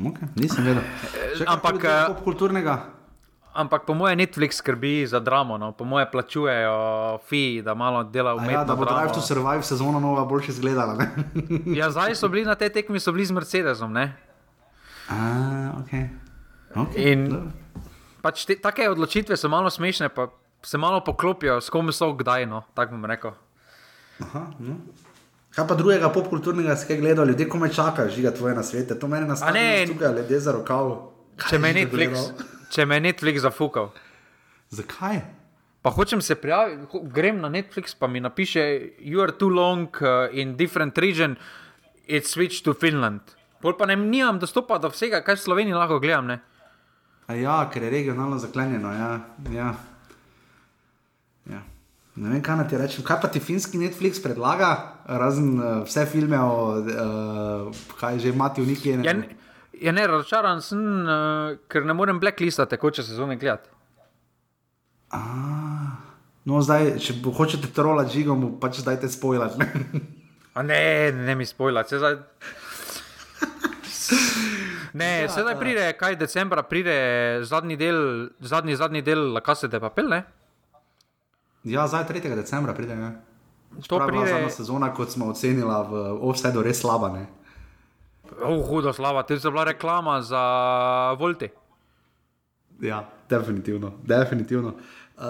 [0.03, 0.83] Okay, nisem vedel.
[1.37, 2.73] Še ampak, eh, popkulturnega.
[3.53, 5.71] ampak po mojem Netflix skrbi za dramo, no?
[5.71, 8.57] po mojem plačujejo fi, da malo dela A umetnost.
[8.57, 10.97] Ja, da bo Drive to Survive sezona nova boljše izgledala.
[10.97, 11.07] ne?
[11.79, 13.93] Ja, zdaj so bili na tej tekmi, so bili z Mercedesom.
[13.93, 14.17] Ne?
[15.07, 15.15] A,
[15.85, 16.09] okay.
[16.73, 17.13] Okay.
[17.13, 17.53] In
[18.25, 20.33] pač te, take odločitve so malo smešne, pa
[20.63, 22.45] se malo poklopijo, s kom so kdaj.
[22.45, 23.31] No, tako bom rekel.
[24.23, 24.77] Aha, no.
[25.53, 29.07] Kaj pa drugega popkulturnega si kaj gledal, ljudje komaj čakajo, žiga tvoje na svete, to
[29.07, 29.85] meni A ne.
[29.87, 30.95] tukaj, ljudje za rokav.
[31.49, 32.31] Če me, Netflix,
[32.73, 33.91] če me Netflix zafukal.
[34.69, 35.21] Zakaj?
[35.81, 38.61] Pa hočem se prijaviti, grem na Netflix, pa mi napiše,
[38.99, 41.35] you are too long uh, in different region,
[42.07, 43.21] it's switched to Finland.
[43.61, 46.33] Pol pa ne nimam dostopa do vsega, kaj v Sloveniji lahko gledam.
[46.33, 46.39] Ne?
[47.27, 48.91] A ja, ker je regionalno zaklenjeno.
[48.93, 49.11] Ja.
[49.53, 49.73] Ja.
[52.15, 53.05] Ne vem, kaj ti rečem.
[53.05, 58.61] Kaj pa ti finski Netflix predlaga, razen uh, vse filme o, uh, kaj že imate
[58.61, 59.29] v neki Ja, ne,
[59.81, 63.69] ja, ne razočaran sem, uh, ker ne morem blacklista tekoče sezone gledati.
[66.43, 69.53] No, zdaj, če hočete trolati žigo, mu pač dajte spoiler.
[69.57, 69.69] ne.
[70.53, 72.19] A ne, ne, mi spojla, se zdaj.
[74.93, 76.93] Ne, sedaj pride, kaj decembra pride
[77.49, 80.19] zadnji del, zadnji, zadnji del La Casa de Papel, ne?
[81.63, 82.35] Ja, zdaj 3.
[82.35, 82.93] decembra pride.
[82.93, 83.11] Ja.
[83.87, 84.11] To pride...
[84.11, 87.09] pride, zadnja sezona, kot smo ocenili v Offsetu, res slaba.
[87.09, 87.25] Ne?
[88.41, 90.41] oh, hudo slava, to je bila reklama za
[91.19, 91.49] Volti.
[92.81, 93.91] Ja, definitivno.
[94.03, 94.73] definitivno.
[95.17, 95.23] Uh,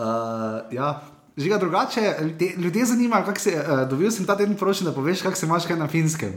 [0.72, 1.02] ja.
[1.38, 3.66] Žiga drugače, ljudje, ljudje zanimajo, kako se.
[3.70, 6.34] Uh, dobil sem ta teden prošen, da poveš, kako se imaš kaj na finskem.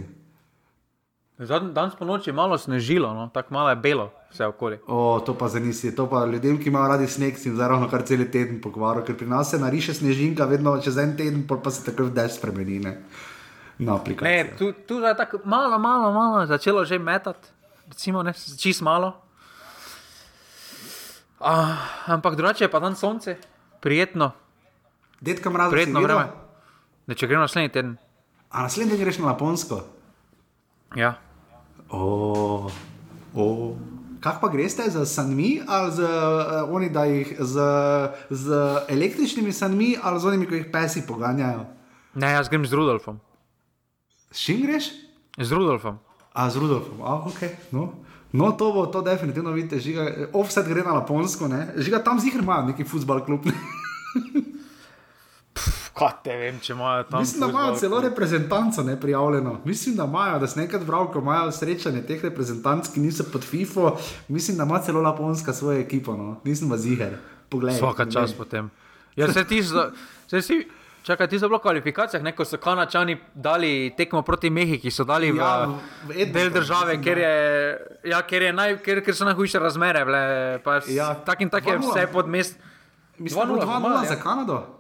[1.38, 3.28] Danes po noči je malo snežilo, no?
[3.28, 4.78] tako malo je belo, vse okoli.
[4.88, 8.06] O, to pa zanisi, to pa ljudem, ki imajo radi sneg, si zdaj ravno kar
[8.08, 11.84] cel teden pokvaril, ker pri nas se nariše snežinka, vedno čez en teden, pa se
[11.84, 12.78] tako vdeš spremeni.
[12.80, 12.94] Ne,
[13.78, 17.48] ne tu, tu je tako malo, malo, malo začelo že metati,
[17.88, 19.12] recimo, ne, čist malo.
[21.40, 23.36] Ah, ampak drugače je pa dan sonce,
[23.84, 24.32] prijetno.
[25.20, 26.32] Detka mraz, prijetno vreme.
[27.06, 27.96] Ne, če gremo naslednji teden.
[28.48, 29.84] A naslednji teden greš na Japonsko?
[30.96, 31.25] Ja.
[31.90, 32.66] Oh,
[33.34, 33.76] oh.
[34.20, 37.54] Kaj pa greš z sanmi ali z, uh, oni, jih, z,
[38.30, 38.44] z
[38.88, 41.66] električnimi sanmi ali z onimi, ki jih pesi poganjajo?
[42.14, 43.20] Ne, jaz grem z Rudolfom.
[44.32, 44.90] S čim greš?
[45.38, 45.98] Z Rudolfom.
[46.34, 47.70] A z Rudolfom, ah, ok.
[47.72, 47.92] No.
[48.32, 51.72] No, to bo to definitivno vidite, žiga, offset gre na Japonsko, ne?
[51.76, 53.46] žiga tam zihar ima neki futbal klub.
[55.97, 57.20] Kaj te vem, če imajo tam.
[57.20, 59.60] Mislim, da imajo celo reprezentanco neprijavljeno.
[59.64, 63.44] Mislim, da imajo, da se nekaj prav, ko imajo srečanje teh reprezentanc, ki niso pod
[63.44, 63.97] FIFO.
[64.28, 66.40] Mislim, da ima celo Laponska svojo ekipo, no.
[66.44, 67.16] nisem pa ziger.
[67.52, 68.70] Vsak čas potem.
[69.16, 70.66] Ja, se ti zdi.
[71.06, 75.05] Čakaj, ti so bili v kvalifikacijah, ne, ko so kanačani dali tekmo proti Mehiki, so
[75.06, 75.68] dali ja,
[76.02, 77.35] v del države, kjer, je,
[78.10, 80.02] ja, kjer, je naj, kjer, kjer so najhujše razmere.
[80.05, 80.23] Bile,
[80.90, 82.59] ja, tak in tak je vse pod mest.
[83.18, 84.75] Mislim, da je 2-0 za Kanado.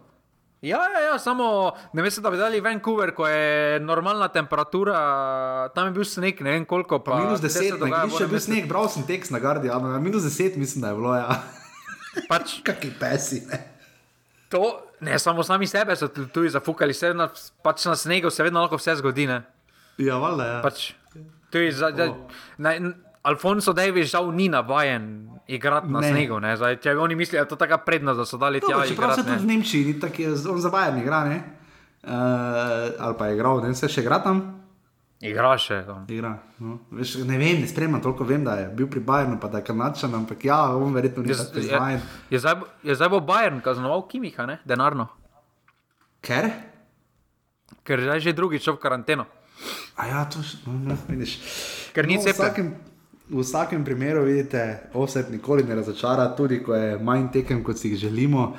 [0.66, 4.98] Ja, ja, ja, samo ne vem, da bi dali Vancouver, ko je normalna temperatura,
[5.74, 6.98] tam je bil sneg, ne vem koliko.
[7.06, 10.56] Pa, minus 10, na Gardiju je bil sneg, bral sem tekst na Gardiju, minus 10
[10.58, 11.14] mislim, da je bilo.
[11.14, 11.38] Ja.
[12.30, 13.44] Pač, Kakšni pesi.
[13.46, 13.62] Ne?
[14.50, 14.62] To,
[15.06, 17.28] ne samo sami sebe so tu zafukali, se na,
[17.62, 19.26] pač na snegu se vedno lahko vse zgodi.
[19.26, 19.42] Ne?
[20.02, 20.46] Ja, valjda.
[20.46, 20.60] Ja.
[20.66, 20.92] Pač,
[21.72, 22.16] za, oh.
[22.58, 22.74] na,
[23.26, 26.10] Alfonso Davis žal ni navajen igrati na ne.
[26.10, 26.38] snegu.
[26.56, 28.84] Zdaj, če oni mislijo, da je to taka prednost, da so dali tja.
[28.86, 31.42] Čeprav se tudi v Nemčiji, tako, on za Bajer igra, ne?
[32.06, 32.12] Uh,
[32.98, 34.44] ali pa je igral, ne se še igra tam.
[35.26, 36.04] Igra še tam.
[36.12, 36.78] Igra, no.
[36.94, 39.66] Veš, ne vem, ne spremem toliko, vem, da je bil pri Bajernu, pa da je
[39.72, 42.02] kanačan, ampak ja, on verjetno ni tako izvajen.
[42.30, 44.60] Je, je, je zdaj bo Bajern kaznoval Kimiha, ne?
[44.68, 45.08] denarno.
[46.22, 46.52] Ker?
[47.82, 49.26] Ker je že drugič v karanteno.
[49.96, 51.40] A ja, to še, no, no, vidiš.
[51.96, 52.76] Ker ni no, cepljen
[53.28, 57.90] v vsakem primeru, vidite, offset nikoli ne razočara, tudi ko je manj tekem, kot si
[57.90, 58.54] jih želimo.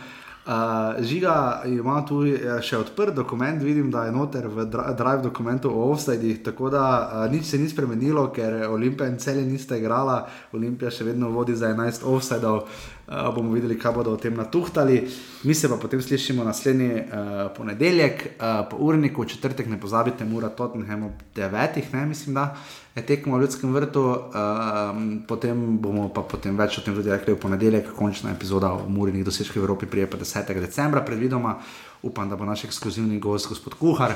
[0.47, 2.21] Uh, žiga ima tu
[2.63, 7.25] še odprt dokument, vidim, da je noter v drive dokumentu o offsajdih, tako da uh,
[7.31, 10.21] nič se ni spremenilo, ker Olimpija in celje nista igrala,
[10.55, 12.63] Olimpija še vedno vodi za 11 offsajdov.
[13.07, 15.01] Uh, bomo videli, kaj bodo o tem natuhtali.
[15.43, 20.47] Mi se pa potem slišimo naslednji uh, ponedeljek, uh, po urniku, četrtek, ne pozabite, mora
[20.47, 26.21] Tottenham ob 9, ne mislim, da je tekmo v ljudskem vrtu, um, potem bomo pa
[26.21, 29.85] potem več o tem tudi rekli v ponedeljek, končna epizoda o Murinih dosežkih v Evropi,
[29.85, 30.53] prije pa 10.
[30.61, 31.57] decembra, predvidoma.
[32.01, 34.15] Upam, da bo naš ekskluzivni gost, gospod Kuhar.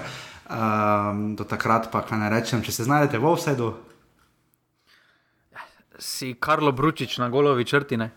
[0.51, 3.73] Um, do takrat pa, kaj naj rečem, če se znajdete v offsetu.
[6.01, 8.11] Si Karlo Bručič na golovi črtine.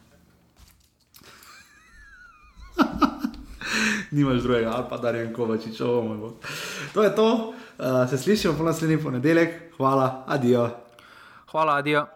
[4.14, 6.32] Nimaš drugega, ali pa da je Kovačič, ovo.
[6.94, 7.54] To je to.
[7.78, 9.76] Uh, se slišimo po naslednji ponedeljek.
[9.76, 10.70] Hvala, adijo.
[11.50, 12.06] Hvala, adijo.